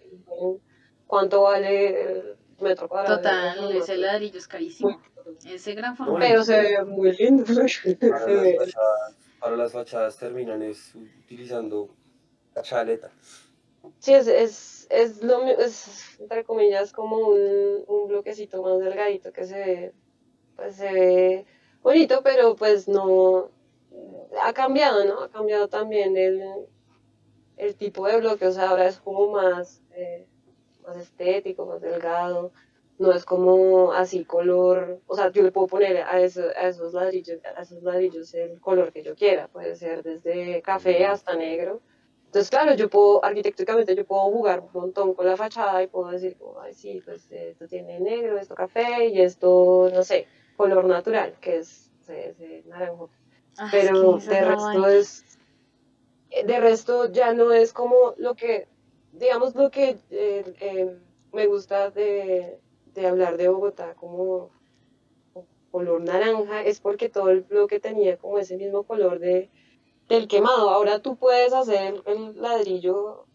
cuánto 1.06 1.42
vale 1.42 2.02
el, 2.02 2.36
metro 2.60 2.88
cuadrado. 2.88 3.16
Total, 3.16 3.60
¿no? 3.60 3.70
ese 3.70 3.96
ladrillo 3.96 4.38
es 4.38 4.48
carísimo. 4.48 5.00
Ese 5.44 5.74
gran 5.74 5.96
formato. 5.96 6.20
Pero 6.20 6.42
se 6.44 6.60
ve 6.60 6.84
muy 6.84 7.12
lindo. 7.12 7.44
se 7.46 7.96
Para 7.96 8.26
las, 8.26 8.56
fachadas, 8.58 9.16
para 9.40 9.56
las 9.56 9.72
fachadas 9.72 10.16
terminan 10.16 10.62
es 10.62 10.94
utilizando 10.94 11.90
la 12.54 12.62
chaleta. 12.62 13.10
Sí, 13.98 14.14
es, 14.14 14.26
es, 14.26 14.86
es, 14.90 15.22
lo, 15.22 15.44
es, 15.46 16.18
entre 16.18 16.44
comillas, 16.44 16.92
como 16.92 17.18
un, 17.18 17.84
un 17.86 18.08
bloquecito 18.08 18.62
más 18.62 18.80
delgadito 18.80 19.32
que 19.32 19.44
se 19.44 19.54
ve, 19.54 19.94
pues 20.56 20.76
se 20.76 20.92
ve 20.92 21.46
bonito, 21.82 22.20
pero 22.24 22.56
pues 22.56 22.88
no, 22.88 23.50
ha 24.42 24.52
cambiado, 24.52 25.04
¿no? 25.04 25.20
Ha 25.20 25.30
cambiado 25.30 25.68
también 25.68 26.16
el, 26.16 26.42
el 27.56 27.76
tipo 27.76 28.06
de 28.06 28.18
bloque, 28.18 28.46
o 28.46 28.52
sea, 28.52 28.70
ahora 28.70 28.88
es 28.88 28.98
como 28.98 29.30
más, 29.30 29.82
eh, 29.92 30.26
más 30.86 30.96
estético, 30.96 31.66
más 31.66 31.80
delgado, 31.80 32.52
no 32.98 33.12
es 33.12 33.24
como 33.24 33.92
así 33.92 34.24
color, 34.24 35.00
o 35.06 35.14
sea, 35.16 35.30
yo 35.30 35.42
le 35.42 35.52
puedo 35.52 35.66
poner 35.66 35.98
a, 35.98 36.20
eso- 36.20 36.48
a 36.56 36.68
esos 36.68 36.94
ladrillos, 36.94 37.38
a 37.56 37.62
esos 37.62 37.82
ladrillos 37.82 38.32
el 38.34 38.60
color 38.60 38.92
que 38.92 39.02
yo 39.02 39.14
quiera, 39.14 39.48
puede 39.48 39.74
ser 39.76 40.02
desde 40.02 40.62
café 40.62 41.04
hasta 41.04 41.34
negro. 41.36 41.82
Entonces, 42.26 42.50
claro, 42.50 42.74
yo 42.74 42.88
puedo, 42.90 43.24
arquitectónicamente, 43.24 43.94
yo 43.94 44.04
puedo 44.04 44.22
jugar 44.22 44.60
un 44.60 44.70
montón 44.72 45.14
con 45.14 45.26
la 45.26 45.36
fachada 45.36 45.82
y 45.82 45.86
puedo 45.86 46.10
decir, 46.10 46.36
como, 46.38 46.58
ay, 46.60 46.74
sí, 46.74 47.00
pues 47.04 47.30
esto 47.30 47.66
tiene 47.68 48.00
negro, 48.00 48.38
esto 48.38 48.54
café 48.54 49.06
y 49.08 49.20
esto, 49.20 49.90
no 49.92 50.02
sé, 50.02 50.26
color 50.56 50.84
natural, 50.86 51.36
que 51.40 51.58
es 51.58 51.90
ese, 52.08 52.62
naranjo. 52.66 53.10
Ah, 53.58 53.68
Pero 53.70 54.16
es 54.18 54.24
que 54.24 54.34
de 54.34 54.44
resto 54.44 54.86
es, 54.88 55.24
de 56.44 56.60
resto 56.60 57.10
ya 57.12 57.32
no 57.32 57.52
es 57.52 57.72
como 57.72 58.14
lo 58.18 58.34
que, 58.34 58.68
digamos, 59.18 59.54
lo 59.54 59.70
que 59.70 59.96
eh, 60.10 60.54
eh, 60.60 60.96
me 61.32 61.46
gusta 61.46 61.90
de, 61.90 62.58
de 62.94 63.06
hablar 63.06 63.36
de 63.36 63.48
Bogotá 63.48 63.94
como 63.94 64.50
color 65.70 66.00
naranja, 66.00 66.62
es 66.62 66.80
porque 66.80 67.08
todo 67.08 67.30
el 67.30 67.42
bloque 67.42 67.80
tenía 67.80 68.16
como 68.16 68.38
ese 68.38 68.56
mismo 68.56 68.84
color 68.84 69.18
de 69.18 69.50
del 70.08 70.28
quemado. 70.28 70.70
Ahora 70.70 71.00
tú 71.00 71.16
puedes 71.16 71.52
hacer 71.52 72.02
el 72.06 72.40
ladrillo 72.40 73.26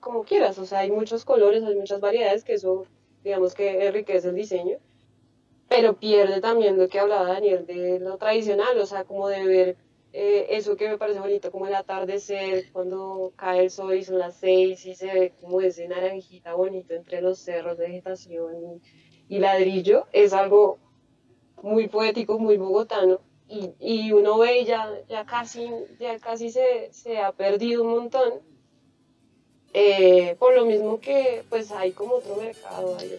como 0.00 0.24
quieras, 0.24 0.58
o 0.58 0.64
sea, 0.64 0.80
hay 0.80 0.90
muchos 0.90 1.24
colores, 1.24 1.64
hay 1.64 1.74
muchas 1.74 2.00
variedades 2.00 2.44
que 2.44 2.54
eso, 2.54 2.86
digamos 3.24 3.54
que 3.54 3.86
enriquece 3.86 4.28
el 4.28 4.36
diseño, 4.36 4.78
pero 5.68 5.94
pierde 5.98 6.40
también 6.40 6.78
lo 6.78 6.88
que 6.88 7.00
hablaba 7.00 7.32
Daniel 7.32 7.66
de 7.66 7.98
lo 7.98 8.16
tradicional, 8.16 8.78
o 8.78 8.86
sea, 8.86 9.04
como 9.04 9.28
de 9.28 9.44
ver 9.44 9.76
eh, 10.12 10.46
eso 10.50 10.76
que 10.76 10.88
me 10.88 10.98
parece 10.98 11.20
bonito, 11.20 11.50
como 11.50 11.66
el 11.66 11.74
atardecer, 11.74 12.72
cuando 12.72 13.32
cae 13.36 13.64
el 13.64 13.70
sol 13.70 13.94
y 13.94 14.04
son 14.04 14.18
las 14.18 14.36
seis 14.36 14.84
y 14.86 14.94
se 14.94 15.06
ve 15.06 15.32
como 15.40 15.60
ese 15.60 15.86
naranjita 15.86 16.54
bonito 16.54 16.94
entre 16.94 17.20
los 17.20 17.38
cerros, 17.38 17.76
vegetación 17.76 18.80
y, 19.28 19.36
y 19.36 19.38
ladrillo, 19.38 20.06
es 20.12 20.32
algo 20.32 20.78
muy 21.62 21.88
poético, 21.88 22.38
muy 22.38 22.56
bogotano. 22.56 23.20
Y, 23.48 23.72
y 23.80 24.12
uno 24.12 24.38
ve 24.38 24.60
y 24.60 24.64
ya, 24.66 24.92
ya 25.08 25.24
casi, 25.24 25.70
ya 25.98 26.18
casi 26.18 26.50
se, 26.50 26.92
se 26.92 27.18
ha 27.18 27.32
perdido 27.32 27.82
un 27.82 27.90
montón. 27.90 28.34
Eh, 29.74 30.34
por 30.38 30.54
lo 30.54 30.64
mismo 30.64 30.98
que 30.98 31.44
pues 31.48 31.70
hay 31.72 31.92
como 31.92 32.14
otro 32.14 32.36
mercado 32.36 32.96
ahí. 32.98 33.18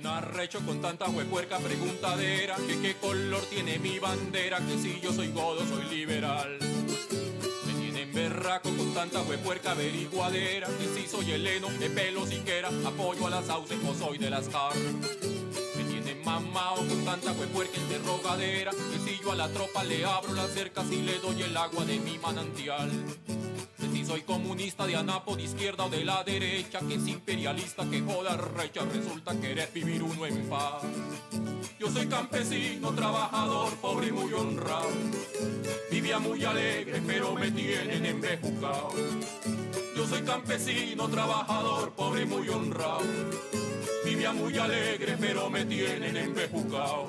Me 0.00 0.04
tienen 0.04 0.24
arrecho 0.24 0.60
con 0.64 0.80
tanta 0.80 1.10
huepuerca 1.10 1.58
preguntadera 1.58 2.56
Que 2.66 2.80
qué 2.80 2.94
color 2.94 3.42
tiene 3.50 3.78
mi 3.78 3.98
bandera 3.98 4.58
Que 4.58 4.78
si 4.78 4.98
yo 4.98 5.12
soy 5.12 5.30
godo 5.30 5.60
soy 5.66 5.84
liberal. 5.94 6.58
Me 7.66 7.72
tienen 7.74 8.10
berraco 8.10 8.70
con 8.70 8.94
tanta 8.94 9.20
huepuerca 9.20 9.72
averiguadera 9.72 10.68
Que 10.68 10.86
si 10.94 11.06
soy 11.06 11.32
heleno 11.32 11.68
de 11.78 11.90
pelo 11.90 12.26
siquiera 12.26 12.70
Apoyo 12.86 13.26
a 13.26 13.30
las 13.30 13.46
sauces 13.46 13.78
o 13.86 13.94
soy 13.94 14.16
de 14.16 14.30
las 14.30 14.48
jar. 14.48 14.74
Me 15.76 15.84
tienen 15.84 16.24
mamao 16.24 16.76
con 16.76 17.04
tanta 17.04 17.32
huepuerca 17.32 17.76
interrogadera 17.76 18.70
Que 18.70 18.98
si 19.10 19.22
yo 19.22 19.32
a 19.32 19.36
la 19.36 19.48
tropa 19.50 19.84
le 19.84 20.02
abro 20.06 20.32
las 20.32 20.50
cercas 20.52 20.90
y 20.90 21.02
le 21.02 21.18
doy 21.18 21.42
el 21.42 21.54
agua 21.54 21.84
de 21.84 21.98
mi 21.98 22.16
manantial 22.18 22.90
si 23.92 24.04
soy 24.04 24.22
comunista 24.22 24.86
de 24.86 24.96
anapo 24.96 25.36
de 25.36 25.42
izquierda 25.42 25.84
o 25.84 25.90
de 25.90 26.04
la 26.04 26.22
derecha, 26.24 26.80
que 26.80 26.94
es 26.94 27.06
imperialista, 27.06 27.88
que 27.88 28.00
joda 28.00 28.36
recha, 28.36 28.82
resulta 28.84 29.38
querer 29.40 29.70
vivir 29.72 30.02
uno 30.02 30.26
en 30.26 30.48
paz. 30.48 30.82
Yo 31.78 31.90
soy 31.90 32.06
campesino, 32.06 32.92
trabajador, 32.92 33.74
pobre 33.76 34.08
y 34.08 34.12
muy 34.12 34.32
honrado. 34.32 34.90
Vivía 35.90 36.18
muy 36.18 36.44
alegre, 36.44 37.02
pero 37.06 37.34
me 37.34 37.50
tienen 37.50 38.06
embejucado. 38.06 38.90
Yo 39.96 40.06
soy 40.06 40.22
campesino, 40.22 41.08
trabajador, 41.08 41.92
pobre 41.92 42.22
y 42.22 42.26
muy 42.26 42.48
honrado. 42.48 43.02
Vivía 44.04 44.32
muy 44.32 44.56
alegre, 44.56 45.16
pero 45.20 45.50
me 45.50 45.64
tienen 45.64 46.16
embejucado. 46.16 47.08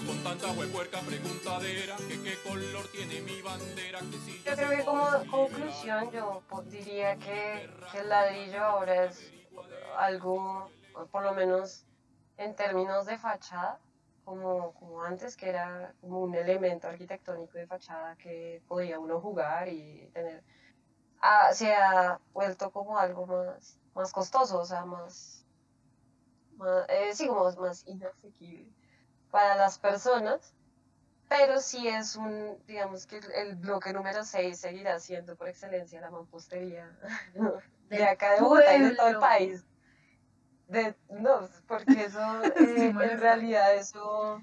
Con 0.00 0.22
tanta 0.24 0.50
huepuerca 0.52 1.00
preguntadera 1.00 1.96
Que 2.08 2.22
qué 2.22 2.34
color 2.48 2.86
tiene 2.92 3.20
mi 3.20 3.42
bandera 3.42 3.98
que 4.00 4.18
si 4.18 4.42
Yo 4.42 4.54
creo 4.54 4.70
que 4.70 4.84
como 4.84 5.06
conclusión 5.30 6.10
yo 6.10 6.42
po- 6.48 6.62
diría 6.62 7.16
que, 7.18 7.68
que 7.90 7.98
el 7.98 8.08
ladrillo 8.08 8.64
ahora 8.64 9.04
es 9.04 9.30
algo, 9.98 10.70
por 11.10 11.22
lo 11.22 11.34
menos 11.34 11.84
en 12.38 12.56
términos 12.56 13.04
de 13.04 13.18
fachada, 13.18 13.78
como, 14.24 14.72
como 14.74 15.02
antes, 15.02 15.36
que 15.36 15.50
era 15.50 15.94
como 16.00 16.20
un 16.20 16.34
elemento 16.34 16.88
arquitectónico 16.88 17.58
de 17.58 17.66
fachada 17.66 18.16
que 18.16 18.62
podía 18.66 18.98
uno 18.98 19.20
jugar 19.20 19.68
y 19.68 20.08
tener, 20.14 20.42
ah, 21.20 21.50
se 21.52 21.74
ha 21.74 22.18
vuelto 22.32 22.70
como 22.70 22.98
algo 22.98 23.26
más, 23.26 23.78
más 23.94 24.10
costoso, 24.12 24.60
o 24.60 24.64
sea, 24.64 24.86
más, 24.86 25.44
más 26.56 26.86
eh, 26.88 27.10
sí, 27.14 27.26
como 27.28 27.50
más 27.52 27.86
inasequible 27.86 28.72
para 29.32 29.56
las 29.56 29.78
personas. 29.80 30.54
Pero 31.28 31.60
sí 31.60 31.88
es 31.88 32.14
un, 32.14 32.62
digamos 32.66 33.06
que 33.06 33.18
el, 33.34 33.56
bloque 33.56 33.92
número 33.92 34.22
6 34.22 34.60
seguirá 34.60 35.00
siendo 35.00 35.34
por 35.34 35.48
excelencia 35.48 35.98
la 36.00 36.10
mampostería 36.10 36.94
de 37.88 38.04
acá 38.04 38.34
de 38.34 38.42
Bogotá 38.42 38.76
y 38.76 38.82
de 38.82 38.94
todo 38.94 39.08
el 39.08 39.18
país. 39.18 39.64
De, 40.68 40.94
no, 41.08 41.48
porque 41.66 42.04
eso, 42.04 42.20
eh, 42.44 42.88
en 42.88 43.18
realidad 43.18 43.74
eso 43.74 44.42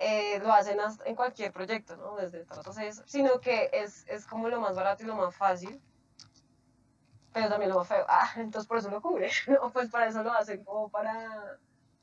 eh, 0.00 0.40
lo 0.40 0.52
hacen 0.52 0.78
en 1.04 1.14
cualquier 1.14 1.52
proyecto, 1.52 1.96
¿no? 1.96 2.16
Desde 2.16 2.44
eso, 2.82 3.02
sino 3.06 3.40
que 3.40 3.70
es, 3.72 4.04
es 4.08 4.26
como 4.26 4.48
lo 4.48 4.60
más 4.60 4.74
barato 4.74 5.04
y 5.04 5.06
lo 5.06 5.14
más 5.14 5.34
fácil, 5.36 5.80
pero 7.32 7.48
también 7.48 7.70
lo 7.70 7.78
más 7.78 7.88
feo. 7.88 8.04
Ah, 8.08 8.32
entonces 8.36 8.66
por 8.66 8.78
eso 8.78 8.90
lo 8.90 9.00
cubre, 9.00 9.30
o 9.62 9.70
pues 9.70 9.90
para 9.90 10.08
eso 10.08 10.24
lo 10.24 10.32
hacen 10.32 10.64
como 10.64 10.88
para 10.88 11.56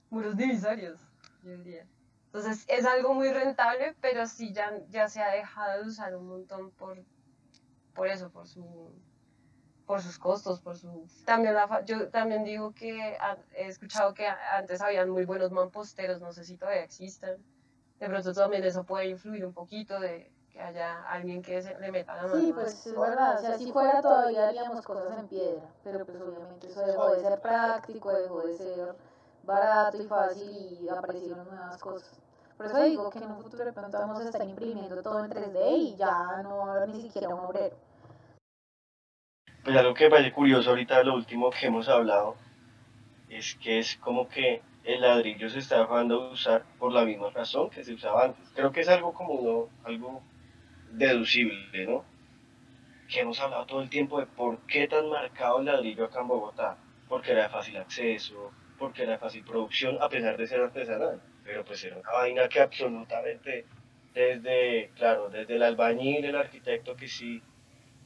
muros 0.09 0.37
divisorios, 0.37 1.08
yo 1.43 1.51
diría. 1.57 1.87
Entonces 2.25 2.65
es 2.67 2.85
algo 2.85 3.13
muy 3.13 3.31
rentable, 3.31 3.95
pero 4.01 4.27
sí 4.27 4.53
ya, 4.53 4.71
ya 4.89 5.07
se 5.07 5.21
ha 5.21 5.31
dejado 5.31 5.81
de 5.81 5.87
usar 5.89 6.15
un 6.15 6.27
montón 6.27 6.71
por, 6.71 7.03
por 7.95 8.07
eso, 8.07 8.29
por 8.31 8.47
su 8.47 8.93
por 9.85 10.03
sus 10.03 10.19
costos, 10.19 10.61
por 10.61 10.77
su... 10.77 11.07
También 11.25 11.55
la 11.55 11.83
yo 11.83 12.09
también 12.09 12.43
digo 12.43 12.75
que 12.75 13.17
a- 13.19 13.39
he 13.53 13.65
escuchado 13.65 14.13
que 14.13 14.27
antes 14.27 14.81
habían 14.81 15.09
muy 15.09 15.25
buenos 15.25 15.49
mamposteros, 15.51 16.21
no 16.21 16.31
sé 16.31 16.43
si 16.43 16.57
todavía 16.57 16.83
existan. 16.83 17.43
De 17.99 18.07
pronto 18.07 18.31
también 18.33 18.63
eso 18.63 18.83
puede 18.83 19.07
influir 19.07 19.43
un 19.47 19.53
poquito 19.53 19.99
de 19.99 20.31
que 20.51 20.61
haya 20.61 21.01
alguien 21.09 21.41
que 21.41 21.59
se 21.63 21.75
le 21.79 21.91
meta 21.91 22.15
la 22.15 22.27
mano. 22.27 22.39
Sí, 22.39 22.53
pues 22.53 22.85
es 22.85 22.93
verdad, 22.95 23.39
si 23.39 23.47
así 23.47 23.71
fuera 23.71 23.99
todavía 23.99 24.47
haríamos 24.47 24.85
cosas 24.85 25.17
en 25.17 25.27
piedra, 25.27 25.73
pero 25.83 26.05
pues 26.05 26.21
obviamente 26.21 26.67
eso 26.67 26.81
dejó 26.85 27.11
de 27.11 27.21
ser 27.21 27.41
práctico, 27.41 28.11
dejó 28.11 28.41
de 28.45 28.57
ser 28.57 28.95
barato 29.49 30.01
y 30.01 30.05
fácil 30.05 30.77
y 30.81 30.89
aparecieron 30.89 31.47
nuevas 31.47 31.77
cosas. 31.81 32.21
Por 32.55 32.67
eso 32.67 32.83
digo 32.83 33.09
que 33.09 33.19
en 33.19 33.31
un 33.31 33.41
futuro 33.41 33.65
de 33.65 33.73
pronto 33.73 33.97
vamos 33.97 34.19
a 34.19 34.25
estar 34.25 34.47
imprimiendo 34.47 35.01
todo 35.01 35.23
en 35.23 35.31
3D 35.31 35.77
y 35.77 35.95
ya 35.95 36.41
no 36.43 36.57
va 36.57 36.73
a 36.73 36.75
haber 36.77 36.89
ni 36.89 37.01
siquiera 37.01 37.29
un 37.29 37.39
obrero. 37.39 37.75
Pues 39.63 39.75
algo 39.75 39.93
que 39.93 40.05
me 40.05 40.09
parece 40.11 40.33
curioso 40.33 40.69
ahorita, 40.69 41.03
lo 41.03 41.15
último 41.15 41.49
que 41.49 41.67
hemos 41.67 41.89
hablado, 41.89 42.35
es 43.29 43.55
que 43.55 43.79
es 43.79 43.97
como 43.97 44.27
que 44.27 44.61
el 44.83 45.01
ladrillo 45.01 45.49
se 45.49 45.59
está 45.59 45.79
dejando 45.79 46.27
de 46.27 46.33
usar 46.33 46.63
por 46.77 46.91
la 46.91 47.05
misma 47.05 47.29
razón 47.29 47.69
que 47.69 47.83
se 47.83 47.93
usaba 47.93 48.25
antes. 48.25 48.49
Creo 48.55 48.71
que 48.71 48.81
es 48.81 48.89
algo 48.89 49.13
como 49.13 49.69
algo 49.83 50.21
deducible, 50.91 51.85
¿no? 51.85 52.03
Que 53.09 53.21
hemos 53.21 53.39
hablado 53.39 53.65
todo 53.65 53.81
el 53.81 53.89
tiempo 53.89 54.19
de 54.19 54.25
por 54.27 54.59
qué 54.67 54.87
tan 54.87 55.09
marcado 55.09 55.59
el 55.59 55.65
ladrillo 55.65 56.05
acá 56.05 56.21
en 56.21 56.27
Bogotá. 56.27 56.77
Porque 57.07 57.31
era 57.31 57.43
de 57.43 57.49
fácil 57.49 57.77
acceso, 57.77 58.51
porque 58.79 59.05
de 59.05 59.17
fácil 59.17 59.43
producción, 59.43 59.97
a 60.01 60.09
pesar 60.09 60.37
de 60.37 60.47
ser 60.47 60.61
artesanal. 60.61 61.21
Pero 61.43 61.65
pues 61.65 61.83
era 61.83 61.97
una 61.97 62.11
vaina 62.11 62.47
que 62.47 62.61
absolutamente 62.61 63.65
desde, 64.13 64.91
claro, 64.95 65.29
desde 65.29 65.55
el 65.55 65.63
albañil, 65.63 66.25
el 66.25 66.35
arquitecto 66.35 66.95
que 66.95 67.07
sí 67.07 67.41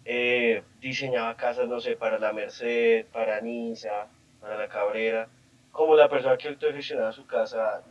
eh, 0.06 0.64
diseñaba 0.82 1.38
casas, 1.38 1.68
no 1.68 1.80
sé, 1.80 1.96
para 1.96 2.20
la 2.20 2.34
Merced, 2.34 3.06
para 3.08 3.40
Niza, 3.42 4.08
para 4.42 4.58
la 4.58 4.68
Cabrera, 4.68 5.30
como 5.72 5.96
la 5.96 6.10
persona 6.10 6.38
que 6.38 6.50
autogestionaba 6.50 7.12
su 7.12 7.26
casa, 7.26 7.84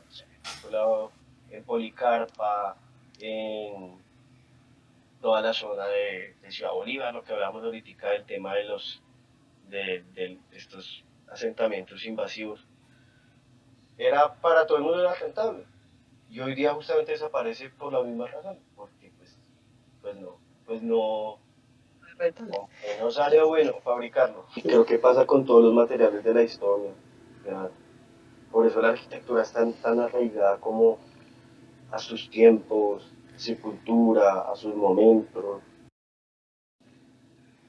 en 1.50 1.64
Policarpa, 1.64 2.76
en 3.20 3.98
toda 5.20 5.40
la 5.40 5.52
zona 5.52 5.86
de, 5.86 6.34
Ciudad 6.50 6.72
Bolívar, 6.72 7.14
lo 7.14 7.22
que 7.22 7.32
hablábamos 7.32 7.64
ahorita 7.64 8.10
del 8.10 8.24
tema 8.26 8.54
de 8.54 8.64
los 8.64 9.02
de, 9.68 10.38
estos 10.52 11.02
asentamientos 11.30 12.04
invasivos. 12.04 12.66
Era 13.98 14.34
para 14.34 14.66
todo 14.66 14.78
el 14.78 14.84
mundo 14.84 15.00
era 15.00 15.14
rentable. 15.14 15.64
Y 16.28 16.40
hoy 16.40 16.54
día 16.54 16.72
justamente 16.74 17.12
desaparece 17.12 17.68
por 17.70 17.92
la 17.92 18.02
misma 18.02 18.26
razón, 18.26 18.58
porque 18.74 19.12
pues, 19.18 19.36
pues 20.00 20.16
no, 20.16 20.38
pues 20.64 20.82
no, 20.82 21.38
no, 22.48 22.68
no 23.00 23.10
sale 23.10 23.42
bueno 23.42 23.74
fabricarlo. 23.84 24.46
Creo 24.62 24.86
que 24.86 24.98
pasa 24.98 25.26
con 25.26 25.44
todos 25.44 25.62
los 25.62 25.74
materiales 25.74 26.24
de 26.24 26.34
la 26.34 26.42
historia. 26.42 26.90
Por 28.50 28.66
eso 28.66 28.80
la 28.80 28.90
arquitectura 28.90 29.42
es 29.42 29.52
tan, 29.52 29.72
tan 29.74 30.00
arraigada 30.00 30.58
como 30.58 30.98
a 31.90 31.98
sus 31.98 32.30
tiempos, 32.30 33.10
su 33.36 33.60
cultura, 33.60 34.50
a 34.50 34.56
sus 34.56 34.74
momentos. 34.74 35.62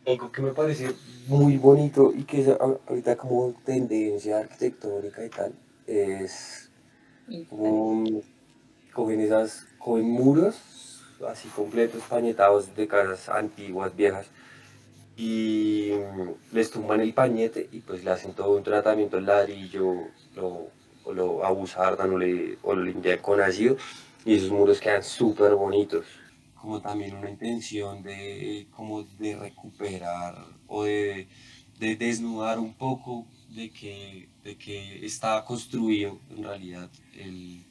Algo 0.05 0.31
que 0.31 0.41
me 0.41 0.51
parece 0.51 0.93
muy 1.27 1.57
bonito 1.57 2.11
y 2.13 2.23
que 2.23 2.41
es 2.41 2.49
ahorita 2.49 3.15
como 3.15 3.53
tendencia 3.65 4.39
arquitectónica 4.39 5.25
y 5.25 5.29
tal, 5.29 5.53
es 5.87 6.69
como 7.49 8.21
cogen 8.93 9.21
esas, 9.21 9.67
cogen 9.79 10.09
muros 10.09 10.57
así 11.27 11.47
completos, 11.49 12.03
pañetados 12.09 12.75
de 12.75 12.87
casas 12.87 13.29
antiguas, 13.29 13.95
viejas, 13.95 14.27
y 15.15 15.91
les 16.51 16.71
tumban 16.71 17.01
el 17.01 17.13
pañete 17.13 17.69
y 17.71 17.79
pues 17.79 18.03
le 18.03 18.11
hacen 18.11 18.33
todo 18.33 18.57
un 18.57 18.63
tratamiento 18.63 19.17
el 19.17 19.25
ladrillo, 19.25 19.93
lo, 20.35 20.67
lo 21.13 21.45
abusardan 21.45 22.13
o, 22.13 22.17
le, 22.17 22.57
o 22.63 22.73
lo 22.73 22.83
limpian 22.83 23.19
con 23.19 23.39
ácido 23.39 23.77
y 24.25 24.35
esos 24.35 24.49
muros 24.49 24.79
quedan 24.79 25.03
súper 25.03 25.53
bonitos. 25.53 26.05
Como 26.55 26.81
también 26.81 27.15
una 27.15 27.29
intención 27.29 28.01
de, 28.01 28.67
como 28.71 29.03
de 29.03 29.35
recuperar 29.35 30.35
o 30.65 30.85
de, 30.85 31.27
de 31.77 31.95
desnudar 31.97 32.57
un 32.57 32.73
poco 32.73 33.27
de 33.55 33.69
que, 33.71 34.27
de 34.43 34.55
que 34.57 35.05
está 35.05 35.43
construido 35.45 36.19
en 36.29 36.43
realidad 36.43 36.89
el, 37.15 37.63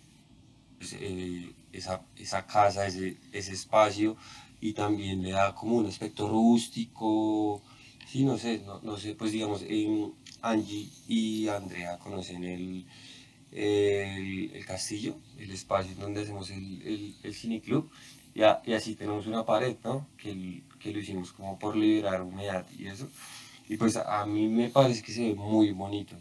pues, 0.78 0.96
eh, 1.00 1.52
esa, 1.72 2.02
esa, 2.16 2.46
casa, 2.46 2.86
ese, 2.86 3.16
ese 3.32 3.52
espacio 3.52 4.16
y 4.60 4.72
también 4.74 5.22
le 5.22 5.32
da 5.32 5.54
como 5.54 5.76
un 5.76 5.86
aspecto 5.86 6.28
rústico, 6.28 7.62
sí, 8.06 8.24
no 8.24 8.38
sé, 8.38 8.62
no, 8.64 8.80
no 8.82 8.96
sé, 8.96 9.14
pues 9.14 9.32
digamos, 9.32 9.64
Angie 10.40 10.88
y 11.08 11.48
Andrea 11.48 11.98
conocen 11.98 12.44
el, 12.44 12.86
el, 13.50 14.64
castillo, 14.66 15.16
el 15.38 15.50
espacio 15.50 15.94
donde 15.96 16.22
hacemos 16.22 16.50
el, 16.50 16.82
el, 16.82 17.16
el 17.22 17.34
cineclub, 17.34 17.90
y, 18.34 18.40
y, 18.40 18.74
así 18.74 18.94
tenemos 18.94 19.26
una 19.26 19.44
pared, 19.44 19.76
¿no? 19.84 20.06
Que, 20.16 20.62
que, 20.78 20.92
lo 20.92 21.00
hicimos 21.00 21.32
como 21.32 21.58
por 21.58 21.76
liberar 21.76 22.22
humedad 22.22 22.66
y 22.78 22.86
eso. 22.86 23.08
Y 23.72 23.78
pues 23.78 23.96
a 23.96 24.26
mí 24.26 24.48
me 24.48 24.68
parece 24.68 25.02
que 25.02 25.12
se 25.12 25.28
ve 25.28 25.34
muy 25.34 25.72
bonito. 25.72 26.14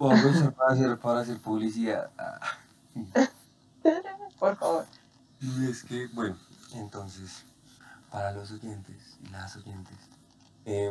Vamos 0.00 0.18
a 0.58 0.72
hacer, 0.72 0.98
para 0.98 1.20
hacer 1.20 1.38
publicidad. 1.38 2.10
Por 4.40 4.56
favor. 4.56 4.84
Y 5.40 5.70
es 5.70 5.84
que, 5.84 6.08
bueno, 6.08 6.36
entonces, 6.74 7.44
para 8.10 8.32
los 8.32 8.50
oyentes 8.50 9.16
y 9.22 9.28
las 9.28 9.54
oyentes, 9.58 9.96
eh, 10.64 10.90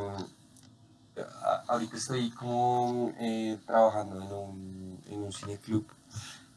ahorita 1.68 1.98
estoy 1.98 2.30
como 2.32 3.12
eh, 3.20 3.60
trabajando 3.66 4.22
en 4.22 4.32
un, 4.32 5.04
en 5.08 5.24
un 5.24 5.34
cineclub, 5.34 5.88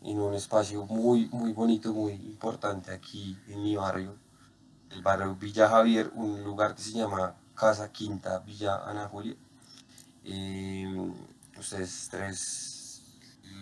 en 0.02 0.20
un 0.20 0.34
espacio 0.34 0.86
muy, 0.86 1.28
muy 1.30 1.52
bonito, 1.52 1.92
muy 1.92 2.12
importante 2.12 2.92
aquí 2.92 3.36
en 3.48 3.64
mi 3.64 3.74
barrio, 3.74 4.14
el 4.90 5.02
barrio 5.02 5.34
Villa 5.34 5.68
Javier, 5.68 6.12
un 6.14 6.44
lugar 6.44 6.76
que 6.76 6.82
se 6.82 6.92
llama 6.92 7.34
Casa 7.60 7.92
Quinta 7.92 8.38
Villa 8.38 8.82
Ana 8.86 9.06
Julia. 9.06 9.36
Eh, 10.24 11.12
ustedes 11.58 12.08
tres 12.10 13.02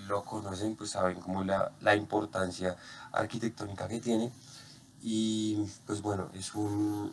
lo 0.07 0.25
conocen, 0.25 0.77
pues 0.77 0.91
saben 0.91 1.21
como 1.21 1.43
la, 1.43 1.73
la 1.81 1.97
importancia 1.97 2.77
arquitectónica 3.11 3.89
que 3.89 4.01
tiene. 4.01 4.31
Y 5.03 5.67
pues 5.85 6.01
bueno, 6.01 6.31
es 6.33 6.55
un 6.55 7.13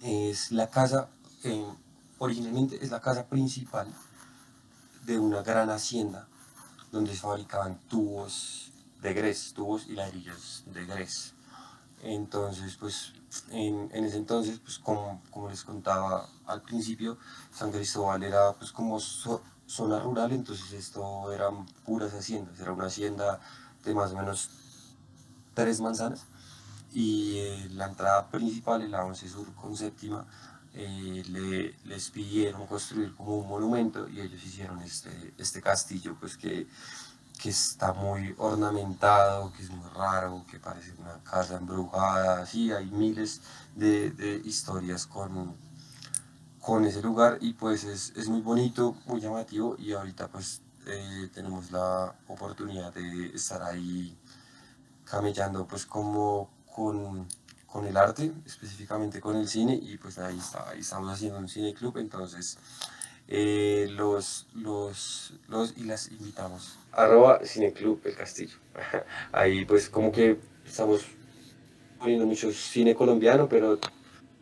es 0.00 0.52
la 0.52 0.68
casa 0.68 1.08
originalmente 2.18 2.78
es 2.80 2.92
la 2.92 3.00
casa 3.00 3.26
principal 3.26 3.88
de 5.04 5.18
una 5.18 5.42
gran 5.42 5.70
hacienda 5.70 6.28
donde 6.92 7.14
se 7.14 7.20
fabricaban 7.20 7.80
tubos 7.88 8.70
de 9.00 9.12
grés, 9.12 9.52
tubos 9.54 9.88
y 9.88 9.94
ladrillos 9.94 10.62
de 10.66 10.86
grés. 10.86 11.34
Entonces, 12.02 12.76
pues 12.76 13.12
en, 13.50 13.90
ese 13.92 14.16
entonces, 14.16 14.58
pues 14.58 14.78
como, 14.78 15.22
como, 15.30 15.48
les 15.48 15.64
contaba 15.64 16.28
al 16.46 16.62
principio, 16.62 17.18
San 17.52 17.70
Cristóbal 17.70 18.22
era 18.22 18.52
pues 18.54 18.72
como 18.72 18.98
zona 19.00 20.00
rural, 20.00 20.32
entonces 20.32 20.72
esto 20.72 21.32
eran 21.32 21.66
puras 21.84 22.12
haciendas, 22.12 22.58
era 22.60 22.72
una 22.72 22.86
hacienda 22.86 23.40
de 23.84 23.94
más 23.94 24.12
o 24.12 24.16
menos 24.16 24.50
tres 25.54 25.80
manzanas 25.80 26.26
y 26.92 27.38
eh, 27.38 27.68
la 27.72 27.86
entrada 27.86 28.28
principal, 28.28 28.90
la 28.90 29.04
11 29.04 29.28
Sur 29.28 29.54
con 29.54 29.76
séptima, 29.76 30.26
eh, 30.74 31.22
le, 31.28 31.74
les 31.84 32.10
pidieron 32.10 32.66
construir 32.66 33.14
como 33.14 33.38
un 33.38 33.48
monumento 33.48 34.08
y 34.08 34.20
ellos 34.20 34.42
hicieron 34.44 34.80
este, 34.82 35.34
este 35.38 35.60
castillo 35.60 36.16
pues 36.18 36.36
que, 36.36 36.66
que 37.40 37.50
está 37.50 37.92
muy 37.92 38.34
ornamentado, 38.38 39.52
que 39.52 39.62
es 39.62 39.70
muy 39.70 39.88
raro, 39.90 40.44
que 40.50 40.58
parece 40.58 40.92
una 40.98 41.22
casa 41.24 41.56
embrujada, 41.56 42.42
así 42.42 42.72
hay 42.72 42.86
miles 42.86 43.40
de, 43.74 44.10
de 44.10 44.36
historias 44.44 45.06
con, 45.06 45.54
con 46.60 46.84
ese 46.84 47.02
lugar 47.02 47.38
y 47.40 47.52
pues 47.54 47.84
es, 47.84 48.12
es, 48.16 48.28
muy 48.28 48.40
bonito, 48.40 48.96
muy 49.06 49.20
llamativo 49.20 49.76
y 49.78 49.92
ahorita 49.92 50.28
pues 50.28 50.62
eh, 50.86 51.30
tenemos 51.34 51.70
la 51.70 52.14
oportunidad 52.28 52.92
de 52.92 53.26
estar 53.34 53.62
ahí 53.62 54.16
camellando 55.04 55.66
pues 55.66 55.86
como 55.86 56.50
con 56.74 57.28
con 57.72 57.86
el 57.86 57.96
arte, 57.96 58.30
específicamente 58.44 59.18
con 59.18 59.34
el 59.34 59.48
cine, 59.48 59.74
y 59.74 59.96
pues 59.96 60.18
ahí, 60.18 60.38
está, 60.38 60.68
ahí 60.68 60.80
estamos 60.80 61.10
haciendo 61.10 61.38
un 61.38 61.48
cine 61.48 61.72
club, 61.72 61.96
entonces 61.96 62.58
eh, 63.28 63.86
los, 63.90 64.46
los, 64.52 65.32
los 65.48 65.74
y 65.78 65.84
las 65.84 66.10
invitamos. 66.10 66.76
Arroba 66.92 67.40
Cineclub 67.44 68.00
El 68.04 68.14
Castillo. 68.14 68.56
ahí 69.32 69.64
pues 69.64 69.88
como 69.88 70.12
que 70.12 70.36
estamos 70.66 71.06
poniendo 71.98 72.26
mucho 72.26 72.50
cine 72.52 72.94
colombiano, 72.94 73.48
pero 73.48 73.78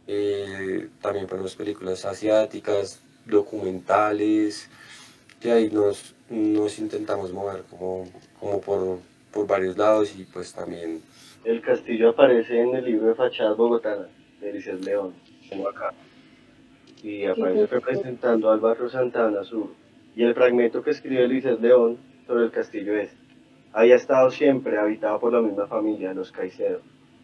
eh, 0.07 0.89
también 1.01 1.27
ponemos 1.27 1.55
películas 1.55 2.05
asiáticas, 2.05 3.01
documentales, 3.27 4.69
y 5.43 5.49
ahí 5.49 5.71
nos, 5.71 6.15
nos 6.29 6.79
intentamos 6.79 7.33
mover 7.33 7.65
como, 7.71 8.09
como 8.39 8.61
por, 8.61 8.99
por 9.33 9.47
varios 9.47 9.77
lados 9.77 10.15
y 10.17 10.25
pues 10.25 10.53
también 10.53 11.03
el 11.45 11.63
castillo 11.63 12.11
aparece 12.11 12.61
en 12.61 12.75
el 12.75 12.85
libro 12.85 13.09
de 13.09 13.15
Fachadas 13.15 13.57
Bogotanas 13.57 14.09
de 14.41 14.51
Eliseo 14.51 14.77
León, 14.77 15.15
como 15.49 15.69
acá. 15.69 15.95
Y 17.03 17.25
aparece 17.25 17.67
representando 17.67 18.51
al 18.51 18.61
barrio 18.61 18.91
Santana 18.91 19.43
Sur. 19.43 19.69
Y 20.15 20.23
el 20.23 20.35
fragmento 20.35 20.83
que 20.83 20.91
escribe 20.91 21.25
Eliseo 21.25 21.59
León 21.59 21.97
sobre 22.31 22.45
el 22.45 22.53
castillo 22.53 22.97
es, 22.97 23.11
había 23.73 23.97
estado 23.97 24.31
siempre 24.31 24.79
habitado 24.79 25.19
por 25.19 25.33
la 25.33 25.41
misma 25.41 25.67
familia, 25.67 26.15
los 26.15 26.31
Caicedo. 26.31 26.79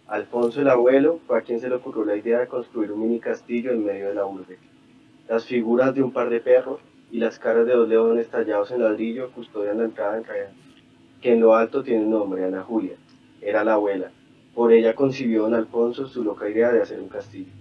Alfonso 0.09 0.61
el 0.61 0.68
abuelo 0.68 1.20
fue 1.28 1.38
a 1.38 1.42
quien 1.42 1.61
se 1.61 1.68
le 1.68 1.76
ocurrió 1.76 2.04
la 2.04 2.16
idea 2.16 2.40
de 2.40 2.48
construir 2.48 2.90
un 2.90 3.02
mini 3.02 3.20
castillo 3.20 3.70
en 3.70 3.84
medio 3.84 4.09
de 4.09 4.14
la 4.16 4.26
urbe. 4.26 4.59
Las 5.28 5.46
figuras 5.46 5.94
de 5.94 6.02
un 6.02 6.11
par 6.11 6.28
de 6.28 6.40
perros 6.40 6.80
y 7.12 7.18
las 7.18 7.38
caras 7.38 7.66
de 7.66 7.74
dos 7.74 7.88
leones 7.88 8.26
tallados 8.30 8.72
en 8.72 8.82
ladrillo 8.82 9.30
custodian 9.30 9.78
la 9.78 9.84
entrada 9.84 10.16
en 10.16 10.24
real, 10.24 10.52
que 11.22 11.34
en 11.34 11.40
lo 11.40 11.54
alto 11.54 11.84
tiene 11.84 12.02
un 12.02 12.11
nombre, 12.11 12.44
Ana 12.44 12.64
Julia 12.64 12.96
era 13.40 13.62
la 13.62 13.74
abuela. 13.74 14.11
Por 14.57 14.72
ella 14.72 14.96
concibió 14.96 15.42
don 15.42 15.54
Alfonso 15.54 16.09
su 16.09 16.24
loca 16.24 16.48
idea 16.48 16.72
de 16.72 16.82
hacer 16.82 16.98
un 16.98 17.09
castillo. 17.09 17.52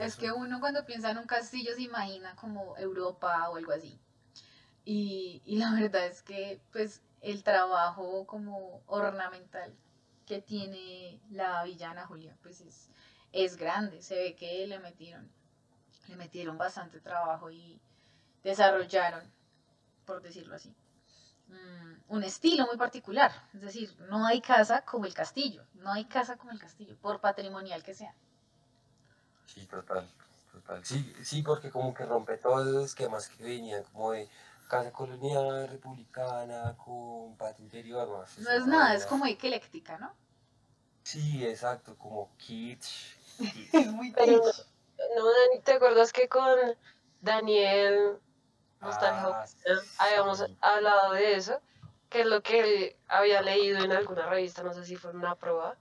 Es 0.00 0.16
que 0.16 0.32
uno 0.32 0.58
cuando 0.60 0.84
piensa 0.86 1.10
en 1.10 1.18
un 1.18 1.26
castillo 1.26 1.74
se 1.74 1.82
imagina 1.82 2.34
como 2.36 2.76
Europa 2.78 3.50
o 3.50 3.56
algo 3.56 3.72
así. 3.72 3.98
Y, 4.84 5.42
la 5.46 5.72
verdad 5.80 6.06
es 6.06 6.22
que 6.22 6.60
pues 6.72 7.02
el 7.20 7.44
trabajo 7.44 8.26
como 8.26 8.82
ornamental 8.86 9.74
que 10.26 10.40
tiene 10.40 11.20
la 11.30 11.62
villana 11.64 12.06
Julia 12.06 12.36
pues 12.42 12.60
es, 12.62 12.88
es 13.32 13.56
grande. 13.56 14.02
Se 14.02 14.16
ve 14.16 14.34
que 14.34 14.66
le 14.66 14.78
metieron, 14.78 15.30
le 16.08 16.16
metieron 16.16 16.56
bastante 16.58 17.00
trabajo 17.00 17.50
y 17.50 17.80
desarrollaron, 18.42 19.30
por 20.04 20.20
decirlo 20.20 20.56
así 20.56 20.74
mm, 21.48 21.92
un 22.08 22.24
estilo 22.24 22.66
muy 22.66 22.76
particular. 22.76 23.30
Es 23.52 23.60
decir, 23.60 23.94
no 24.08 24.26
hay 24.26 24.40
casa 24.40 24.84
como 24.84 25.04
el 25.04 25.14
castillo, 25.14 25.64
no 25.74 25.92
hay 25.92 26.06
casa 26.06 26.36
como 26.36 26.50
el 26.50 26.58
castillo, 26.58 26.96
por 26.96 27.20
patrimonial 27.20 27.82
que 27.82 27.94
sea. 27.94 28.14
Sí, 29.52 29.66
total, 29.66 30.08
total. 30.52 30.84
Sí, 30.84 31.12
sí, 31.24 31.42
porque 31.42 31.70
como 31.70 31.92
que 31.92 32.04
rompe 32.06 32.38
todos 32.38 32.66
esos 32.66 32.84
esquemas 32.86 33.28
que 33.28 33.44
venían 33.44 33.82
como 33.84 34.12
de 34.12 34.28
casa 34.68 34.90
colonial, 34.92 35.68
republicana, 35.68 36.74
con 36.82 37.36
patio 37.36 37.64
interior. 37.64 38.08
No, 38.08 38.44
no 38.44 38.50
es 38.50 38.66
nada, 38.66 38.94
es 38.94 39.04
como 39.04 39.26
ecléctica, 39.26 39.98
¿no? 39.98 40.14
Sí, 41.04 41.44
exacto, 41.44 41.96
como 41.98 42.30
kitsch. 42.38 43.16
es 43.74 43.86
muy 43.92 44.12
Pero, 44.12 44.38
kitsch. 44.38 44.64
no, 45.16 45.24
Dani, 45.26 45.60
¿te 45.62 45.72
acuerdas 45.72 46.12
que 46.12 46.28
con 46.28 46.58
Daniel 47.20 48.18
Nostalgia 48.80 49.28
Ah, 49.28 49.46
habíamos 49.98 50.38
sí. 50.38 50.56
hablado 50.62 51.12
de 51.12 51.34
eso? 51.34 51.60
Que 52.08 52.20
es 52.20 52.26
lo 52.26 52.42
que 52.42 52.60
él 52.60 52.96
había 53.08 53.42
leído 53.42 53.78
en 53.84 53.92
alguna 53.92 54.26
revista, 54.26 54.62
no 54.62 54.72
sé 54.72 54.84
si 54.84 54.96
fue 54.96 55.10
una 55.10 55.34
prueba, 55.34 55.76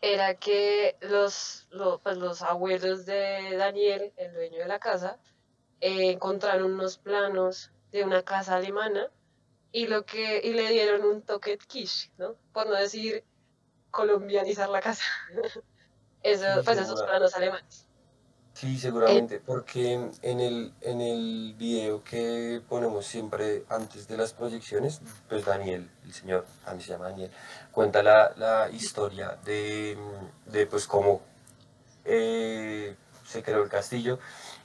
era 0.00 0.34
que 0.36 0.96
los, 1.00 1.66
lo- 1.70 2.00
pues 2.00 2.16
los 2.18 2.42
abuelos 2.42 3.06
de 3.06 3.56
Daniel, 3.56 4.12
el 4.16 4.32
dueño 4.34 4.58
de 4.60 4.68
la 4.68 4.78
casa, 4.80 5.20
eh, 5.80 6.12
encontraron 6.12 6.72
unos 6.74 6.98
planos 6.98 7.72
de 7.92 8.04
una 8.04 8.24
casa 8.24 8.56
alemana 8.56 9.12
y 9.72 9.86
lo 9.88 10.06
que 10.06 10.40
y 10.44 10.52
le 10.54 10.68
dieron 10.70 11.04
un 11.04 11.22
toque 11.24 11.58
quiche, 11.58 12.12
¿no? 12.18 12.36
Por 12.52 12.68
no 12.68 12.74
decir 12.74 13.24
colombianizar 13.90 14.68
la 14.70 14.80
casa. 14.82 15.04
Eso, 16.22 16.46
pues 16.64 16.78
esos 16.78 17.02
planos 17.04 17.34
alemanes. 17.36 17.89
Sí, 18.60 18.78
seguramente, 18.78 19.40
porque 19.40 19.94
en 20.20 20.40
el, 20.40 20.74
en 20.82 21.00
el 21.00 21.54
video 21.56 22.04
que 22.04 22.60
ponemos 22.68 23.06
siempre 23.06 23.64
antes 23.70 24.06
de 24.06 24.18
las 24.18 24.34
proyecciones, 24.34 25.00
pues 25.30 25.46
Daniel, 25.46 25.88
el 26.04 26.12
señor, 26.12 26.44
a 26.66 26.74
mí 26.74 26.82
se 26.82 26.90
llama 26.90 27.08
Daniel, 27.08 27.30
cuenta 27.72 28.02
la, 28.02 28.34
la 28.36 28.68
historia 28.70 29.38
de, 29.46 29.96
de 30.44 30.66
pues 30.66 30.86
cómo 30.86 31.22
eh, 32.04 32.96
se 33.24 33.42
creó 33.42 33.62
el 33.62 33.70
castillo 33.70 34.18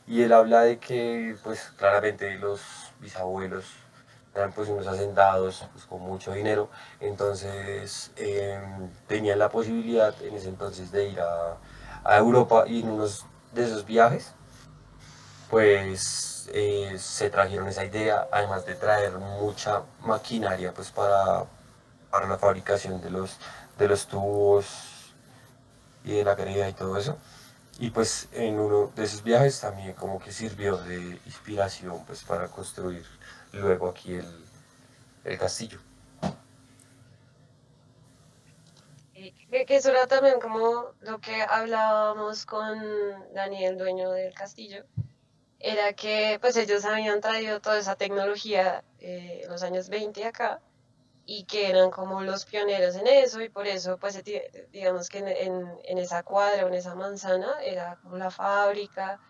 y 0.06 0.24
él 0.24 0.34
habla 0.34 0.64
de 0.64 0.78
que 0.78 1.38
pues 1.42 1.72
claramente 1.78 2.36
los 2.36 2.60
bisabuelos 3.00 3.64
eran 4.36 4.52
pues 4.52 4.68
unos 4.68 4.88
hacendados 4.88 5.70
pues, 5.72 5.86
con 5.86 6.02
mucho 6.02 6.34
dinero, 6.34 6.70
entonces 7.00 8.12
eh, 8.18 8.60
tenían 9.08 9.40
la 9.40 9.48
posibilidad 9.48 10.14
en 10.22 10.36
ese 10.36 10.50
entonces 10.50 10.92
de 10.92 11.08
ir 11.08 11.22
a, 11.22 11.56
a 12.04 12.18
Europa 12.18 12.66
y 12.68 12.82
en 12.82 12.90
unos 12.90 13.26
de 13.56 13.66
esos 13.66 13.86
viajes 13.86 14.34
pues 15.50 16.50
eh, 16.54 16.96
se 17.00 17.30
trajeron 17.30 17.68
esa 17.68 17.86
idea, 17.86 18.28
además 18.32 18.66
de 18.66 18.76
traer 18.76 19.14
mucha 19.18 19.84
maquinaria 20.02 20.74
pues 20.74 20.92
para, 20.92 21.46
para 22.12 22.28
la 22.28 22.38
fabricación 22.38 23.02
de 23.02 23.10
los, 23.10 23.38
de 23.78 23.88
los 23.88 24.08
tubos 24.08 25.14
y 26.04 26.12
de 26.12 26.24
la 26.24 26.36
greda 26.36 26.70
y 26.70 26.74
todo 26.74 26.98
eso. 26.98 27.18
Y 27.80 27.90
pues 27.90 28.28
en 28.32 28.60
uno 28.60 28.92
de 28.96 29.04
esos 29.04 29.24
viajes 29.24 29.60
también 29.60 29.94
como 29.94 30.20
que 30.20 30.32
sirvió 30.32 30.78
de 30.78 31.20
inspiración 31.26 32.04
pues 32.06 32.24
para 32.24 32.48
construir 32.48 33.06
luego 33.52 33.90
aquí 33.90 34.14
el, 34.16 34.46
el 35.24 35.38
castillo. 35.38 35.80
Que, 39.16 39.66
eso 39.78 39.90
era 39.92 40.08
también 40.08 40.40
como 40.42 40.94
lo 41.00 41.20
que 41.20 41.42
hablábamos 41.42 42.46
con 42.46 42.78
Daniel, 43.34 43.78
dueño 43.78 44.12
del 44.12 44.34
castillo, 44.34 44.84
era 45.60 45.94
que 45.94 46.38
pues 46.42 46.58
ellos 46.58 46.86
habían 46.86 47.22
traído 47.22 47.62
toda 47.62 47.80
esa 47.80 47.96
tecnología 47.96 48.84
eh, 49.00 49.42
en 49.44 49.50
los 49.52 49.64
años 49.64 49.90
20 49.90 50.26
acá 50.26 50.62
y 51.26 51.46
que 51.46 51.70
eran 51.70 51.92
como 51.92 52.22
los 52.24 52.46
pioneros 52.46 52.96
en 52.98 53.08
eso 53.08 53.42
y 53.42 53.50
por 53.50 53.68
eso 53.68 53.98
pues 54.00 54.24
di- 54.24 54.42
digamos 54.72 55.10
que 55.10 55.20
en, 55.20 55.30
en, 55.30 55.80
en 55.86 56.00
esa 56.00 56.24
cuadra 56.24 56.66
o 56.66 56.70
en 56.70 56.76
esa 56.76 56.96
manzana 56.96 57.54
era 57.64 57.98
como 58.04 58.18
la 58.18 58.32
fábrica 58.32 59.22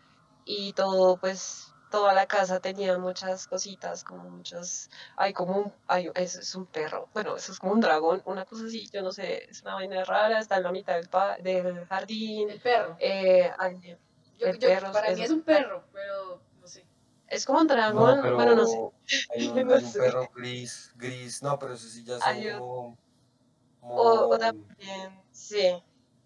y 0.45 0.73
todo 0.73 1.17
pues 1.19 1.74
toda 1.95 2.13
la 2.13 2.25
casa 2.25 2.59
tenía 2.59 2.97
muchas 2.97 3.47
cositas 3.47 4.03
como 4.03 4.23
muchos 4.29 4.89
hay 5.17 5.31
como 5.33 5.53
un 5.57 5.73
hay, 5.87 6.11
eso 6.15 6.39
es 6.39 6.53
un 6.55 6.65
perro 6.65 7.07
bueno 7.13 7.35
eso 7.37 7.51
es 7.53 7.59
como 7.59 7.73
un 7.73 7.79
dragón 7.81 8.21
una 8.25 8.43
cosa 8.45 8.65
así 8.65 8.87
yo 8.93 9.01
no 9.01 9.11
sé 9.11 9.45
es 9.49 9.61
una 9.61 9.75
vaina 9.75 10.03
rara 10.03 10.39
está 10.39 10.57
en 10.57 10.63
la 10.63 10.71
mitad 10.71 10.95
del, 10.95 11.07
pa- 11.09 11.37
del 11.37 11.85
jardín 11.87 12.49
El 12.49 12.59
perro. 12.59 12.97
eh, 12.99 13.51
hay- 13.57 13.97
Yo- 14.37 14.47
el 14.47 14.59
yo- 14.59 14.67
perro 14.67 14.91
para 14.91 15.07
es- 15.07 15.17
mí 15.17 15.23
es 15.23 15.31
un 15.31 15.41
perro, 15.43 15.85
pero 15.93 16.41
no 16.61 16.67
sé. 16.67 16.85
es 17.27 17.45
como 17.45 17.59
un 17.61 17.67
dragón 17.67 18.19
pero 18.21 18.35
bueno 18.35 18.55
no 18.55 18.65
sé 18.67 18.77
Hay 19.33 19.47
un, 19.47 19.55
No 19.67 19.75
hay 19.75 19.83
un 19.83 19.91
sé. 19.91 19.99
perro 19.99 20.29
gris, 20.35 20.91
gris, 20.95 21.41
no, 21.43 21.57
pero 21.59 21.73
eso 21.75 21.87
sí 21.87 22.03
ya 22.03 22.17
Hay 22.21 22.47
un- 22.49 22.59
como... 22.59 22.97
O, 23.87 24.29
o 24.33 24.37
también, 24.39 25.23
sí. 25.31 25.81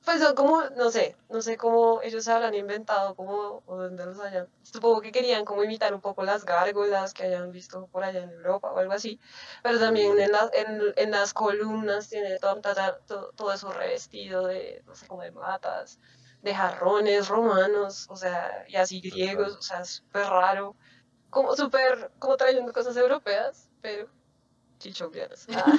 Pues 0.06 0.22
son 0.22 0.34
como, 0.34 0.64
no 0.76 0.90
sé, 0.90 1.16
no 1.30 1.42
sé 1.42 1.58
cómo 1.58 2.02
ellos 2.02 2.24
se 2.24 2.32
habrán 2.32 2.56
inventado, 2.56 3.16
como, 3.16 3.62
o 3.66 3.78
dónde 3.78 4.06
los 4.06 4.20
hayan. 4.20 4.48
Supongo 4.64 5.02
que 5.02 5.12
querían 5.12 5.46
como 5.46 5.64
imitar 5.64 5.94
un 5.94 6.02
poco 6.02 6.24
las 6.24 6.46
gárgolas 6.46 7.14
que 7.14 7.24
hayan 7.26 7.52
visto 7.52 7.86
por 7.88 8.04
allá 8.04 8.24
en 8.24 8.32
Europa 8.32 8.72
o 8.72 8.78
algo 8.80 8.94
así. 8.94 9.20
Pero 9.62 9.78
también 9.78 10.20
en, 10.20 10.32
la- 10.32 10.50
en, 10.54 10.82
en 10.96 11.12
las 11.12 11.34
columnas 11.34 12.10
tiene 12.10 12.40
todo, 12.40 12.60
todo, 12.62 12.74
todo- 13.08 13.32
todo 13.36 13.54
eso 13.54 13.72
revestido 13.72 14.48
de, 14.48 14.82
no 14.88 14.96
sé, 14.96 15.06
como 15.06 15.22
de 15.22 15.32
matas, 15.32 16.00
de 16.42 16.56
jarrones 16.56 17.28
romanos, 17.28 18.08
o 18.10 18.16
sea, 18.16 18.66
y 18.68 18.78
así 18.78 19.02
griegos, 19.02 19.58
o 19.58 19.62
sea, 19.62 19.84
súper 19.86 20.26
raro. 20.26 20.76
Como 21.30 21.56
súper, 21.56 22.10
como 22.18 22.38
trayendo 22.38 22.74
cosas 22.74 22.96
europeas, 22.98 23.70
pero 23.82 24.08
chichombianas. 24.80 25.46
Ah. 25.54 25.74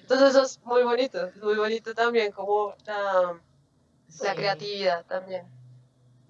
Entonces 0.00 0.30
eso 0.30 0.42
es 0.42 0.60
muy 0.62 0.82
bonito, 0.84 1.26
es 1.26 1.36
muy 1.42 1.56
bonito 1.56 1.94
también 1.94 2.32
como 2.32 2.74
la, 2.86 3.40
la 4.22 4.34
creatividad 4.34 5.04
también 5.06 5.46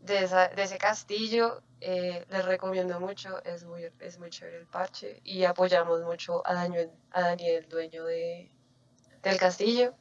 de, 0.02 0.24
esa, 0.24 0.48
de 0.48 0.62
ese 0.62 0.78
castillo. 0.78 1.62
eh, 1.80 2.24
les 2.30 2.44
recomiendo 2.44 2.98
mucho, 3.00 3.42
es 3.44 3.64
muy, 3.64 3.90
es 4.00 4.18
muy 4.18 4.30
chévere 4.30 4.58
el 4.58 4.66
parche 4.66 5.20
y 5.24 5.44
apoyamos 5.44 6.02
mucho 6.02 6.42
a 6.46 6.54
Daniel, 6.54 6.90
a 7.10 7.20
Daniel 7.22 7.68
dueño 7.68 8.04
de, 8.04 8.50
del 9.22 9.38
castillo, 9.38 9.94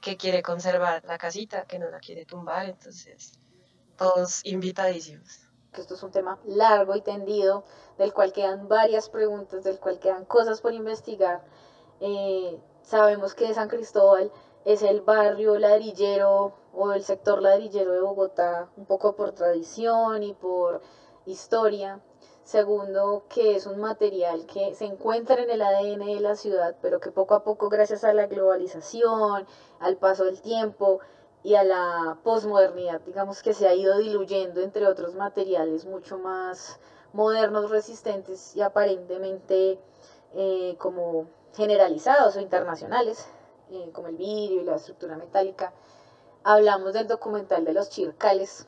que 0.00 0.16
quiere 0.16 0.42
conservar 0.42 1.04
la 1.04 1.16
casita, 1.18 1.66
que 1.66 1.78
no 1.78 1.88
la 1.88 2.00
quiere 2.00 2.26
tumbar, 2.26 2.66
entonces 2.68 3.38
todos 3.96 4.44
invitadísimos. 4.44 5.48
que 5.72 5.80
esto 5.80 5.94
es 5.94 6.02
un 6.02 6.10
tema 6.10 6.38
largo 6.44 6.94
y 6.96 7.02
tendido, 7.02 7.64
del 7.98 8.12
cual 8.12 8.32
quedan 8.32 8.68
varias 8.68 9.08
preguntas, 9.08 9.64
del 9.64 9.78
cual 9.78 9.98
quedan 9.98 10.24
cosas 10.24 10.60
por 10.60 10.72
investigar. 10.72 11.44
Eh, 12.00 12.60
sabemos 12.82 13.34
que 13.34 13.54
San 13.54 13.68
Cristóbal 13.68 14.32
es 14.64 14.82
el 14.82 15.00
barrio 15.02 15.58
ladrillero 15.58 16.54
o 16.72 16.92
el 16.92 17.02
sector 17.02 17.42
ladrillero 17.42 17.92
de 17.92 18.00
Bogotá, 18.00 18.68
un 18.76 18.86
poco 18.86 19.14
por 19.14 19.32
tradición 19.32 20.22
y 20.22 20.32
por 20.32 20.80
historia. 21.26 22.00
Segundo, 22.42 23.24
que 23.28 23.56
es 23.56 23.66
un 23.66 23.80
material 23.80 24.44
que 24.46 24.74
se 24.74 24.84
encuentra 24.84 25.42
en 25.42 25.50
el 25.50 25.62
ADN 25.62 26.04
de 26.04 26.20
la 26.20 26.36
ciudad, 26.36 26.76
pero 26.82 27.00
que 27.00 27.10
poco 27.10 27.34
a 27.34 27.42
poco, 27.42 27.70
gracias 27.70 28.04
a 28.04 28.12
la 28.12 28.26
globalización, 28.26 29.46
al 29.80 29.96
paso 29.96 30.24
del 30.24 30.42
tiempo, 30.42 31.00
y 31.44 31.56
a 31.56 31.62
la 31.62 32.18
posmodernidad, 32.24 33.02
digamos 33.02 33.42
que 33.42 33.52
se 33.52 33.68
ha 33.68 33.74
ido 33.74 33.98
diluyendo 33.98 34.62
entre 34.62 34.86
otros 34.86 35.14
materiales 35.14 35.84
mucho 35.84 36.16
más 36.16 36.80
modernos, 37.12 37.70
resistentes 37.70 38.56
y 38.56 38.62
aparentemente 38.62 39.78
eh, 40.32 40.74
como 40.78 41.26
generalizados 41.54 42.36
o 42.36 42.40
internacionales, 42.40 43.28
eh, 43.70 43.90
como 43.92 44.08
el 44.08 44.16
vidrio 44.16 44.62
y 44.62 44.64
la 44.64 44.76
estructura 44.76 45.16
metálica. 45.16 45.72
Hablamos 46.42 46.92
del 46.92 47.08
documental 47.08 47.64
de 47.64 47.72
los 47.72 47.90
chircales. 47.90 48.66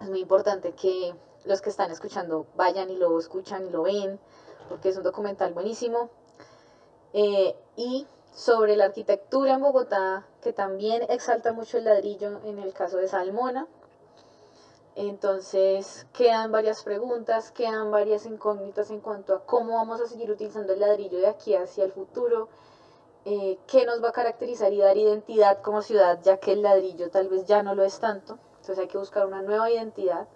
Es 0.00 0.08
muy 0.08 0.20
importante 0.20 0.72
que 0.72 1.14
los 1.44 1.60
que 1.60 1.70
están 1.70 1.90
escuchando 1.90 2.46
vayan 2.56 2.90
y 2.90 2.96
lo 2.96 3.18
escuchan 3.18 3.66
y 3.66 3.70
lo 3.70 3.82
ven, 3.82 4.20
porque 4.68 4.88
es 4.88 4.96
un 4.96 5.02
documental 5.02 5.52
buenísimo. 5.52 6.10
Eh, 7.12 7.56
y 7.76 8.06
sobre 8.32 8.76
la 8.76 8.86
arquitectura 8.86 9.54
en 9.54 9.62
Bogotá, 9.62 10.26
que 10.40 10.52
también 10.52 11.02
exalta 11.08 11.52
mucho 11.52 11.78
el 11.78 11.84
ladrillo 11.84 12.40
en 12.44 12.58
el 12.58 12.72
caso 12.72 12.96
de 12.96 13.08
Salmona. 13.08 13.66
Entonces 14.94 16.06
quedan 16.12 16.52
varias 16.52 16.82
preguntas, 16.82 17.50
quedan 17.50 17.90
varias 17.90 18.26
incógnitas 18.26 18.90
en 18.90 19.00
cuanto 19.00 19.34
a 19.34 19.44
cómo 19.44 19.74
vamos 19.74 20.00
a 20.00 20.06
seguir 20.06 20.30
utilizando 20.30 20.74
el 20.74 20.80
ladrillo 20.80 21.18
de 21.18 21.28
aquí 21.28 21.54
hacia 21.54 21.84
el 21.84 21.92
futuro, 21.92 22.48
eh, 23.24 23.58
qué 23.66 23.86
nos 23.86 24.02
va 24.02 24.08
a 24.08 24.12
caracterizar 24.12 24.72
y 24.72 24.78
dar 24.78 24.96
identidad 24.96 25.62
como 25.62 25.82
ciudad, 25.82 26.20
ya 26.22 26.38
que 26.38 26.52
el 26.52 26.62
ladrillo 26.62 27.10
tal 27.10 27.28
vez 27.28 27.46
ya 27.46 27.62
no 27.62 27.74
lo 27.74 27.84
es 27.84 28.00
tanto. 28.00 28.38
Entonces 28.60 28.78
hay 28.78 28.88
que 28.88 28.98
buscar 28.98 29.26
una 29.26 29.42
nueva 29.42 29.70
identidad 29.70 30.28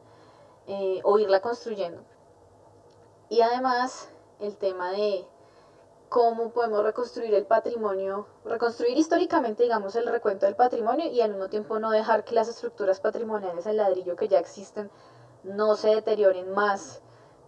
eh, 0.67 1.01
o 1.05 1.19
irla 1.19 1.41
construyendo. 1.41 2.03
Y 3.29 3.41
además 3.41 4.09
el 4.41 4.57
tema 4.57 4.93
de 4.93 5.27
cómo 6.09 6.51
podemos 6.51 6.83
reconstruir 6.85 7.35
el 7.35 7.47
patrimonio, 7.47 8.27
reconstruir 8.45 8.97
históricamente, 8.97 9.65
digamos, 9.65 9.97
el 9.97 10.07
recuento 10.07 10.47
del 10.47 10.55
patrimonio 10.55 11.07
y 11.07 11.21
al 11.21 11.31
mismo 11.31 11.49
tiempo 11.49 11.79
no 11.79 11.91
dejar 11.91 12.25
que 12.25 12.35
las 12.35 12.49
estructuras 12.49 13.01
patrimoniales 13.01 13.67
en 13.67 13.77
ladrillo 13.77 14.17
que 14.17 14.29
ya 14.29 14.39
existen 14.39 14.91
no 15.43 15.77
se 15.77 15.89
deterioren 15.89 16.53
más 16.53 17.03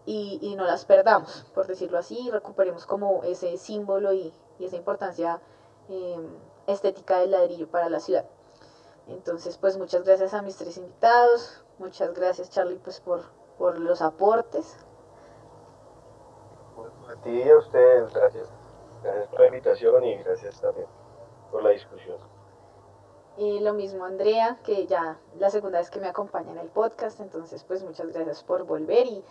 y, 0.07 0.55
no 0.57 0.64
las 0.64 0.86
perdamos, 0.86 1.45
por 1.55 1.66
decirlo 1.66 1.99
así, 1.99 2.30
recuperemos 2.30 2.86
como 2.86 3.22
ese 3.24 3.59
símbolo 3.59 4.14
y, 4.14 4.32
esa 4.65 4.77
importancia 4.77 5.41
em, 5.89 6.27
estética 6.67 7.21
del 7.21 7.31
ladrillo 7.31 7.69
para 7.69 7.89
la 7.89 8.01
ciudad. 8.01 8.27
Entonces, 9.07 9.57
pues 9.57 9.79
muchas 9.79 10.05
gracias 10.05 10.35
a 10.35 10.43
mis 10.43 10.57
tres 10.57 10.77
invitados, 10.77 11.65
muchas 11.79 12.13
gracias 12.15 12.51
Charlie 12.51 12.79
pues 12.79 13.01
por, 13.01 13.23
por 13.57 13.79
los 13.79 14.03
aportes. 14.03 14.77
A 17.09 17.15
ti 17.23 17.31
y 17.31 17.49
a 17.49 17.57
ustedes, 17.57 18.13
gracias. 18.13 18.53
Gracias 19.03 19.29
por 19.29 19.41
la 19.41 19.47
invitación 19.47 20.05
y 20.05 20.17
gracias 20.19 20.61
también 20.61 20.87
por 21.51 21.63
la 21.63 21.71
discusión. 21.71 22.19
Y 23.37 23.61
lo 23.61 23.73
mismo 23.73 24.05
Andrea, 24.05 24.59
que 24.65 24.87
ya 24.87 25.19
la 25.39 25.51
segunda 25.51 25.79
vez 25.79 25.91
que 25.91 26.01
me 26.01 26.09
acompaña 26.09 26.51
en 26.51 26.59
el 26.59 26.69
podcast, 26.69 27.21
entonces 27.21 27.65
pues 27.65 27.85
muchas 27.85 28.09
gracias 28.13 28.43
por 28.43 28.65
volver 28.65 29.07
y 29.07 29.25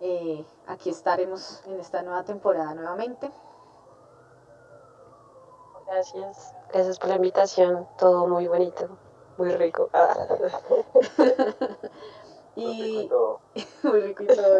eh, 0.00 0.44
aquí 0.66 0.90
estaremos 0.90 1.62
en 1.66 1.80
esta 1.80 2.02
nueva 2.02 2.24
temporada 2.24 2.74
nuevamente. 2.74 3.30
Gracias, 5.86 6.54
gracias 6.72 6.98
por 6.98 7.10
la 7.10 7.16
invitación, 7.16 7.86
todo 7.98 8.26
muy 8.26 8.46
bonito, 8.48 8.98
muy 9.36 9.50
rico. 9.50 9.90
y 12.56 13.08
muy 13.82 14.00
rico 14.00 14.22
y 14.22 14.26
todo. 14.26 14.58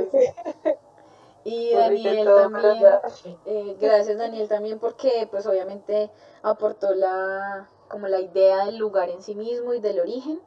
Y 1.44 1.74
Daniel 1.74 2.26
también, 2.26 2.84
eh, 3.44 3.76
gracias 3.78 4.16
Daniel 4.16 4.48
también 4.48 4.78
porque 4.78 5.28
pues 5.30 5.46
obviamente 5.46 6.10
aportó 6.42 6.94
la, 6.94 7.68
como 7.88 8.08
la 8.08 8.20
idea 8.20 8.64
del 8.64 8.78
lugar 8.78 9.10
en 9.10 9.22
sí 9.22 9.34
mismo 9.34 9.74
y 9.74 9.80
del 9.80 10.00
origen. 10.00 10.40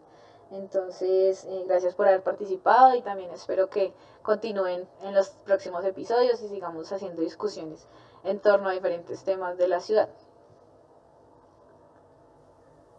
Entonces, 0.50 1.46
eh, 1.46 1.66
gracias 1.68 1.94
por 1.94 2.08
haber 2.08 2.24
participado 2.24 2.96
y 2.96 3.02
también 3.02 3.30
espero 3.32 3.70
que 3.70 3.94
continúen 4.24 4.88
en 5.04 5.14
los 5.14 5.30
próximos 5.46 5.86
episodios 5.86 6.42
y 6.42 6.48
sigamos 6.48 6.92
haciendo 6.92 7.22
discusiones 7.22 7.88
en 8.24 8.40
torno 8.40 8.70
a 8.70 8.74
diferentes 8.74 9.24
temas 9.24 9.58
de 9.58 9.68
la 9.68 9.80
ciudad. 9.82 10.10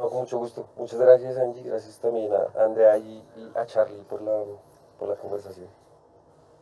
Con 0.07 0.19
mucho 0.19 0.39
gusto. 0.39 0.69
Muchas 0.77 1.01
gracias 1.01 1.37
Angie, 1.37 1.63
gracias 1.63 1.99
también 1.99 2.33
a 2.33 2.65
Andrea 2.65 2.97
y 2.99 3.23
a 3.55 3.67
Charlie 3.67 4.03
por 4.05 4.23
la, 4.23 4.45
por 4.99 5.09
la 5.09 5.17
conversación. 5.17 5.69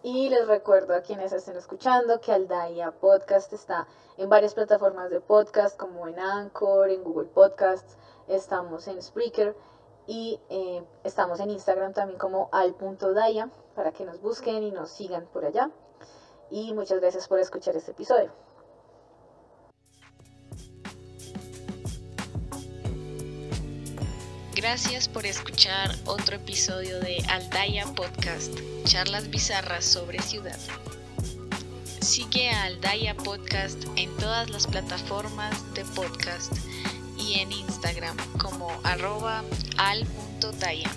Y 0.03 0.29
les 0.29 0.47
recuerdo 0.47 0.95
a 0.95 1.01
quienes 1.01 1.33
estén 1.33 1.57
escuchando 1.57 2.21
que 2.21 2.33
Aldaya 2.33 2.93
Podcast 2.93 3.53
está 3.53 3.87
en 4.17 4.29
varias 4.29 4.55
plataformas 4.55 5.11
de 5.11 5.21
podcast 5.21 5.77
como 5.77 6.07
en 6.07 6.19
Anchor, 6.19 6.91
en 6.91 7.03
Google 7.03 7.29
Podcasts, 7.29 7.97
estamos 8.29 8.87
en 8.89 9.03
Spreaker 9.03 9.57
y 10.07 10.41
eh, 10.49 10.85
estamos 11.03 11.41
en 11.41 11.51
Instagram 11.51 11.93
también 11.93 12.19
como 12.19 12.49
al.daya 12.53 13.51
para 13.75 13.93
que 13.93 14.05
nos 14.05 14.21
busquen 14.21 14.63
y 14.63 14.71
nos 14.71 14.91
sigan 14.91 15.27
por 15.27 15.45
allá. 15.45 15.71
Y 16.51 16.73
muchas 16.73 17.01
gracias 17.01 17.27
por 17.27 17.41
escuchar 17.41 17.77
este 17.77 17.91
episodio. 17.91 18.46
Gracias 24.69 25.09
por 25.09 25.25
escuchar 25.25 25.95
otro 26.07 26.35
episodio 26.35 26.99
de 26.99 27.19
Aldaya 27.29 27.87
Podcast, 27.95 28.53
charlas 28.83 29.31
bizarras 29.31 29.85
sobre 29.85 30.19
ciudad. 30.19 30.59
Sigue 32.01 32.51
a 32.51 32.65
Aldaya 32.65 33.17
Podcast 33.17 33.85
en 33.95 34.15
todas 34.17 34.51
las 34.51 34.67
plataformas 34.67 35.73
de 35.75 35.85
podcast 35.85 36.53
y 37.17 37.35
en 37.39 37.53
Instagram 37.53 38.17
como 38.39 38.69
arroba 38.83 39.45
al.daya. 39.77 40.91